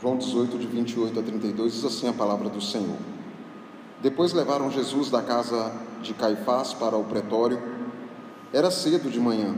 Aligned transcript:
João 0.00 0.18
18, 0.18 0.58
de 0.58 0.66
28 0.66 1.18
a 1.18 1.22
32, 1.22 1.72
diz 1.72 1.84
assim 1.84 2.08
a 2.08 2.12
palavra 2.12 2.50
do 2.50 2.60
Senhor. 2.60 2.96
Depois 4.02 4.34
levaram 4.34 4.70
Jesus 4.70 5.10
da 5.10 5.22
casa 5.22 5.72
de 6.02 6.12
Caifás 6.12 6.74
para 6.74 6.96
o 6.96 7.04
pretório. 7.04 7.60
Era 8.52 8.70
cedo 8.70 9.10
de 9.10 9.18
manhã. 9.18 9.54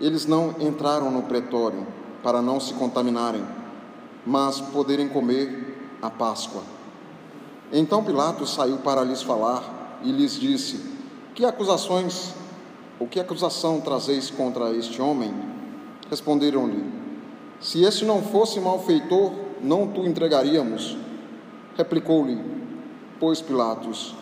Eles 0.00 0.26
não 0.26 0.54
entraram 0.58 1.10
no 1.10 1.24
pretório 1.24 1.86
para 2.22 2.40
não 2.40 2.58
se 2.58 2.72
contaminarem, 2.74 3.44
mas 4.24 4.60
poderem 4.60 5.08
comer 5.08 5.96
a 6.00 6.08
Páscoa. 6.08 6.62
Então 7.70 8.02
Pilatos 8.02 8.54
saiu 8.54 8.78
para 8.78 9.04
lhes 9.04 9.22
falar 9.22 10.00
e 10.02 10.10
lhes 10.10 10.32
disse: 10.32 10.82
Que 11.34 11.44
acusações 11.44 12.34
ou 12.98 13.06
que 13.06 13.20
acusação 13.20 13.80
trazeis 13.82 14.30
contra 14.30 14.70
este 14.70 15.00
homem? 15.02 15.32
Responderam-lhe: 16.08 17.01
Se 17.62 17.84
este 17.84 18.04
não 18.04 18.20
fosse 18.20 18.58
malfeitor, 18.58 19.30
não 19.62 19.86
tu 19.86 20.04
entregaríamos. 20.04 20.96
Replicou-lhe, 21.76 22.38
pois 23.20 23.40
Pilatos: 23.40 24.16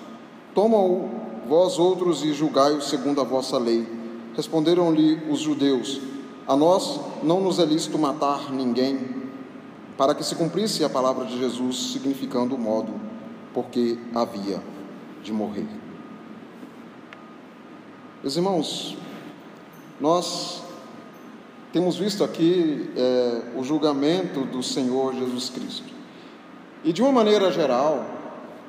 Toma-o 0.54 1.08
vós 1.48 1.78
outros 1.78 2.22
e 2.22 2.34
julgai-o 2.34 2.82
segundo 2.82 3.20
a 3.20 3.24
vossa 3.24 3.56
lei. 3.56 3.88
Responderam-lhe 4.36 5.22
os 5.30 5.40
judeus: 5.40 6.02
A 6.46 6.54
nós 6.54 7.00
não 7.22 7.40
nos 7.40 7.58
é 7.58 7.64
lícito 7.64 7.98
matar 7.98 8.52
ninguém, 8.52 8.98
para 9.96 10.14
que 10.14 10.22
se 10.22 10.34
cumprisse 10.34 10.84
a 10.84 10.90
palavra 10.90 11.24
de 11.24 11.38
Jesus, 11.38 11.92
significando 11.92 12.54
o 12.54 12.58
modo 12.58 12.92
porque 13.54 13.98
havia 14.14 14.62
de 15.22 15.32
morrer. 15.32 15.66
Meus 18.22 18.36
irmãos, 18.36 18.96
nós 19.98 20.62
temos 21.72 21.96
visto 21.96 22.24
aqui 22.24 22.90
é, 22.96 23.42
o 23.56 23.62
julgamento 23.62 24.40
do 24.40 24.62
Senhor 24.62 25.14
Jesus 25.14 25.50
Cristo. 25.50 25.92
E 26.82 26.92
de 26.92 27.00
uma 27.00 27.12
maneira 27.12 27.52
geral, 27.52 28.04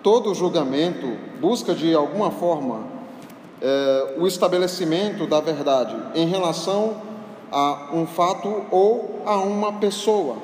todo 0.04 0.34
julgamento 0.36 1.08
busca 1.40 1.74
de 1.74 1.96
alguma 1.96 2.30
forma 2.30 2.84
é, 3.60 4.16
o 4.20 4.28
estabelecimento 4.28 5.26
da 5.26 5.40
verdade 5.40 5.96
em 6.14 6.28
relação 6.28 6.98
a 7.52 7.90
um 7.94 8.06
fato 8.06 8.64
ou 8.70 9.22
a 9.26 9.38
uma 9.38 9.74
pessoa. 9.74 10.38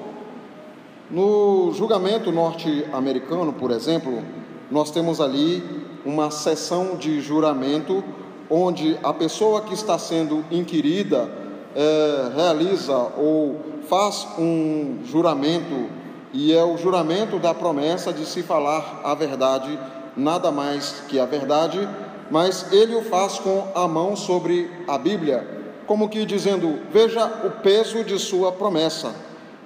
No 1.12 1.72
julgamento 1.74 2.32
norte-americano, 2.32 3.54
por 3.54 3.72
exemplo, 3.72 4.24
nós 4.70 4.92
temos 4.92 5.22
ali 5.22 5.64
uma 6.04 6.32
sessão 6.32 6.96
de 6.96 7.22
juramento 7.22 8.04
onde 8.50 8.98
a 9.04 9.14
pessoa 9.14 9.62
que 9.62 9.74
está 9.74 10.00
sendo 10.00 10.44
inquirida 10.52 11.47
é, 11.76 12.32
realiza 12.36 12.96
ou 13.18 13.56
faz 13.88 14.28
um 14.38 15.00
juramento, 15.06 15.90
e 16.34 16.54
é 16.54 16.64
o 16.64 16.78
juramento 16.78 17.40
da 17.40 17.54
promessa 17.54 18.12
de 18.12 18.26
se 18.26 18.44
falar 18.44 19.02
a 19.04 19.14
verdade, 19.16 19.80
nada 20.16 20.52
mais 20.52 21.04
que 21.08 21.20
a 21.20 21.26
verdade, 21.26 21.88
mas 22.30 22.72
ele 22.72 22.96
o 22.96 23.04
faz 23.04 23.40
com 23.40 23.68
a 23.74 23.88
mão 23.88 24.16
sobre 24.16 24.70
a 24.88 24.98
Bíblia, 24.98 25.48
como 25.86 26.10
que 26.10 26.26
dizendo: 26.26 26.80
Veja 26.92 27.26
o 27.46 27.62
peso 27.62 28.04
de 28.04 28.20
sua 28.20 28.52
promessa. 28.52 29.16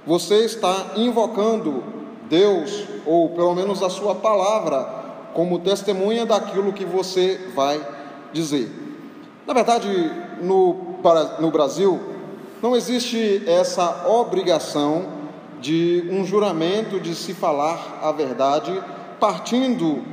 Você 0.06 0.46
está 0.46 0.94
invocando 0.96 1.84
Deus, 2.30 2.86
ou 3.06 3.30
pelo 3.30 3.54
menos 3.54 3.84
a 3.84 3.90
sua 3.90 4.16
palavra, 4.16 5.02
como 5.34 5.60
testemunha 5.60 6.26
daquilo 6.26 6.74
que 6.74 6.86
você 6.86 7.50
vai 7.56 7.86
dizer. 8.32 8.72
Na 9.46 9.54
verdade, 9.54 9.88
no, 10.42 10.91
no 11.40 11.52
Brasil, 11.52 12.00
não 12.62 12.76
existe 12.76 13.44
essa 13.48 14.08
obrigação 14.08 15.06
de 15.60 16.08
um 16.12 16.26
juramento 16.26 17.00
de 17.00 17.16
se 17.16 17.34
falar 17.34 18.00
a 18.02 18.12
verdade, 18.12 18.72
partindo 19.20 20.04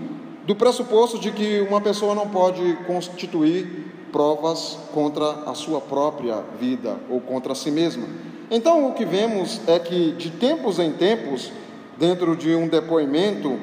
do 0.47 0.55
pressuposto 0.55 1.19
de 1.19 1.31
que 1.31 1.61
uma 1.61 1.81
pessoa 1.81 2.14
não 2.14 2.28
pode 2.28 2.75
constituir 2.86 3.93
provas 4.10 4.78
contra 4.93 5.31
a 5.47 5.54
sua 5.54 5.81
própria 5.81 6.43
vida 6.59 6.97
ou 7.10 7.20
contra 7.20 7.55
si 7.55 7.70
mesma. 7.70 8.06
Então, 8.50 8.88
o 8.88 8.94
que 8.94 9.05
vemos 9.05 9.60
é 9.66 9.78
que, 9.78 10.12
de 10.12 10.31
tempos 10.31 10.78
em 10.78 10.93
tempos, 10.93 11.53
dentro 11.99 12.34
de 12.34 12.55
um 12.55 12.66
depoimento, 12.66 13.59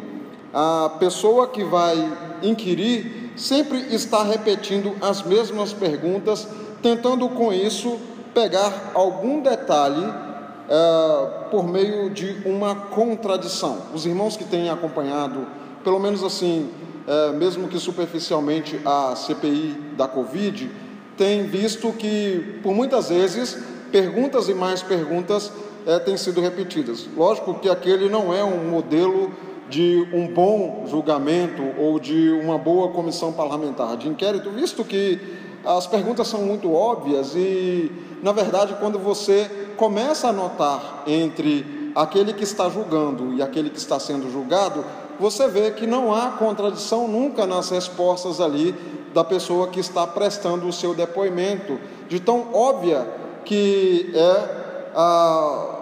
a 0.54 0.92
pessoa 1.00 1.48
que 1.48 1.64
vai 1.64 1.96
inquirir 2.44 3.32
sempre 3.36 3.80
está 3.94 4.24
repetindo 4.24 4.96
as 5.02 5.24
mesmas 5.24 5.74
perguntas, 5.74 6.48
tentando 6.82 7.28
com 7.30 7.52
isso 7.52 7.98
pegar 8.34 8.92
algum 8.94 9.42
detalhe 9.42 10.06
uh, 10.06 11.50
por 11.50 11.68
meio 11.68 12.10
de 12.10 12.42
uma 12.46 12.76
contradição. 12.76 13.78
Os 13.94 14.06
irmãos 14.06 14.36
que 14.36 14.44
têm 14.44 14.70
acompanhado, 14.70 15.48
pelo 15.84 16.00
menos 16.00 16.24
assim, 16.24 16.70
uh, 17.08 17.34
mesmo 17.34 17.68
que 17.68 17.80
superficialmente, 17.80 18.80
a 18.86 19.16
CPI 19.16 19.94
da 19.98 20.08
Covid, 20.08 20.70
têm 21.18 21.44
visto 21.44 21.92
que, 21.94 22.60
por 22.62 22.74
muitas 22.74 23.10
vezes, 23.10 23.58
perguntas 23.92 24.50
e 24.50 24.54
mais 24.54 24.84
perguntas 24.84 25.48
uh, 25.48 26.00
têm 26.04 26.18
sido 26.18 26.42
repetidas. 26.42 27.08
Lógico 27.16 27.54
que 27.56 27.70
aquele 27.70 28.10
não 28.10 28.34
é 28.34 28.44
um 28.44 28.70
modelo 28.70 29.32
de 29.70 30.08
um 30.14 30.28
bom 30.28 30.86
julgamento 30.88 31.64
ou 31.80 32.00
de 32.00 32.30
uma 32.32 32.58
boa 32.58 32.90
comissão 32.90 33.34
parlamentar 33.34 33.98
de 33.98 34.08
inquérito, 34.08 34.52
visto 34.52 34.84
que 34.84 35.20
as 35.66 35.88
perguntas 35.88 36.28
são 36.28 36.42
muito 36.42 36.74
óbvias 36.74 37.34
e, 37.36 37.92
na 38.22 38.32
verdade, 38.32 38.76
quando 38.80 39.00
você 39.00 39.50
começa 39.76 40.30
a 40.30 40.34
notar 40.34 41.04
entre 41.08 41.92
aquele 41.96 42.34
que 42.34 42.44
está 42.44 42.70
julgando 42.70 43.34
e 43.34 43.42
aquele 43.42 43.70
que 43.70 43.78
está 43.78 44.00
sendo 44.00 44.32
julgado, 44.32 44.86
você 45.20 45.48
vê 45.48 45.72
que 45.72 45.88
não 45.88 46.14
há 46.14 46.32
contradição 46.32 47.08
nunca 47.08 47.46
nas 47.46 47.70
respostas 47.70 48.40
ali 48.42 48.76
da 49.14 49.24
pessoa 49.24 49.68
que 49.68 49.80
está 49.80 50.06
prestando 50.06 50.68
o 50.68 50.74
seu 50.74 50.94
depoimento, 50.94 51.80
de 52.10 52.20
tão 52.20 52.54
óbvia 52.54 53.08
que 53.46 54.12
é 54.14 54.92
a, 54.94 55.76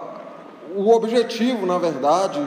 o 0.76 0.88
objetivo, 0.90 1.66
na 1.66 1.78
verdade, 1.78 2.40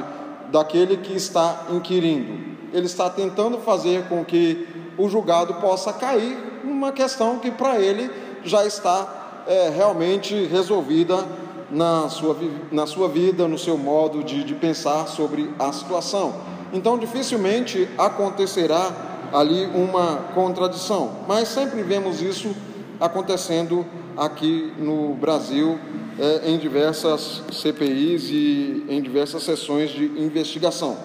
daquele 0.50 0.98
que 0.98 1.14
está 1.14 1.66
inquirindo. 1.70 2.58
Ele 2.74 2.86
está 2.86 3.10
tentando 3.10 3.58
fazer 3.60 4.08
com 4.08 4.24
que 4.24 4.68
o 4.98 5.10
julgado 5.10 5.56
possa 5.56 5.92
cair 5.92 6.57
numa 6.68 6.92
questão 6.92 7.40
que 7.40 7.50
para 7.50 7.80
ele 7.80 8.12
já 8.44 8.66
está 8.66 9.44
é, 9.48 9.70
realmente 9.70 10.46
resolvida 10.46 11.26
na 11.72 12.10
sua, 12.10 12.38
na 12.72 12.86
sua 12.86 13.08
vida, 13.08 13.48
no 13.48 13.58
seu 13.58 13.78
modo 13.78 14.24
de, 14.24 14.44
de 14.44 14.54
pensar 14.56 15.08
sobre 15.08 15.50
a 15.58 15.72
situação. 15.72 16.36
Então, 16.72 16.98
dificilmente 16.98 17.88
acontecerá 17.98 18.92
ali 19.34 19.66
uma 19.66 20.18
contradição, 20.34 21.12
mas 21.28 21.50
sempre 21.50 21.82
vemos 21.84 22.22
isso 22.22 22.56
acontecendo 23.00 23.86
aqui 24.16 24.74
no 24.78 25.14
Brasil 25.16 25.78
é, 26.20 26.50
em 26.50 26.58
diversas 26.58 27.44
CPIs 27.52 28.30
e 28.30 28.86
em 28.90 29.02
diversas 29.02 29.44
sessões 29.44 29.92
de 29.92 30.06
investigação. 30.22 30.98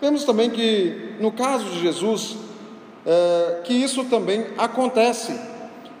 Vemos 0.00 0.24
também 0.24 0.50
que, 0.50 1.14
no 1.20 1.32
caso 1.32 1.64
de 1.66 1.80
Jesus, 1.80 2.36
é, 3.06 3.60
que 3.64 3.72
isso 3.72 4.04
também 4.04 4.46
acontece. 4.58 5.38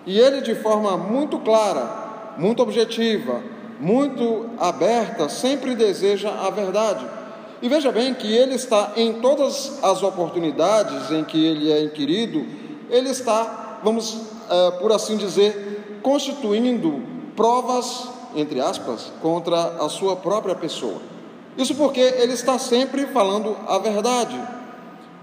E 0.04 0.18
ele, 0.18 0.40
de 0.40 0.54
forma 0.56 0.96
muito 0.96 1.38
clara, 1.38 2.34
muito 2.36 2.62
objetiva, 2.62 3.40
muito 3.80 4.50
aberta, 4.58 5.28
sempre 5.28 5.74
deseja 5.74 6.30
a 6.30 6.50
verdade. 6.50 7.06
E 7.62 7.68
veja 7.68 7.90
bem 7.90 8.12
que 8.12 8.30
ele 8.30 8.54
está 8.54 8.92
em 8.96 9.14
todas 9.14 9.82
as 9.82 10.02
oportunidades 10.02 11.10
em 11.10 11.24
que 11.24 11.42
ele 11.42 11.72
é 11.72 11.82
inquirido, 11.82 12.44
ele 12.90 13.08
está, 13.10 13.78
vamos 13.82 14.20
é, 14.50 14.70
por 14.72 14.92
assim 14.92 15.16
dizer, 15.16 16.00
constituindo 16.02 17.02
provas 17.34 18.16
entre 18.36 18.60
aspas, 18.60 19.10
contra 19.22 19.82
a 19.82 19.88
sua 19.88 20.14
própria 20.14 20.54
pessoa. 20.54 21.00
Isso 21.56 21.74
porque 21.74 22.00
ele 22.00 22.34
está 22.34 22.58
sempre 22.58 23.06
falando 23.06 23.56
a 23.66 23.78
verdade. 23.78 24.38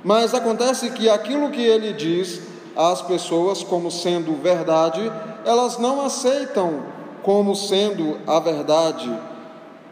Mas 0.03 0.33
acontece 0.33 0.89
que 0.91 1.09
aquilo 1.09 1.49
que 1.49 1.61
ele 1.61 1.93
diz 1.93 2.41
às 2.75 3.01
pessoas 3.01 3.63
como 3.63 3.89
sendo 3.89 4.33
verdade, 4.41 5.11
elas 5.45 5.77
não 5.77 6.05
aceitam 6.05 6.83
como 7.21 7.55
sendo 7.55 8.17
a 8.27 8.39
verdade. 8.39 9.09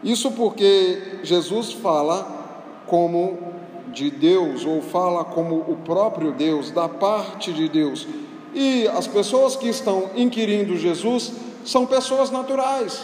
Isso 0.02 0.32
porque 0.32 1.20
Jesus 1.22 1.72
fala 1.72 2.40
como 2.86 3.38
de 3.92 4.10
Deus, 4.10 4.64
ou 4.64 4.82
fala 4.82 5.24
como 5.24 5.56
o 5.56 5.76
próprio 5.84 6.32
Deus, 6.32 6.70
da 6.70 6.88
parte 6.88 7.52
de 7.52 7.68
Deus. 7.68 8.06
E 8.54 8.86
as 8.88 9.06
pessoas 9.06 9.54
que 9.54 9.68
estão 9.68 10.10
inquirindo 10.16 10.76
Jesus 10.76 11.32
são 11.64 11.86
pessoas 11.86 12.30
naturais, 12.30 13.02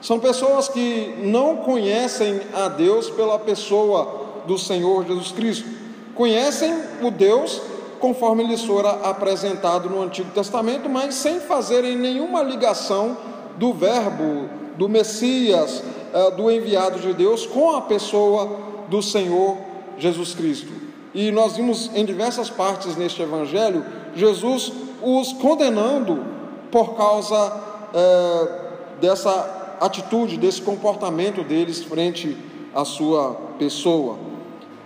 são 0.00 0.18
pessoas 0.18 0.68
que 0.68 1.14
não 1.22 1.56
conhecem 1.56 2.40
a 2.54 2.68
Deus 2.68 3.10
pela 3.10 3.38
pessoa 3.38 4.42
do 4.46 4.58
Senhor 4.58 5.06
Jesus 5.06 5.32
Cristo, 5.32 5.68
conhecem 6.18 6.74
o 7.00 7.12
Deus 7.12 7.62
conforme 8.00 8.42
lhes 8.42 8.64
fora 8.64 8.90
apresentado 9.08 9.88
no 9.88 10.02
Antigo 10.02 10.32
Testamento, 10.32 10.88
mas 10.88 11.14
sem 11.14 11.38
fazerem 11.38 11.96
nenhuma 11.96 12.42
ligação 12.42 13.16
do 13.56 13.72
Verbo, 13.72 14.48
do 14.76 14.88
Messias, 14.88 15.80
uh, 16.12 16.36
do 16.36 16.50
enviado 16.50 16.98
de 16.98 17.14
Deus 17.14 17.46
com 17.46 17.70
a 17.70 17.82
pessoa 17.82 18.50
do 18.88 19.00
Senhor 19.00 19.58
Jesus 19.96 20.34
Cristo. 20.34 20.72
E 21.14 21.30
nós 21.30 21.56
vimos 21.56 21.88
em 21.94 22.04
diversas 22.04 22.50
partes 22.50 22.96
neste 22.96 23.22
Evangelho 23.22 23.84
Jesus 24.14 24.72
os 25.00 25.32
condenando 25.34 26.24
por 26.72 26.96
causa 26.96 27.36
uh, 27.46 29.00
dessa 29.00 29.76
atitude, 29.80 30.36
desse 30.36 30.62
comportamento 30.62 31.44
deles 31.44 31.82
frente 31.84 32.36
à 32.74 32.84
sua 32.84 33.36
pessoa. 33.56 34.27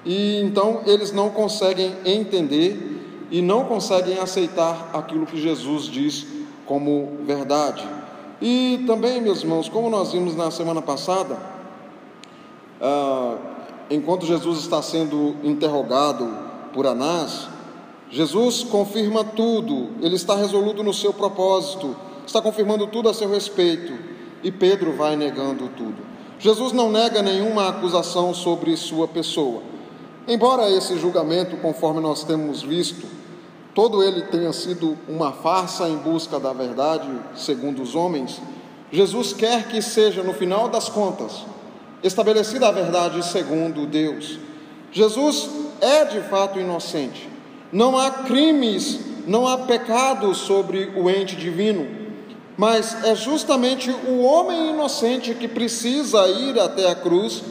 E 0.04 0.40
então 0.40 0.82
eles 0.86 1.12
não 1.12 1.30
conseguem 1.30 1.94
entender 2.04 3.26
e 3.30 3.40
não 3.40 3.64
conseguem 3.64 4.18
aceitar 4.18 4.90
aquilo 4.92 5.26
que 5.26 5.40
Jesus 5.40 5.84
diz 5.84 6.26
como 6.66 7.18
verdade. 7.24 7.86
E 8.40 8.82
também, 8.86 9.20
meus 9.20 9.42
irmãos, 9.42 9.68
como 9.68 9.88
nós 9.88 10.12
vimos 10.12 10.34
na 10.36 10.50
semana 10.50 10.82
passada, 10.82 11.38
ah, 12.80 13.36
enquanto 13.88 14.26
Jesus 14.26 14.58
está 14.58 14.82
sendo 14.82 15.36
interrogado 15.44 16.28
por 16.72 16.86
Anás, 16.86 17.48
Jesus 18.10 18.64
confirma 18.64 19.24
tudo, 19.24 19.90
ele 20.02 20.16
está 20.16 20.34
resoluto 20.36 20.82
no 20.82 20.92
seu 20.92 21.14
propósito, 21.14 21.96
está 22.26 22.42
confirmando 22.42 22.86
tudo 22.88 23.08
a 23.08 23.14
seu 23.14 23.30
respeito, 23.30 23.92
e 24.42 24.50
Pedro 24.50 24.92
vai 24.96 25.16
negando 25.16 25.68
tudo. 25.68 26.02
Jesus 26.38 26.72
não 26.72 26.90
nega 26.90 27.22
nenhuma 27.22 27.68
acusação 27.68 28.34
sobre 28.34 28.76
sua 28.76 29.06
pessoa. 29.06 29.62
Embora 30.26 30.70
esse 30.70 30.98
julgamento, 30.98 31.56
conforme 31.56 32.00
nós 32.00 32.22
temos 32.22 32.62
visto, 32.62 33.06
todo 33.74 34.04
ele 34.04 34.22
tenha 34.22 34.52
sido 34.52 34.96
uma 35.08 35.32
farsa 35.32 35.88
em 35.88 35.96
busca 35.96 36.38
da 36.38 36.52
verdade, 36.52 37.08
segundo 37.34 37.82
os 37.82 37.96
homens, 37.96 38.40
Jesus 38.92 39.32
quer 39.32 39.68
que 39.68 39.82
seja, 39.82 40.22
no 40.22 40.32
final 40.32 40.68
das 40.68 40.88
contas, 40.88 41.44
estabelecida 42.02 42.68
a 42.68 42.72
verdade 42.72 43.24
segundo 43.24 43.86
Deus. 43.86 44.38
Jesus 44.92 45.48
é 45.80 46.04
de 46.04 46.20
fato 46.20 46.60
inocente. 46.60 47.28
Não 47.72 47.96
há 47.98 48.10
crimes, 48.10 49.00
não 49.26 49.48
há 49.48 49.58
pecado 49.58 50.34
sobre 50.34 50.92
o 50.94 51.08
ente 51.08 51.34
divino, 51.34 52.02
mas 52.56 53.02
é 53.04 53.14
justamente 53.14 53.90
o 53.90 54.20
homem 54.22 54.70
inocente 54.70 55.34
que 55.34 55.48
precisa 55.48 56.28
ir 56.28 56.60
até 56.60 56.90
a 56.90 56.94
cruz 56.94 57.42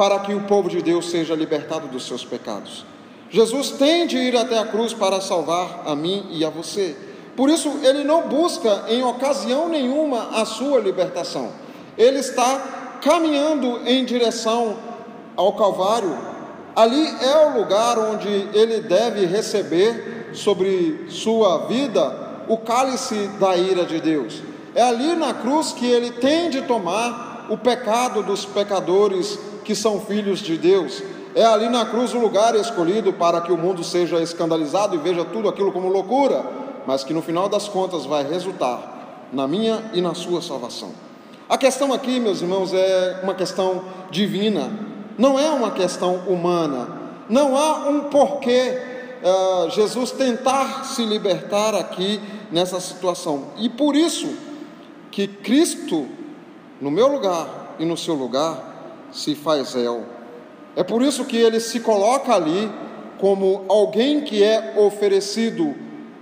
para 0.00 0.18
que 0.20 0.32
o 0.32 0.40
povo 0.44 0.70
de 0.70 0.80
Deus 0.80 1.10
seja 1.10 1.34
libertado 1.34 1.86
dos 1.86 2.06
seus 2.06 2.24
pecados. 2.24 2.86
Jesus 3.28 3.72
tem 3.72 4.06
de 4.06 4.16
ir 4.16 4.34
até 4.34 4.58
a 4.58 4.64
cruz 4.64 4.94
para 4.94 5.20
salvar 5.20 5.82
a 5.84 5.94
mim 5.94 6.26
e 6.30 6.42
a 6.42 6.48
você. 6.48 6.96
Por 7.36 7.50
isso, 7.50 7.70
ele 7.82 8.02
não 8.02 8.26
busca 8.26 8.84
em 8.88 9.02
ocasião 9.02 9.68
nenhuma 9.68 10.40
a 10.40 10.46
sua 10.46 10.80
libertação. 10.80 11.52
Ele 11.98 12.18
está 12.18 12.98
caminhando 13.02 13.86
em 13.86 14.02
direção 14.02 14.78
ao 15.36 15.52
Calvário. 15.52 16.16
Ali 16.74 17.06
é 17.20 17.48
o 17.48 17.58
lugar 17.58 17.98
onde 17.98 18.48
ele 18.54 18.80
deve 18.80 19.26
receber 19.26 20.30
sobre 20.32 21.08
sua 21.10 21.66
vida 21.66 22.46
o 22.48 22.56
cálice 22.56 23.28
da 23.38 23.54
ira 23.54 23.84
de 23.84 24.00
Deus. 24.00 24.42
É 24.74 24.80
ali 24.80 25.14
na 25.14 25.34
cruz 25.34 25.72
que 25.72 25.84
ele 25.84 26.10
tem 26.10 26.48
de 26.48 26.62
tomar 26.62 27.48
o 27.50 27.58
pecado 27.58 28.22
dos 28.22 28.46
pecadores 28.46 29.49
que 29.70 29.74
são 29.76 30.00
filhos 30.00 30.40
de 30.40 30.58
Deus. 30.58 31.00
É 31.32 31.44
ali 31.44 31.68
na 31.68 31.86
cruz 31.86 32.12
o 32.12 32.18
lugar 32.18 32.56
escolhido 32.56 33.12
para 33.12 33.40
que 33.40 33.52
o 33.52 33.56
mundo 33.56 33.84
seja 33.84 34.20
escandalizado 34.20 34.96
e 34.96 34.98
veja 34.98 35.24
tudo 35.24 35.48
aquilo 35.48 35.70
como 35.70 35.86
loucura, 35.86 36.44
mas 36.88 37.04
que 37.04 37.14
no 37.14 37.22
final 37.22 37.48
das 37.48 37.68
contas 37.68 38.04
vai 38.04 38.28
resultar 38.28 39.28
na 39.32 39.46
minha 39.46 39.80
e 39.94 40.00
na 40.00 40.12
sua 40.12 40.42
salvação. 40.42 40.90
A 41.48 41.56
questão 41.56 41.92
aqui, 41.92 42.18
meus 42.18 42.42
irmãos, 42.42 42.74
é 42.74 43.20
uma 43.22 43.32
questão 43.32 43.84
divina, 44.10 44.72
não 45.16 45.38
é 45.38 45.48
uma 45.50 45.70
questão 45.70 46.16
humana. 46.26 46.88
Não 47.28 47.56
há 47.56 47.88
um 47.88 48.00
porquê 48.10 48.76
uh, 49.22 49.70
Jesus 49.70 50.10
tentar 50.10 50.84
se 50.84 51.04
libertar 51.04 51.76
aqui 51.76 52.20
nessa 52.50 52.80
situação. 52.80 53.44
E 53.56 53.68
por 53.68 53.94
isso 53.94 54.34
que 55.12 55.28
Cristo, 55.28 56.08
no 56.80 56.90
meu 56.90 57.06
lugar 57.06 57.76
e 57.78 57.84
no 57.84 57.96
seu 57.96 58.16
lugar, 58.16 58.69
se 59.12 59.34
faz 59.34 59.74
réu 59.74 60.04
é 60.76 60.82
por 60.82 61.02
isso 61.02 61.24
que 61.24 61.36
ele 61.36 61.60
se 61.60 61.80
coloca 61.80 62.34
ali 62.34 62.70
como 63.18 63.64
alguém 63.68 64.22
que 64.22 64.42
é 64.42 64.74
oferecido 64.78 65.74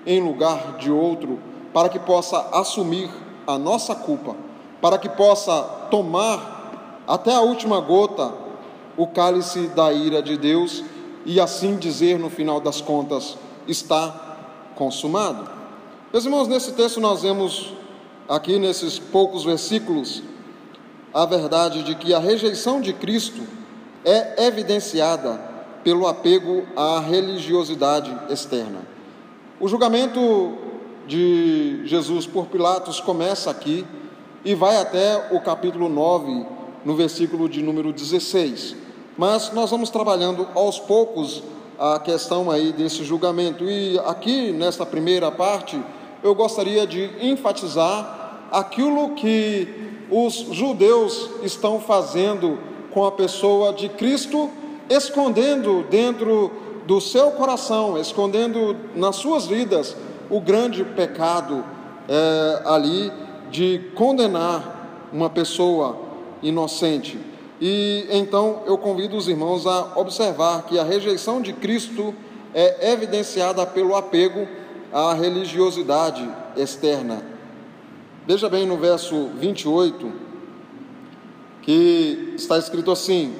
em 0.06 0.20
lugar 0.20 0.78
de 0.78 0.90
outro, 0.90 1.38
para 1.72 1.88
que 1.88 1.98
possa 1.98 2.48
assumir 2.52 3.10
a 3.46 3.58
nossa 3.58 3.94
culpa, 3.94 4.34
para 4.80 4.98
que 4.98 5.08
possa 5.08 5.62
tomar 5.90 7.04
até 7.06 7.32
a 7.34 7.40
última 7.40 7.80
gota 7.80 8.32
o 8.96 9.06
cálice 9.06 9.68
da 9.68 9.92
ira 9.92 10.22
de 10.22 10.36
Deus 10.36 10.82
e 11.24 11.38
assim 11.38 11.76
dizer 11.76 12.18
no 12.18 12.30
final 12.30 12.60
das 12.60 12.80
contas: 12.80 13.36
está 13.68 14.38
consumado. 14.74 15.48
Meus 16.12 16.24
irmãos, 16.24 16.48
nesse 16.48 16.72
texto 16.72 17.00
nós 17.00 17.22
vemos 17.22 17.74
aqui 18.28 18.58
nesses 18.58 18.98
poucos 18.98 19.44
versículos 19.44 20.22
a 21.12 21.24
verdade 21.24 21.82
de 21.82 21.94
que 21.94 22.12
a 22.12 22.18
rejeição 22.18 22.80
de 22.80 22.92
Cristo 22.92 23.42
é 24.04 24.46
evidenciada 24.46 25.40
pelo 25.82 26.06
apego 26.06 26.66
à 26.76 27.00
religiosidade 27.00 28.14
externa. 28.30 28.80
O 29.60 29.68
julgamento 29.68 30.56
de 31.06 31.80
Jesus 31.84 32.26
por 32.26 32.46
Pilatos 32.46 33.00
começa 33.00 33.50
aqui 33.50 33.86
e 34.44 34.54
vai 34.54 34.76
até 34.76 35.28
o 35.32 35.40
capítulo 35.40 35.88
9, 35.88 36.46
no 36.84 36.94
versículo 36.94 37.48
de 37.48 37.62
número 37.62 37.92
16. 37.92 38.76
Mas 39.16 39.52
nós 39.52 39.70
vamos 39.70 39.90
trabalhando 39.90 40.46
aos 40.54 40.78
poucos 40.78 41.42
a 41.78 41.98
questão 41.98 42.50
aí 42.50 42.72
desse 42.72 43.04
julgamento. 43.04 43.64
E 43.64 43.98
aqui 44.00 44.52
nesta 44.52 44.84
primeira 44.84 45.30
parte, 45.30 45.80
eu 46.22 46.34
gostaria 46.34 46.86
de 46.86 47.10
enfatizar 47.20 48.48
aquilo 48.50 49.14
que 49.14 49.87
os 50.10 50.34
judeus 50.34 51.30
estão 51.42 51.80
fazendo 51.80 52.58
com 52.90 53.04
a 53.04 53.12
pessoa 53.12 53.72
de 53.72 53.88
Cristo, 53.88 54.50
escondendo 54.88 55.84
dentro 55.90 56.50
do 56.86 57.00
seu 57.00 57.30
coração, 57.32 57.98
escondendo 57.98 58.74
nas 58.94 59.16
suas 59.16 59.46
vidas 59.46 59.94
o 60.30 60.40
grande 60.40 60.84
pecado 60.84 61.64
é, 62.08 62.62
ali 62.64 63.12
de 63.50 63.80
condenar 63.94 65.08
uma 65.12 65.28
pessoa 65.28 65.96
inocente. 66.42 67.18
E 67.60 68.06
então 68.10 68.62
eu 68.66 68.78
convido 68.78 69.16
os 69.16 69.28
irmãos 69.28 69.66
a 69.66 69.92
observar 69.96 70.62
que 70.62 70.78
a 70.78 70.84
rejeição 70.84 71.42
de 71.42 71.52
Cristo 71.52 72.14
é 72.54 72.92
evidenciada 72.92 73.66
pelo 73.66 73.94
apego 73.94 74.46
à 74.92 75.12
religiosidade 75.12 76.28
externa. 76.56 77.37
Veja 78.28 78.46
bem 78.46 78.66
no 78.66 78.76
verso 78.76 79.30
28 79.40 80.12
que 81.62 82.34
está 82.36 82.58
escrito 82.58 82.90
assim: 82.90 83.34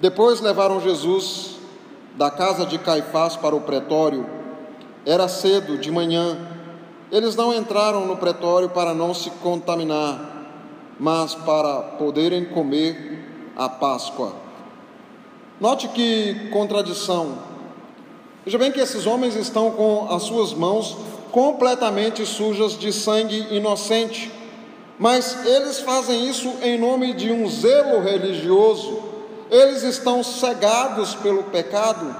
Depois 0.00 0.40
levaram 0.40 0.80
Jesus 0.80 1.56
da 2.14 2.30
casa 2.30 2.64
de 2.64 2.78
Caifás 2.78 3.34
para 3.34 3.56
o 3.56 3.62
pretório. 3.62 4.24
Era 5.04 5.26
cedo, 5.26 5.76
de 5.76 5.90
manhã. 5.90 6.38
Eles 7.10 7.34
não 7.34 7.52
entraram 7.52 8.06
no 8.06 8.16
pretório 8.16 8.70
para 8.70 8.94
não 8.94 9.12
se 9.12 9.30
contaminar, 9.30 10.46
mas 10.96 11.34
para 11.34 11.80
poderem 11.98 12.44
comer 12.44 13.52
a 13.56 13.68
Páscoa. 13.68 14.32
Note 15.60 15.88
que 15.88 16.50
contradição. 16.52 17.36
Veja 18.44 18.58
bem 18.58 18.70
que 18.70 18.78
esses 18.78 19.06
homens 19.06 19.34
estão 19.34 19.72
com 19.72 20.06
as 20.08 20.22
suas 20.22 20.54
mãos 20.54 20.96
completamente 21.34 22.24
sujas 22.24 22.78
de 22.78 22.92
sangue 22.92 23.48
inocente 23.50 24.30
mas 24.98 25.44
eles 25.44 25.80
fazem 25.80 26.28
isso 26.28 26.52
em 26.62 26.78
nome 26.78 27.14
de 27.14 27.32
um 27.32 27.48
zelo 27.48 28.00
religioso, 28.00 29.02
eles 29.50 29.82
estão 29.82 30.22
cegados 30.22 31.14
pelo 31.16 31.44
pecado 31.44 32.14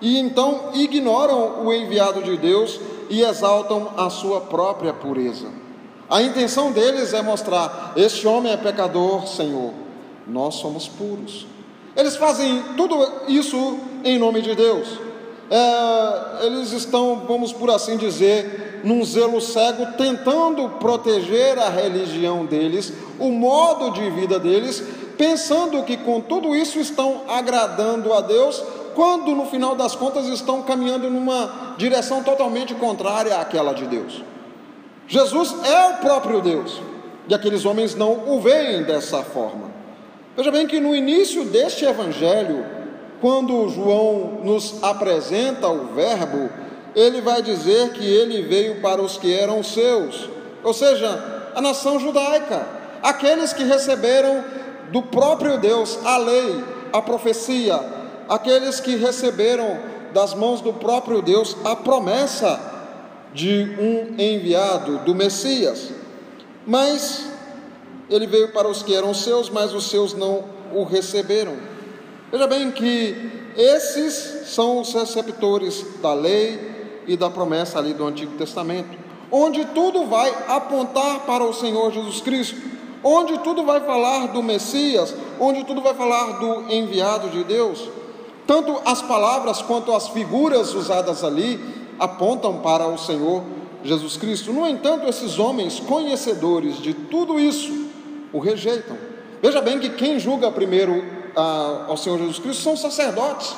e 0.00 0.18
então 0.18 0.70
ignoram 0.74 1.64
o 1.64 1.72
enviado 1.72 2.22
de 2.22 2.36
Deus 2.36 2.80
e 3.08 3.22
exaltam 3.22 3.92
a 3.96 4.10
sua 4.10 4.40
própria 4.40 4.92
pureza. 4.92 5.48
A 6.10 6.20
intenção 6.22 6.72
deles 6.72 7.14
é 7.14 7.22
mostrar: 7.22 7.92
este 7.96 8.26
homem 8.26 8.52
é 8.52 8.56
pecador, 8.56 9.26
Senhor, 9.26 9.72
nós 10.26 10.56
somos 10.56 10.88
puros. 10.88 11.46
Eles 11.96 12.16
fazem 12.16 12.62
tudo 12.76 12.96
isso 13.28 13.78
em 14.04 14.18
nome 14.18 14.42
de 14.42 14.54
Deus. 14.54 15.05
É, 15.50 16.46
eles 16.46 16.72
estão, 16.72 17.22
vamos 17.26 17.52
por 17.52 17.70
assim 17.70 17.96
dizer, 17.96 18.80
num 18.82 19.04
zelo 19.04 19.40
cego, 19.40 19.86
tentando 19.96 20.68
proteger 20.80 21.58
a 21.58 21.68
religião 21.68 22.44
deles, 22.44 22.92
o 23.18 23.30
modo 23.30 23.90
de 23.92 24.10
vida 24.10 24.38
deles, 24.38 24.82
pensando 25.16 25.82
que 25.84 25.96
com 25.96 26.20
tudo 26.20 26.54
isso 26.54 26.78
estão 26.78 27.22
agradando 27.28 28.12
a 28.12 28.20
Deus, 28.20 28.62
quando 28.94 29.34
no 29.34 29.46
final 29.46 29.74
das 29.74 29.94
contas 29.94 30.26
estão 30.26 30.62
caminhando 30.62 31.10
numa 31.10 31.74
direção 31.76 32.22
totalmente 32.22 32.74
contrária 32.74 33.36
àquela 33.36 33.72
de 33.72 33.86
Deus. 33.86 34.22
Jesus 35.06 35.54
é 35.64 35.86
o 35.90 35.94
próprio 35.98 36.40
Deus, 36.40 36.80
e 37.28 37.34
aqueles 37.34 37.64
homens 37.64 37.94
não 37.94 38.28
o 38.28 38.40
veem 38.40 38.82
dessa 38.82 39.22
forma. 39.22 39.70
Veja 40.36 40.50
bem 40.50 40.66
que 40.66 40.80
no 40.80 40.94
início 40.94 41.44
deste 41.44 41.84
evangelho, 41.84 42.75
quando 43.20 43.68
João 43.68 44.40
nos 44.44 44.82
apresenta 44.82 45.68
o 45.68 45.94
Verbo, 45.94 46.50
ele 46.94 47.20
vai 47.20 47.42
dizer 47.42 47.90
que 47.92 48.04
ele 48.04 48.42
veio 48.42 48.80
para 48.80 49.02
os 49.02 49.16
que 49.18 49.32
eram 49.32 49.62
seus, 49.62 50.28
ou 50.62 50.72
seja, 50.72 51.52
a 51.54 51.60
nação 51.60 51.98
judaica, 51.98 52.66
aqueles 53.02 53.52
que 53.52 53.64
receberam 53.64 54.44
do 54.90 55.02
próprio 55.02 55.58
Deus 55.58 55.98
a 56.04 56.16
lei, 56.16 56.64
a 56.92 57.02
profecia, 57.02 57.80
aqueles 58.28 58.80
que 58.80 58.96
receberam 58.96 59.78
das 60.12 60.34
mãos 60.34 60.60
do 60.60 60.72
próprio 60.72 61.20
Deus 61.20 61.56
a 61.64 61.76
promessa 61.76 62.58
de 63.34 63.76
um 63.78 64.18
enviado, 64.18 64.98
do 64.98 65.14
Messias. 65.14 65.90
Mas 66.66 67.26
ele 68.08 68.26
veio 68.26 68.52
para 68.52 68.68
os 68.68 68.82
que 68.82 68.94
eram 68.94 69.12
seus, 69.12 69.50
mas 69.50 69.74
os 69.74 69.90
seus 69.90 70.14
não 70.14 70.44
o 70.72 70.84
receberam. 70.84 71.75
Veja 72.30 72.46
bem 72.46 72.72
que 72.72 73.30
esses 73.56 74.48
são 74.48 74.80
os 74.80 74.92
receptores 74.92 75.84
da 76.02 76.12
lei 76.12 77.04
e 77.06 77.16
da 77.16 77.30
promessa 77.30 77.78
ali 77.78 77.94
do 77.94 78.04
Antigo 78.04 78.36
Testamento, 78.36 78.98
onde 79.30 79.64
tudo 79.66 80.06
vai 80.06 80.32
apontar 80.48 81.20
para 81.20 81.44
o 81.44 81.54
Senhor 81.54 81.92
Jesus 81.92 82.20
Cristo, 82.20 82.56
onde 83.02 83.38
tudo 83.38 83.64
vai 83.64 83.80
falar 83.80 84.26
do 84.28 84.42
Messias, 84.42 85.14
onde 85.38 85.64
tudo 85.64 85.80
vai 85.80 85.94
falar 85.94 86.38
do 86.40 86.72
enviado 86.72 87.28
de 87.28 87.44
Deus. 87.44 87.88
Tanto 88.46 88.80
as 88.84 89.00
palavras 89.02 89.62
quanto 89.62 89.92
as 89.92 90.08
figuras 90.08 90.74
usadas 90.74 91.22
ali 91.22 91.60
apontam 91.98 92.58
para 92.58 92.88
o 92.88 92.98
Senhor 92.98 93.42
Jesus 93.84 94.16
Cristo. 94.16 94.52
No 94.52 94.66
entanto, 94.66 95.08
esses 95.08 95.38
homens 95.38 95.78
conhecedores 95.78 96.78
de 96.78 96.92
tudo 96.92 97.38
isso 97.38 97.86
o 98.32 98.40
rejeitam. 98.40 98.96
Veja 99.40 99.60
bem 99.60 99.78
que 99.78 99.90
quem 99.90 100.18
julga 100.18 100.50
primeiro 100.50 101.16
ah, 101.36 101.84
ao 101.88 101.96
Senhor 101.96 102.18
Jesus 102.18 102.38
Cristo 102.38 102.62
são 102.62 102.76
sacerdotes. 102.76 103.54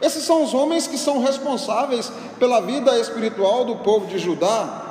Esses 0.00 0.24
são 0.24 0.42
os 0.42 0.54
homens 0.54 0.86
que 0.86 0.96
são 0.96 1.20
responsáveis 1.20 2.12
pela 2.38 2.60
vida 2.60 2.98
espiritual 2.98 3.64
do 3.64 3.76
povo 3.76 4.06
de 4.06 4.18
Judá, 4.18 4.82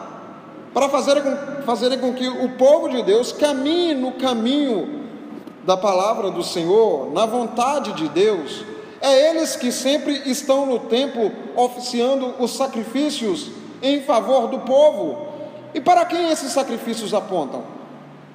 para 0.73 0.89
fazerem 0.89 1.23
com, 1.23 1.61
fazerem 1.63 1.99
com 1.99 2.13
que 2.13 2.27
o 2.27 2.49
povo 2.57 2.89
de 2.89 3.01
Deus 3.03 3.31
caminhe 3.31 3.93
no 3.93 4.13
caminho 4.13 5.05
da 5.63 5.77
palavra 5.77 6.29
do 6.29 6.43
Senhor, 6.43 7.11
na 7.13 7.25
vontade 7.25 7.93
de 7.93 8.09
Deus. 8.09 8.65
É 8.99 9.29
eles 9.29 9.55
que 9.55 9.71
sempre 9.71 10.23
estão 10.25 10.65
no 10.65 10.79
templo 10.79 11.31
oficiando 11.55 12.33
os 12.39 12.51
sacrifícios 12.55 13.51
em 13.81 14.01
favor 14.01 14.47
do 14.47 14.59
povo. 14.59 15.27
E 15.73 15.79
para 15.79 16.05
quem 16.05 16.29
esses 16.29 16.51
sacrifícios 16.51 17.13
apontam? 17.13 17.63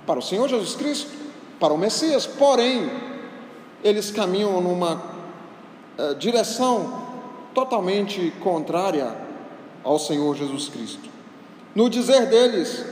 Para 0.07 0.19
o 0.19 0.23
Senhor 0.23 0.49
Jesus 0.49 0.75
Cristo, 0.75 1.11
para 1.59 1.75
o 1.75 1.79
Messias. 1.79 2.27
Porém, 2.27 2.91
eles 3.83 4.11
caminham 4.11 4.61
numa 4.61 5.03
eh, 5.99 6.15
direção 6.15 7.03
totalmente 7.55 8.33
contrária 8.41 9.15
ao 9.83 9.99
Senhor 9.99 10.37
Jesus 10.37 10.69
Cristo. 10.69 11.09
No 11.75 11.89
dizer 11.89 12.27
deles, 12.27 12.85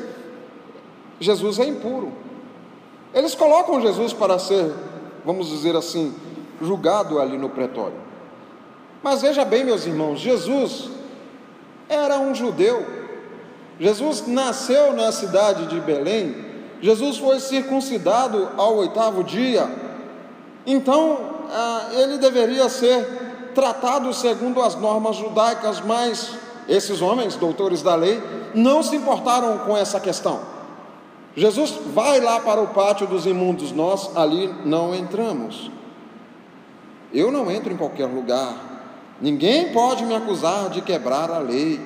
Jesus 1.20 1.58
é 1.58 1.66
impuro. 1.66 2.12
Eles 3.12 3.34
colocam 3.34 3.80
Jesus 3.80 4.12
para 4.12 4.38
ser, 4.38 4.72
vamos 5.24 5.48
dizer 5.48 5.74
assim, 5.74 6.14
julgado 6.60 7.20
ali 7.20 7.36
no 7.36 7.48
pretório. 7.48 7.96
Mas 9.02 9.22
veja 9.22 9.44
bem, 9.44 9.64
meus 9.64 9.86
irmãos, 9.86 10.20
Jesus 10.20 10.90
era 11.88 12.18
um 12.18 12.34
judeu. 12.34 12.84
Jesus 13.80 14.26
nasceu 14.26 14.92
na 14.92 15.12
cidade 15.12 15.66
de 15.66 15.80
Belém. 15.80 16.46
Jesus 16.80 17.16
foi 17.16 17.40
circuncidado 17.40 18.50
ao 18.56 18.76
oitavo 18.76 19.24
dia. 19.24 19.87
Então, 20.70 21.18
ah, 21.50 21.88
ele 21.94 22.18
deveria 22.18 22.68
ser 22.68 23.50
tratado 23.54 24.12
segundo 24.12 24.60
as 24.62 24.74
normas 24.74 25.16
judaicas, 25.16 25.80
mas 25.80 26.34
esses 26.68 27.00
homens, 27.00 27.36
doutores 27.36 27.80
da 27.80 27.94
lei, 27.94 28.22
não 28.54 28.82
se 28.82 28.94
importaram 28.94 29.56
com 29.60 29.74
essa 29.74 29.98
questão. 29.98 30.40
Jesus 31.34 31.74
vai 31.94 32.20
lá 32.20 32.40
para 32.40 32.60
o 32.60 32.66
pátio 32.66 33.06
dos 33.06 33.24
imundos, 33.24 33.72
nós 33.72 34.14
ali 34.14 34.54
não 34.62 34.94
entramos. 34.94 35.70
Eu 37.14 37.32
não 37.32 37.50
entro 37.50 37.72
em 37.72 37.76
qualquer 37.78 38.04
lugar. 38.04 38.54
Ninguém 39.22 39.72
pode 39.72 40.04
me 40.04 40.14
acusar 40.14 40.68
de 40.68 40.82
quebrar 40.82 41.30
a 41.30 41.38
lei. 41.38 41.80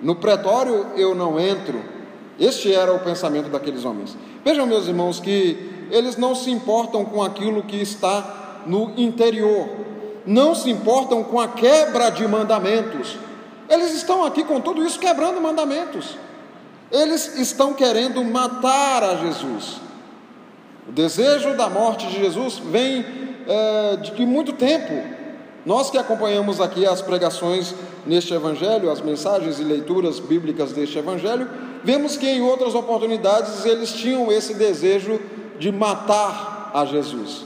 No 0.00 0.14
pretório 0.14 0.86
eu 0.94 1.12
não 1.12 1.40
entro. 1.40 1.82
Este 2.38 2.72
era 2.72 2.94
o 2.94 3.00
pensamento 3.00 3.50
daqueles 3.50 3.84
homens. 3.84 4.16
Vejam, 4.44 4.64
meus 4.64 4.86
irmãos, 4.86 5.18
que 5.18 5.77
eles 5.90 6.16
não 6.16 6.34
se 6.34 6.50
importam 6.50 7.04
com 7.04 7.22
aquilo 7.22 7.62
que 7.62 7.76
está 7.76 8.62
no 8.66 8.92
interior, 8.96 9.68
não 10.26 10.54
se 10.54 10.70
importam 10.70 11.22
com 11.24 11.40
a 11.40 11.48
quebra 11.48 12.10
de 12.10 12.26
mandamentos. 12.26 13.16
Eles 13.68 13.94
estão 13.94 14.24
aqui 14.24 14.44
com 14.44 14.60
tudo 14.60 14.84
isso 14.84 14.98
quebrando 14.98 15.40
mandamentos. 15.40 16.16
Eles 16.90 17.38
estão 17.38 17.74
querendo 17.74 18.24
matar 18.24 19.02
a 19.02 19.16
Jesus. 19.16 19.80
O 20.88 20.92
desejo 20.92 21.54
da 21.54 21.68
morte 21.68 22.06
de 22.06 22.18
Jesus 22.18 22.58
vem 22.58 23.04
é, 23.46 23.96
de 23.96 24.24
muito 24.24 24.54
tempo. 24.54 25.18
Nós 25.66 25.90
que 25.90 25.98
acompanhamos 25.98 26.62
aqui 26.62 26.86
as 26.86 27.02
pregações 27.02 27.74
neste 28.06 28.32
Evangelho, 28.32 28.90
as 28.90 29.02
mensagens 29.02 29.60
e 29.60 29.64
leituras 29.64 30.18
bíblicas 30.18 30.72
deste 30.72 30.98
Evangelho, 30.98 31.48
vemos 31.84 32.16
que 32.16 32.26
em 32.26 32.40
outras 32.40 32.74
oportunidades 32.74 33.66
eles 33.66 33.92
tinham 33.92 34.32
esse 34.32 34.54
desejo 34.54 35.20
de 35.58 35.72
matar 35.72 36.70
a 36.74 36.84
Jesus. 36.84 37.44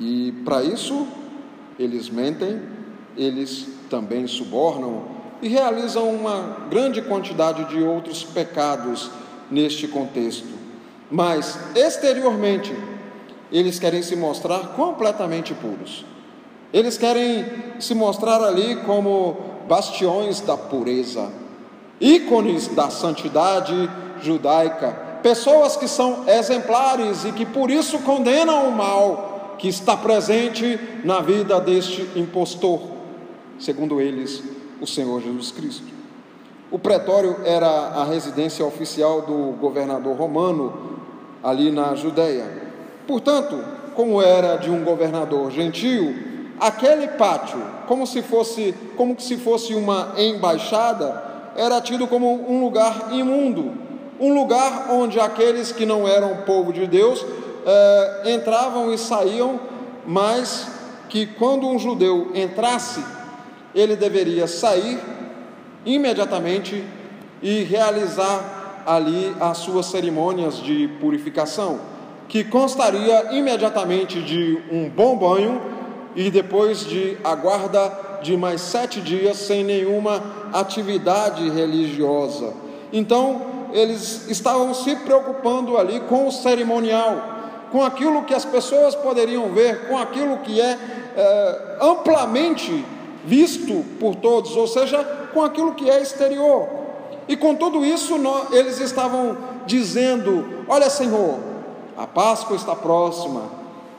E 0.00 0.32
para 0.44 0.62
isso, 0.62 1.06
eles 1.78 2.08
mentem, 2.10 2.60
eles 3.16 3.68
também 3.88 4.26
subornam 4.26 5.04
e 5.40 5.48
realizam 5.48 6.08
uma 6.10 6.66
grande 6.70 7.02
quantidade 7.02 7.64
de 7.66 7.82
outros 7.82 8.24
pecados 8.24 9.10
neste 9.50 9.86
contexto. 9.86 10.48
Mas 11.10 11.58
exteriormente, 11.76 12.74
eles 13.52 13.78
querem 13.78 14.02
se 14.02 14.16
mostrar 14.16 14.74
completamente 14.74 15.54
puros. 15.54 16.04
Eles 16.72 16.98
querem 16.98 17.44
se 17.78 17.94
mostrar 17.94 18.42
ali 18.42 18.76
como 18.84 19.36
bastiões 19.68 20.40
da 20.40 20.56
pureza, 20.56 21.30
ícones 22.00 22.66
da 22.68 22.90
santidade 22.90 23.88
judaica, 24.20 25.03
pessoas 25.24 25.74
que 25.74 25.88
são 25.88 26.28
exemplares 26.28 27.24
e 27.24 27.32
que 27.32 27.46
por 27.46 27.70
isso 27.70 28.00
condenam 28.00 28.68
o 28.68 28.72
mal 28.72 29.54
que 29.56 29.66
está 29.66 29.96
presente 29.96 30.78
na 31.02 31.22
vida 31.22 31.58
deste 31.62 32.06
impostor, 32.14 32.82
segundo 33.58 34.02
eles, 34.02 34.42
o 34.82 34.86
Senhor 34.86 35.22
Jesus 35.22 35.50
Cristo. 35.50 35.86
O 36.70 36.78
pretório 36.78 37.38
era 37.42 37.66
a 37.66 38.04
residência 38.04 38.66
oficial 38.66 39.22
do 39.22 39.56
governador 39.58 40.14
romano 40.14 40.98
ali 41.42 41.70
na 41.70 41.94
Judéia. 41.94 42.44
Portanto, 43.06 43.58
como 43.94 44.20
era 44.20 44.56
de 44.56 44.68
um 44.68 44.84
governador 44.84 45.50
gentil, 45.50 46.14
aquele 46.60 47.08
pátio, 47.08 47.62
como 47.88 48.06
se 48.06 48.20
fosse, 48.20 48.74
como 48.94 49.18
se 49.18 49.38
fosse 49.38 49.74
uma 49.74 50.12
embaixada, 50.18 51.52
era 51.56 51.80
tido 51.80 52.06
como 52.06 52.44
um 52.46 52.62
lugar 52.62 53.08
imundo, 53.10 53.83
um 54.20 54.32
lugar 54.32 54.88
onde 54.90 55.18
aqueles 55.18 55.72
que 55.72 55.84
não 55.84 56.06
eram 56.06 56.42
povo 56.42 56.72
de 56.72 56.86
Deus 56.86 57.24
eh, 57.66 58.34
entravam 58.34 58.92
e 58.92 58.98
saíam, 58.98 59.58
mas 60.06 60.68
que 61.08 61.26
quando 61.26 61.66
um 61.66 61.78
judeu 61.78 62.30
entrasse, 62.34 63.04
ele 63.74 63.96
deveria 63.96 64.46
sair 64.46 64.98
imediatamente 65.84 66.84
e 67.42 67.62
realizar 67.62 68.82
ali 68.86 69.34
as 69.40 69.58
suas 69.58 69.86
cerimônias 69.86 70.58
de 70.58 70.88
purificação 71.00 71.94
que 72.28 72.44
constaria 72.44 73.32
imediatamente 73.32 74.22
de 74.22 74.58
um 74.70 74.88
bom 74.88 75.16
banho 75.16 75.60
e 76.16 76.30
depois 76.30 76.86
de 76.86 77.16
a 77.22 77.34
guarda 77.34 77.92
de 78.22 78.36
mais 78.36 78.60
sete 78.60 79.00
dias 79.00 79.36
sem 79.36 79.62
nenhuma 79.62 80.22
atividade 80.52 81.48
religiosa. 81.50 82.54
Então, 82.92 83.53
eles 83.74 84.28
estavam 84.28 84.72
se 84.72 84.94
preocupando 84.94 85.76
ali 85.76 85.98
com 86.00 86.28
o 86.28 86.32
cerimonial, 86.32 87.16
com 87.72 87.84
aquilo 87.84 88.22
que 88.22 88.32
as 88.32 88.44
pessoas 88.44 88.94
poderiam 88.94 89.50
ver, 89.50 89.88
com 89.88 89.98
aquilo 89.98 90.38
que 90.38 90.60
é, 90.60 90.78
é 91.16 91.78
amplamente 91.80 92.86
visto 93.24 93.84
por 93.98 94.14
todos, 94.14 94.56
ou 94.56 94.68
seja, 94.68 95.02
com 95.34 95.42
aquilo 95.42 95.74
que 95.74 95.90
é 95.90 96.00
exterior. 96.00 96.68
E 97.26 97.36
com 97.36 97.56
tudo 97.56 97.84
isso, 97.84 98.16
nós, 98.16 98.52
eles 98.52 98.78
estavam 98.78 99.36
dizendo: 99.66 100.64
Olha, 100.68 100.88
Senhor, 100.88 101.40
a 101.96 102.06
Páscoa 102.06 102.54
está 102.54 102.76
próxima. 102.76 103.42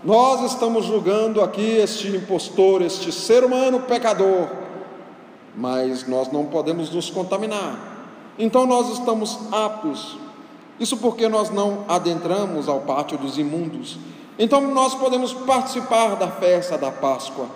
Nós 0.05 0.53
estamos 0.53 0.85
julgando 0.85 1.41
aqui 1.41 1.77
este 1.79 2.15
impostor, 2.15 2.81
este 2.81 3.11
ser 3.11 3.43
humano 3.43 3.81
pecador, 3.81 4.47
mas 5.53 6.07
nós 6.07 6.31
não 6.31 6.45
podemos 6.45 6.91
nos 6.91 7.09
contaminar. 7.09 7.94
Então 8.37 8.65
nós 8.65 8.89
estamos 8.89 9.39
aptos 9.51 10.17
Isso 10.79 10.97
porque 10.97 11.29
nós 11.29 11.49
não 11.49 11.85
adentramos 11.87 12.67
ao 12.67 12.81
pátio 12.81 13.17
dos 13.17 13.37
imundos. 13.37 13.97
Então 14.37 14.59
nós 14.73 14.93
podemos 14.93 15.33
participar 15.33 16.15
da 16.15 16.27
festa 16.27 16.77
da 16.77 16.91
Páscoa. 16.91 17.47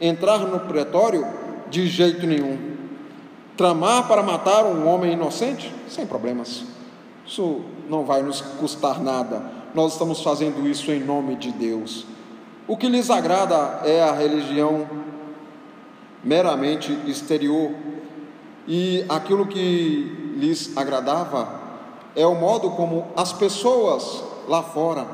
Entrar 0.00 0.38
no 0.40 0.60
pretório? 0.60 1.24
De 1.70 1.86
jeito 1.86 2.26
nenhum. 2.26 2.76
Tramar 3.56 4.08
para 4.08 4.22
matar 4.22 4.64
um 4.64 4.88
homem 4.88 5.12
inocente? 5.12 5.72
Sem 5.88 6.04
problemas. 6.06 6.64
Isso 7.24 7.60
não 7.88 8.04
vai 8.04 8.22
nos 8.22 8.40
custar 8.40 9.00
nada. 9.00 9.42
Nós 9.72 9.92
estamos 9.92 10.20
fazendo 10.20 10.66
isso 10.68 10.90
em 10.90 10.98
nome 10.98 11.36
de 11.36 11.52
Deus. 11.52 12.04
O 12.66 12.76
que 12.76 12.88
lhes 12.88 13.08
agrada 13.10 13.82
é 13.84 14.02
a 14.02 14.12
religião 14.12 14.88
meramente 16.24 16.92
exterior, 17.06 17.70
e 18.72 19.04
aquilo 19.08 19.48
que 19.48 20.36
lhes 20.36 20.76
agradava 20.76 21.60
é 22.14 22.24
o 22.24 22.36
modo 22.36 22.70
como 22.70 23.08
as 23.16 23.32
pessoas 23.32 24.22
lá 24.46 24.62
fora 24.62 25.08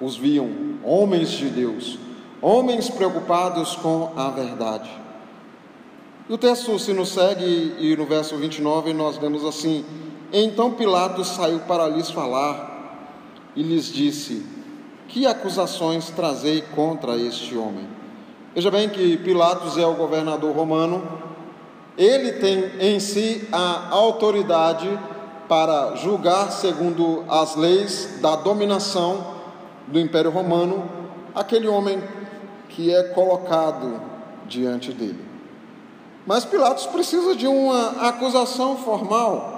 os 0.00 0.16
viam, 0.16 0.50
homens 0.82 1.30
de 1.30 1.48
Deus, 1.48 1.96
homens 2.42 2.90
preocupados 2.90 3.76
com 3.76 4.12
a 4.16 4.30
verdade. 4.30 4.90
E 6.28 6.32
o 6.32 6.38
texto 6.38 6.76
se 6.76 6.92
nos 6.92 7.10
segue, 7.10 7.76
e 7.78 7.96
no 7.96 8.04
verso 8.04 8.36
29 8.36 8.92
nós 8.92 9.16
lemos 9.20 9.44
assim: 9.44 9.84
Então 10.32 10.72
Pilatos 10.72 11.28
saiu 11.28 11.60
para 11.60 11.86
lhes 11.86 12.10
falar 12.10 13.14
e 13.54 13.62
lhes 13.62 13.92
disse: 13.92 14.44
Que 15.06 15.24
acusações 15.24 16.10
trazei 16.10 16.62
contra 16.74 17.16
este 17.16 17.56
homem? 17.56 17.86
Veja 18.56 18.72
bem 18.72 18.88
que 18.88 19.16
Pilatos 19.18 19.78
é 19.78 19.86
o 19.86 19.94
governador 19.94 20.52
romano, 20.52 21.28
ele 21.98 22.32
tem 22.34 22.70
em 22.78 23.00
si 23.00 23.46
a 23.50 23.88
autoridade 23.90 24.88
para 25.48 25.96
julgar 25.96 26.52
segundo 26.52 27.24
as 27.28 27.56
leis 27.56 28.20
da 28.22 28.36
dominação 28.36 29.34
do 29.88 29.98
Império 29.98 30.30
Romano 30.30 30.98
aquele 31.34 31.66
homem 31.66 32.02
que 32.68 32.94
é 32.94 33.02
colocado 33.02 34.00
diante 34.46 34.92
dele. 34.92 35.24
Mas 36.26 36.44
Pilatos 36.44 36.86
precisa 36.86 37.34
de 37.34 37.46
uma 37.46 38.08
acusação 38.08 38.76
formal. 38.76 39.56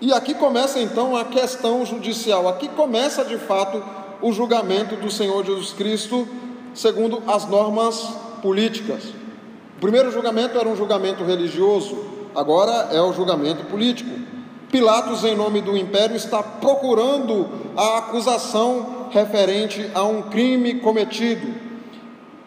E 0.00 0.12
aqui 0.12 0.34
começa 0.34 0.78
então 0.78 1.16
a 1.16 1.24
questão 1.24 1.84
judicial. 1.84 2.48
Aqui 2.48 2.68
começa 2.68 3.24
de 3.24 3.38
fato 3.38 3.82
o 4.20 4.32
julgamento 4.32 4.96
do 4.96 5.10
Senhor 5.10 5.44
Jesus 5.44 5.72
Cristo 5.72 6.28
segundo 6.74 7.22
as 7.26 7.48
normas 7.48 8.00
políticas. 8.42 9.23
Primeiro 9.84 10.10
julgamento 10.10 10.58
era 10.58 10.66
um 10.66 10.74
julgamento 10.74 11.22
religioso, 11.24 11.94
agora 12.34 12.88
é 12.90 13.02
o 13.02 13.12
julgamento 13.12 13.66
político. 13.66 14.08
Pilatos, 14.72 15.22
em 15.24 15.36
nome 15.36 15.60
do 15.60 15.76
império, 15.76 16.16
está 16.16 16.42
procurando 16.42 17.46
a 17.76 17.98
acusação 17.98 19.10
referente 19.10 19.90
a 19.94 20.02
um 20.04 20.22
crime 20.22 20.76
cometido. 20.76 21.54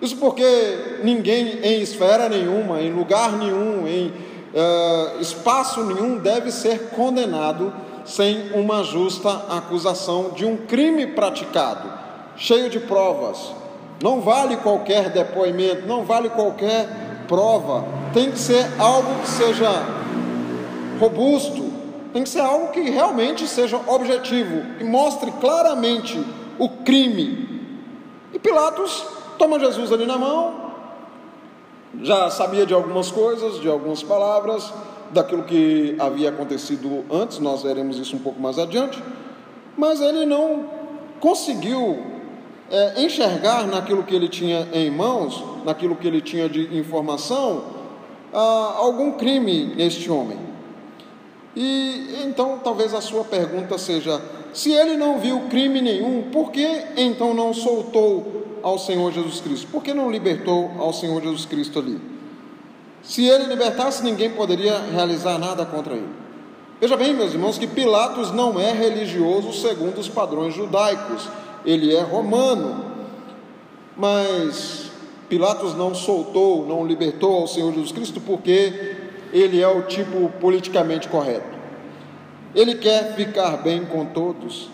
Isso 0.01 0.17
porque 0.17 0.99
ninguém 1.03 1.59
em 1.61 1.79
esfera 1.79 2.27
nenhuma, 2.27 2.81
em 2.81 2.91
lugar 2.91 3.33
nenhum, 3.33 3.87
em 3.87 4.07
uh, 4.07 5.21
espaço 5.21 5.83
nenhum 5.83 6.17
deve 6.17 6.49
ser 6.49 6.89
condenado 6.89 7.71
sem 8.03 8.49
uma 8.53 8.83
justa 8.83 9.29
acusação 9.47 10.31
de 10.31 10.43
um 10.43 10.57
crime 10.57 11.05
praticado, 11.05 11.87
cheio 12.35 12.67
de 12.67 12.79
provas. 12.79 13.53
Não 14.01 14.21
vale 14.21 14.57
qualquer 14.57 15.11
depoimento, 15.11 15.85
não 15.85 16.03
vale 16.03 16.29
qualquer 16.29 17.06
prova. 17.27 17.85
Tem 18.13 18.31
que 18.31 18.39
ser 18.39 18.65
algo 18.79 19.21
que 19.21 19.27
seja 19.27 19.69
robusto, 20.99 21.71
tem 22.13 22.23
que 22.23 22.29
ser 22.29 22.41
algo 22.41 22.69
que 22.69 22.81
realmente 22.81 23.47
seja 23.47 23.79
objetivo, 23.87 24.77
que 24.77 24.83
mostre 24.83 25.31
claramente 25.39 26.23
o 26.57 26.69
crime. 26.69 27.61
E 28.33 28.39
Pilatos 28.39 29.05
toma 29.37 29.59
Jesus 29.59 29.91
ali 29.91 30.05
na 30.05 30.17
mão, 30.17 30.67
já 32.01 32.29
sabia 32.29 32.65
de 32.65 32.73
algumas 32.73 33.11
coisas, 33.11 33.59
de 33.59 33.69
algumas 33.69 34.03
palavras, 34.03 34.73
daquilo 35.11 35.43
que 35.43 35.95
havia 35.99 36.29
acontecido 36.29 37.05
antes, 37.09 37.39
nós 37.39 37.63
veremos 37.63 37.97
isso 37.97 38.15
um 38.15 38.19
pouco 38.19 38.39
mais 38.39 38.59
adiante, 38.59 39.01
mas 39.77 40.01
ele 40.01 40.25
não 40.25 40.65
conseguiu 41.19 42.16
é, 42.69 43.01
enxergar 43.03 43.65
naquilo 43.67 44.03
que 44.03 44.15
ele 44.15 44.27
tinha 44.27 44.67
em 44.73 44.91
mãos, 44.91 45.43
naquilo 45.65 45.95
que 45.95 46.07
ele 46.07 46.21
tinha 46.21 46.49
de 46.49 46.77
informação, 46.77 47.63
ah, 48.33 48.75
algum 48.77 49.13
crime 49.13 49.73
neste 49.75 50.11
homem. 50.11 50.37
E 51.55 52.23
então 52.25 52.59
talvez 52.63 52.93
a 52.93 53.01
sua 53.01 53.23
pergunta 53.23 53.77
seja: 53.77 54.21
se 54.53 54.71
ele 54.71 54.95
não 54.95 55.19
viu 55.19 55.41
crime 55.49 55.81
nenhum, 55.81 56.29
por 56.31 56.51
que 56.51 56.67
então 56.95 57.33
não 57.33 57.53
soltou 57.53 58.59
ao 58.61 58.77
Senhor 58.77 59.11
Jesus 59.11 59.39
Cristo? 59.39 59.67
Por 59.71 59.81
que 59.81 59.93
não 59.93 60.11
libertou 60.11 60.71
ao 60.77 60.93
Senhor 60.93 61.21
Jesus 61.21 61.45
Cristo 61.45 61.79
ali? 61.79 61.99
Se 63.01 63.25
ele 63.25 63.45
libertasse, 63.45 64.03
ninguém 64.03 64.29
poderia 64.29 64.77
realizar 64.91 65.37
nada 65.37 65.65
contra 65.65 65.95
ele. 65.95 66.09
Veja 66.79 66.95
bem, 66.95 67.13
meus 67.13 67.33
irmãos, 67.33 67.57
que 67.57 67.65
Pilatos 67.65 68.31
não 68.31 68.59
é 68.59 68.71
religioso 68.71 69.51
segundo 69.53 69.97
os 69.97 70.07
padrões 70.07 70.53
judaicos, 70.53 71.27
ele 71.67 71.93
é 71.93 72.01
romano. 72.01 72.85
Mas 73.97 74.89
Pilatos 75.27 75.75
não 75.75 75.93
soltou, 75.93 76.65
não 76.65 76.87
libertou 76.87 77.41
ao 77.41 77.47
Senhor 77.47 77.73
Jesus 77.73 77.91
Cristo 77.91 78.21
porque 78.21 78.95
ele 79.33 79.61
é 79.61 79.67
o 79.67 79.81
tipo 79.81 80.29
politicamente 80.39 81.09
correto. 81.09 81.57
Ele 82.55 82.75
quer 82.75 83.13
ficar 83.15 83.57
bem 83.57 83.83
com 83.83 84.05
todos. 84.05 84.69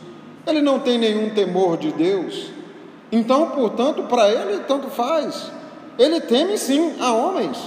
Ele 0.45 0.61
não 0.61 0.79
tem 0.79 0.99
nenhum 0.99 1.31
temor 1.31 1.77
de 1.77 1.91
Deus. 1.91 2.51
Então, 3.11 3.49
portanto, 3.49 4.03
para 4.03 4.29
ele 4.29 4.59
tanto 4.67 4.89
faz. 4.89 5.51
Ele 5.97 6.21
teme 6.21 6.57
sim 6.57 6.93
a 6.99 7.11
homens. 7.11 7.57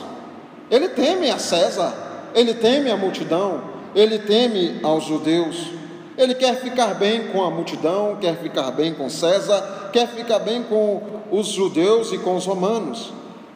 Ele 0.71 0.89
teme 0.89 1.31
a 1.31 1.39
César. 1.39 1.93
Ele 2.33 2.55
teme 2.55 2.91
a 2.91 2.97
multidão. 2.97 3.63
Ele 3.95 4.21
teme 4.21 4.79
aos 4.85 5.05
judeus. 5.05 5.76
Ele 6.17 6.35
quer 6.35 6.57
ficar 6.57 6.95
bem 6.95 7.29
com 7.29 7.45
a 7.45 7.51
multidão, 7.51 8.17
quer 8.21 8.37
ficar 8.39 8.71
bem 8.71 8.95
com 8.95 9.11
César, 9.11 9.91
quer 9.93 10.09
ficar 10.09 10.39
bem 10.39 10.63
com 10.63 11.03
os 11.31 11.49
judeus 11.49 12.13
e 12.13 12.19
com 12.19 12.37
os 12.37 12.47
romanos. 12.47 13.13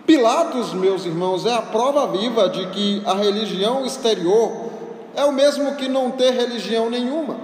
Pilatos, 0.06 0.74
meus 0.74 1.06
irmãos, 1.06 1.46
é 1.46 1.54
a 1.54 1.62
prova 1.62 2.06
viva 2.08 2.48
de 2.48 2.66
que 2.66 3.02
a 3.06 3.14
religião 3.14 3.86
exterior 3.86 4.70
é 5.14 5.24
o 5.24 5.32
mesmo 5.32 5.76
que 5.76 5.88
não 5.88 6.10
ter 6.10 6.32
religião 6.32 6.90
nenhuma. 6.90 7.36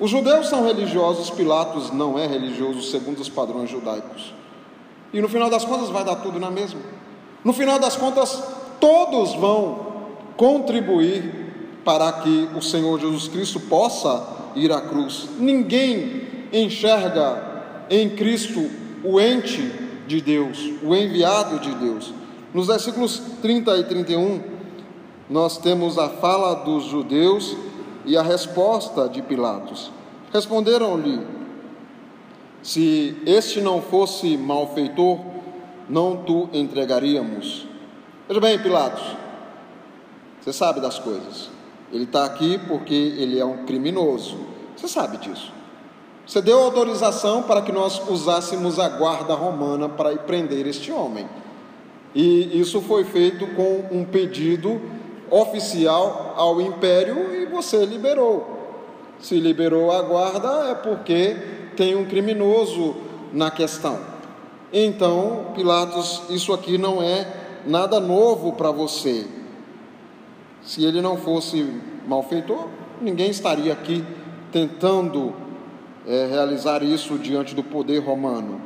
Os 0.00 0.10
judeus 0.10 0.48
são 0.48 0.64
religiosos, 0.64 1.30
Pilatos 1.30 1.92
não 1.92 2.18
é 2.18 2.26
religioso 2.26 2.82
segundo 2.82 3.20
os 3.20 3.28
padrões 3.28 3.70
judaicos. 3.70 4.34
E 5.12 5.20
no 5.20 5.28
final 5.28 5.50
das 5.50 5.64
contas 5.64 5.90
vai 5.90 6.02
dar 6.02 6.16
tudo 6.16 6.40
na 6.40 6.50
mesma. 6.50 6.80
No 7.44 7.52
final 7.52 7.78
das 7.78 7.96
contas, 7.96 8.42
todos 8.80 9.34
vão 9.34 9.86
contribuir 10.36 11.43
para 11.84 12.10
que 12.12 12.48
o 12.56 12.62
Senhor 12.62 12.98
Jesus 12.98 13.28
Cristo 13.28 13.60
possa 13.60 14.26
ir 14.54 14.72
à 14.72 14.80
cruz. 14.80 15.28
Ninguém 15.38 16.22
enxerga 16.52 17.86
em 17.90 18.10
Cristo 18.10 18.70
o 19.02 19.20
ente 19.20 19.70
de 20.06 20.20
Deus, 20.20 20.58
o 20.82 20.94
enviado 20.94 21.58
de 21.58 21.74
Deus. 21.74 22.12
Nos 22.52 22.68
versículos 22.68 23.20
30 23.42 23.76
e 23.78 23.84
31, 23.84 24.40
nós 25.28 25.58
temos 25.58 25.98
a 25.98 26.08
fala 26.08 26.54
dos 26.54 26.84
judeus 26.84 27.56
e 28.04 28.16
a 28.16 28.22
resposta 28.22 29.08
de 29.08 29.22
Pilatos. 29.22 29.90
Responderam-lhe: 30.32 31.20
Se 32.62 33.16
este 33.26 33.60
não 33.60 33.82
fosse 33.82 34.36
malfeitor, 34.36 35.18
não 35.88 36.18
tu 36.18 36.48
entregaríamos. 36.52 37.66
Veja 38.28 38.40
bem, 38.40 38.58
Pilatos, 38.58 39.04
você 40.40 40.52
sabe 40.52 40.80
das 40.80 40.98
coisas. 40.98 41.53
Ele 41.94 42.02
está 42.04 42.24
aqui 42.24 42.58
porque 42.66 42.92
ele 42.92 43.38
é 43.38 43.44
um 43.44 43.64
criminoso. 43.64 44.36
Você 44.76 44.88
sabe 44.88 45.16
disso. 45.18 45.52
Você 46.26 46.42
deu 46.42 46.58
autorização 46.58 47.44
para 47.44 47.62
que 47.62 47.70
nós 47.70 48.02
usássemos 48.08 48.80
a 48.80 48.88
guarda 48.88 49.34
romana 49.34 49.88
para 49.88 50.16
prender 50.16 50.66
este 50.66 50.90
homem. 50.90 51.28
E 52.12 52.60
isso 52.60 52.80
foi 52.80 53.04
feito 53.04 53.46
com 53.54 53.84
um 53.92 54.04
pedido 54.04 54.80
oficial 55.30 56.34
ao 56.36 56.60
império 56.60 57.32
e 57.32 57.46
você 57.46 57.84
liberou. 57.86 58.58
Se 59.20 59.38
liberou 59.38 59.92
a 59.92 60.02
guarda 60.02 60.70
é 60.70 60.74
porque 60.74 61.36
tem 61.76 61.94
um 61.94 62.06
criminoso 62.06 62.96
na 63.32 63.52
questão. 63.52 64.00
Então, 64.72 65.52
Pilatos, 65.54 66.22
isso 66.28 66.52
aqui 66.52 66.76
não 66.76 67.00
é 67.00 67.26
nada 67.64 68.00
novo 68.00 68.54
para 68.54 68.72
você. 68.72 69.43
Se 70.64 70.82
ele 70.82 71.02
não 71.02 71.16
fosse 71.16 71.80
malfeitor, 72.08 72.68
ninguém 73.00 73.30
estaria 73.30 73.72
aqui 73.72 74.02
tentando 74.50 75.34
é, 76.06 76.26
realizar 76.26 76.82
isso 76.82 77.18
diante 77.18 77.54
do 77.54 77.62
poder 77.62 77.98
romano. 77.98 78.60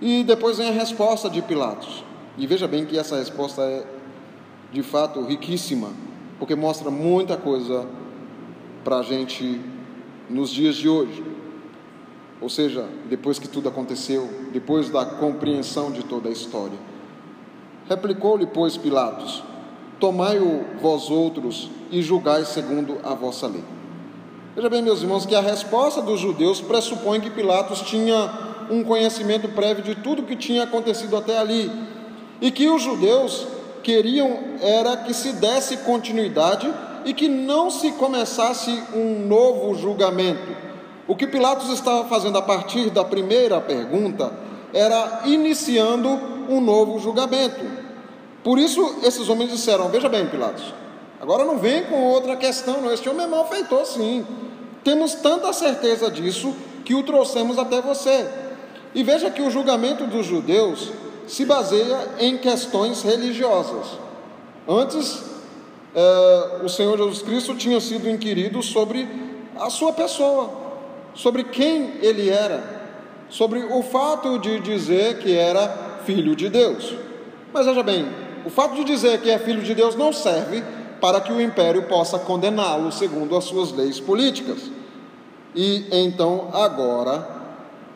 E 0.00 0.22
depois 0.24 0.58
vem 0.58 0.68
a 0.68 0.72
resposta 0.72 1.30
de 1.30 1.40
Pilatos. 1.40 2.04
E 2.36 2.46
veja 2.46 2.68
bem 2.68 2.84
que 2.84 2.98
essa 2.98 3.16
resposta 3.16 3.62
é 3.62 3.86
de 4.70 4.82
fato 4.82 5.22
riquíssima, 5.22 5.90
porque 6.38 6.54
mostra 6.54 6.90
muita 6.90 7.36
coisa 7.36 7.86
para 8.84 8.98
a 8.98 9.02
gente 9.02 9.58
nos 10.28 10.50
dias 10.50 10.76
de 10.76 10.86
hoje. 10.86 11.24
Ou 12.40 12.50
seja, 12.50 12.86
depois 13.08 13.38
que 13.38 13.48
tudo 13.48 13.70
aconteceu, 13.70 14.28
depois 14.52 14.90
da 14.90 15.06
compreensão 15.06 15.90
de 15.90 16.02
toda 16.04 16.28
a 16.28 16.32
história. 16.32 16.78
Replicou-lhe, 17.88 18.46
pois, 18.46 18.76
Pilatos: 18.76 19.42
Tomai-o 19.98 20.64
vós 20.80 21.10
outros 21.10 21.70
e 21.90 22.02
julgai 22.02 22.44
segundo 22.44 22.98
a 23.02 23.14
vossa 23.14 23.46
lei. 23.46 23.64
Veja 24.54 24.70
bem, 24.70 24.82
meus 24.82 25.02
irmãos, 25.02 25.26
que 25.26 25.34
a 25.34 25.40
resposta 25.40 26.00
dos 26.00 26.20
judeus 26.20 26.60
pressupõe 26.60 27.20
que 27.20 27.30
Pilatos 27.30 27.80
tinha 27.82 28.30
um 28.70 28.82
conhecimento 28.82 29.48
prévio 29.48 29.84
de 29.84 29.94
tudo 29.94 30.22
que 30.22 30.36
tinha 30.36 30.64
acontecido 30.64 31.16
até 31.16 31.38
ali, 31.38 31.70
e 32.40 32.50
que 32.50 32.68
os 32.68 32.82
judeus 32.82 33.46
queriam 33.82 34.38
era 34.60 34.96
que 34.96 35.14
se 35.14 35.32
desse 35.34 35.78
continuidade 35.78 36.72
e 37.04 37.14
que 37.14 37.28
não 37.28 37.70
se 37.70 37.92
começasse 37.92 38.70
um 38.94 39.26
novo 39.26 39.74
julgamento. 39.74 40.56
O 41.06 41.14
que 41.14 41.26
Pilatos 41.26 41.70
estava 41.70 42.08
fazendo 42.08 42.36
a 42.36 42.42
partir 42.42 42.90
da 42.90 43.04
primeira 43.04 43.60
pergunta 43.60 44.32
era 44.74 45.22
iniciando 45.24 46.08
um 46.48 46.60
novo 46.60 46.98
julgamento. 46.98 47.85
Por 48.46 48.60
isso, 48.60 49.00
esses 49.02 49.28
homens 49.28 49.50
disseram: 49.50 49.88
Veja 49.88 50.08
bem, 50.08 50.24
Pilatos, 50.28 50.72
agora 51.20 51.44
não 51.44 51.58
vem 51.58 51.82
com 51.86 52.00
outra 52.04 52.36
questão, 52.36 52.80
não. 52.80 52.92
Este 52.92 53.08
homem 53.08 53.24
é 53.24 53.28
malfeitor, 53.28 53.84
sim. 53.84 54.24
Temos 54.84 55.14
tanta 55.14 55.52
certeza 55.52 56.08
disso 56.08 56.54
que 56.84 56.94
o 56.94 57.02
trouxemos 57.02 57.58
até 57.58 57.82
você. 57.82 58.24
E 58.94 59.02
veja 59.02 59.32
que 59.32 59.42
o 59.42 59.50
julgamento 59.50 60.06
dos 60.06 60.24
judeus 60.24 60.92
se 61.26 61.44
baseia 61.44 61.98
em 62.20 62.38
questões 62.38 63.02
religiosas. 63.02 63.98
Antes, 64.68 65.24
eh, 65.92 66.60
o 66.62 66.68
Senhor 66.68 66.96
Jesus 66.96 67.22
Cristo 67.22 67.56
tinha 67.56 67.80
sido 67.80 68.08
inquirido 68.08 68.62
sobre 68.62 69.08
a 69.58 69.68
sua 69.70 69.92
pessoa, 69.92 70.52
sobre 71.14 71.42
quem 71.42 71.94
ele 72.00 72.30
era, 72.30 72.62
sobre 73.28 73.58
o 73.64 73.82
fato 73.82 74.38
de 74.38 74.60
dizer 74.60 75.18
que 75.18 75.36
era 75.36 75.98
filho 76.06 76.36
de 76.36 76.48
Deus. 76.48 76.94
Mas 77.52 77.66
veja 77.66 77.82
bem, 77.82 78.25
o 78.46 78.50
fato 78.50 78.76
de 78.76 78.84
dizer 78.84 79.20
que 79.20 79.28
é 79.28 79.40
filho 79.40 79.60
de 79.60 79.74
Deus 79.74 79.96
não 79.96 80.12
serve 80.12 80.62
para 81.00 81.20
que 81.20 81.32
o 81.32 81.40
império 81.40 81.82
possa 81.88 82.16
condená-lo 82.16 82.92
segundo 82.92 83.36
as 83.36 83.42
suas 83.42 83.72
leis 83.72 83.98
políticas. 83.98 84.70
E 85.52 85.84
então 85.90 86.48
agora 86.52 87.28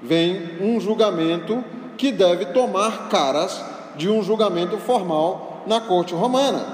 vem 0.03 0.59
um 0.61 0.81
julgamento 0.81 1.63
que 1.97 2.11
deve 2.11 2.47
tomar 2.47 3.09
caras 3.09 3.63
de 3.95 4.09
um 4.09 4.25
julgamento 4.25 4.77
formal 4.79 5.63
na 5.69 5.81
corte 5.81 6.15
romana. 6.15 6.67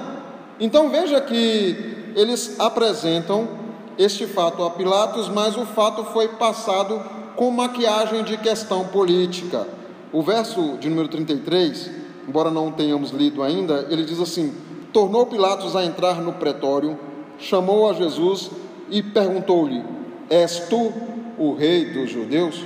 Então 0.59 0.89
veja 0.89 1.21
que 1.21 2.11
eles 2.15 2.59
apresentam 2.59 3.47
este 3.95 4.25
fato 4.25 4.63
a 4.63 4.71
Pilatos, 4.71 5.29
mas 5.29 5.55
o 5.55 5.67
fato 5.67 6.03
foi 6.05 6.29
passado 6.29 6.99
com 7.35 7.51
maquiagem 7.51 8.23
de 8.23 8.37
questão 8.37 8.85
política. 8.87 9.67
O 10.11 10.23
verso 10.23 10.77
de 10.79 10.89
número 10.89 11.09
33, 11.09 12.06
embora 12.27 12.51
não 12.51 12.71
tenhamos 12.71 13.11
lido 13.11 13.41
ainda, 13.41 13.87
ele 13.89 14.03
diz 14.03 14.19
assim: 14.19 14.53
Tornou 14.91 15.25
Pilatos 15.25 15.75
a 15.75 15.85
entrar 15.85 16.21
no 16.21 16.33
pretório, 16.33 16.97
chamou 17.39 17.89
a 17.89 17.93
Jesus 17.93 18.51
e 18.89 19.01
perguntou-lhe: 19.01 19.83
És 20.29 20.67
tu 20.69 20.91
o 21.37 21.53
rei 21.53 21.85
dos 21.85 22.09
judeus? 22.09 22.63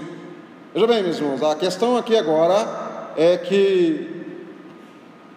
Veja 0.74 0.88
bem, 0.88 1.04
meus 1.04 1.18
irmãos, 1.18 1.44
a 1.44 1.56
questão 1.56 1.98
aqui 1.98 2.16
agora 2.16 3.14
é 3.18 3.38
que 3.38 4.10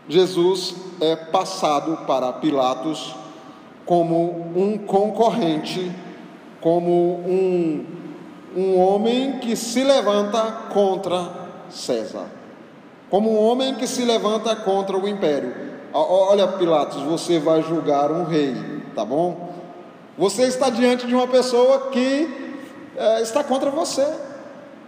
Jesus 0.08 0.76
é 1.00 1.16
passado 1.16 2.06
para 2.06 2.32
Pilatos 2.34 3.14
como 3.84 4.52
um 4.56 4.78
concorrente, 4.78 5.90
como 6.60 7.18
um, 7.26 7.84
um 8.56 8.78
homem 8.78 9.38
que 9.38 9.56
se 9.56 9.82
levanta 9.82 10.40
contra 10.72 11.30
César, 11.68 12.26
como 13.14 13.30
um 13.30 13.38
homem 13.48 13.76
que 13.76 13.86
se 13.86 14.04
levanta 14.04 14.56
contra 14.56 14.98
o 14.98 15.06
império. 15.06 15.54
Olha, 15.92 16.48
Pilatos, 16.48 17.00
você 17.02 17.38
vai 17.38 17.62
julgar 17.62 18.10
um 18.10 18.24
rei, 18.24 18.56
tá 18.92 19.04
bom? 19.04 19.54
Você 20.18 20.42
está 20.48 20.68
diante 20.68 21.06
de 21.06 21.14
uma 21.14 21.28
pessoa 21.28 21.90
que 21.92 22.58
é, 22.96 23.22
está 23.22 23.44
contra 23.44 23.70
você 23.70 24.04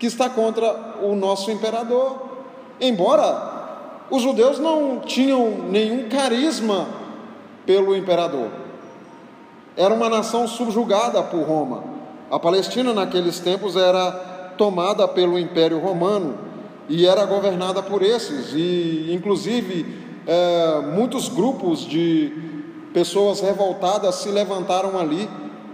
que 0.01 0.07
está 0.07 0.29
contra 0.29 0.99
o 1.03 1.15
nosso 1.15 1.53
imperador. 1.53 2.17
Embora 2.81 4.03
os 4.11 4.23
judeus 4.23 4.59
não 4.59 4.99
tinham 4.99 5.49
nenhum 5.71 6.09
carisma 6.09 6.89
pelo 7.65 7.95
imperador, 7.95 8.49
era 9.77 9.95
uma 9.95 10.09
nação 10.09 10.49
subjugada 10.49 11.23
por 11.23 11.43
Roma. 11.43 11.85
A 12.29 12.41
Palestina, 12.41 12.93
naqueles 12.93 13.39
tempos, 13.39 13.77
era 13.77 14.11
tomada 14.59 15.07
pelo 15.07 15.39
Império 15.39 15.79
Romano 15.79 16.46
e 16.89 17.07
era 17.07 17.25
governada 17.25 17.83
por 17.83 18.03
esses, 18.03 18.53
e 18.55 19.13
inclusive 19.13 19.87
é, 20.27 20.81
muitos 20.95 21.29
grupos 21.29 21.81
de 21.81 22.33
pessoas 22.93 23.41
revoltadas 23.41 24.17
se 24.17 24.29
levantaram 24.29 24.99
ali, 24.99 25.29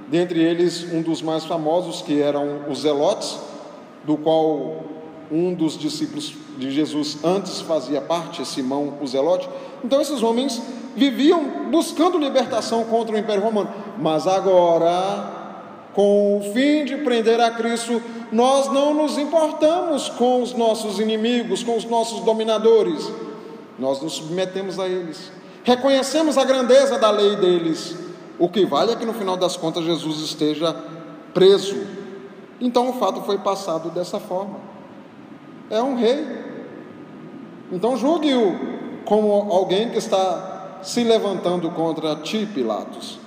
dentre 0.09 0.41
eles 0.41 0.85
um 0.93 1.03
dos 1.03 1.23
mais 1.23 1.45
famosos, 1.45 2.03
que 2.03 2.21
eram 2.21 2.69
os 2.69 2.81
Zelotes 2.81 3.39
do 4.05 4.17
qual 4.17 4.85
um 5.31 5.55
dos 5.55 5.79
discípulos 5.79 6.35
de 6.59 6.71
Jesus 6.71 7.19
antes 7.25 7.61
fazia 7.61 8.01
parte, 8.01 8.45
Simão 8.47 8.99
o 9.01 9.07
Zelote. 9.07 9.49
Então 9.83 10.01
esses 10.01 10.23
homens 10.23 10.61
viviam 10.95 11.71
buscando 11.71 12.19
libertação 12.19 12.85
contra 12.85 13.15
o 13.15 13.19
Império 13.19 13.43
Romano, 13.43 13.71
mas 13.99 14.27
agora, 14.27 15.42
com 15.95 16.39
o 16.39 16.53
fim 16.53 16.85
de 16.85 16.97
prender 16.99 17.41
a 17.41 17.51
Cristo, 17.51 18.03
nós 18.31 18.73
não 18.73 18.95
nos 18.95 19.19
importamos 19.19 20.09
com 20.09 20.43
os 20.43 20.55
nossos 20.55 20.99
inimigos, 20.99 21.63
com 21.63 21.77
os 21.77 21.85
nossos 21.85 22.21
dominadores, 22.21 23.11
nós 23.79 24.01
nos 24.01 24.15
submetemos 24.15 24.79
a 24.79 24.89
eles, 24.89 25.31
reconhecemos 25.65 26.39
a 26.39 26.45
grandeza 26.45 26.99
da 26.99 27.11
lei 27.11 27.37
deles. 27.37 27.97
O 28.39 28.49
que 28.49 28.65
vale 28.65 28.93
é 28.93 28.97
que 28.97 29.05
no 29.05 29.13
final 29.13 29.37
das 29.37 29.57
contas 29.57 29.85
Jesus 29.85 30.19
esteja 30.21 30.75
preso 31.35 32.03
então 32.63 32.91
o 32.91 32.93
fato 32.93 33.23
foi 33.23 33.39
passado 33.39 33.91
dessa 33.91 34.21
forma. 34.21 34.61
É 35.69 35.83
um 35.83 35.97
rei. 35.97 36.25
Então 37.73 37.97
julgue-o 37.97 39.03
como 39.05 39.53
alguém 39.53 39.91
que 39.91 39.99
está 39.99 40.79
se 40.81 41.03
levantando 41.03 41.69
contra 41.73 42.15
ti, 42.17 42.47
Pilatos. 42.47 43.19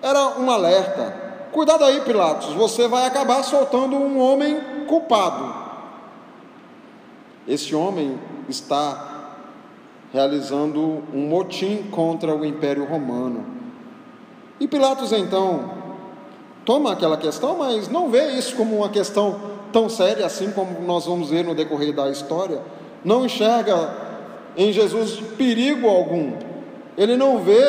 Era 0.00 0.38
um 0.38 0.48
alerta. 0.48 1.27
Cuidado 1.52 1.84
aí, 1.84 2.00
Pilatos, 2.02 2.52
você 2.54 2.86
vai 2.86 3.06
acabar 3.06 3.42
soltando 3.42 3.96
um 3.96 4.20
homem 4.20 4.60
culpado. 4.86 5.54
Esse 7.46 7.74
homem 7.74 8.18
está 8.48 9.08
realizando 10.12 11.02
um 11.12 11.26
motim 11.28 11.84
contra 11.90 12.34
o 12.34 12.44
Império 12.44 12.84
Romano. 12.84 13.44
E 14.60 14.66
Pilatos 14.66 15.12
então 15.12 15.70
toma 16.64 16.92
aquela 16.92 17.16
questão, 17.16 17.58
mas 17.58 17.88
não 17.88 18.10
vê 18.10 18.32
isso 18.32 18.54
como 18.54 18.76
uma 18.76 18.88
questão 18.88 19.40
tão 19.72 19.88
séria 19.88 20.26
assim 20.26 20.50
como 20.50 20.80
nós 20.82 21.06
vamos 21.06 21.30
ver 21.30 21.44
no 21.44 21.54
decorrer 21.54 21.94
da 21.94 22.10
história. 22.10 22.60
Não 23.04 23.24
enxerga 23.24 23.94
em 24.56 24.72
Jesus 24.72 25.20
perigo 25.36 25.88
algum. 25.88 26.32
Ele 26.96 27.16
não 27.16 27.38
vê 27.38 27.62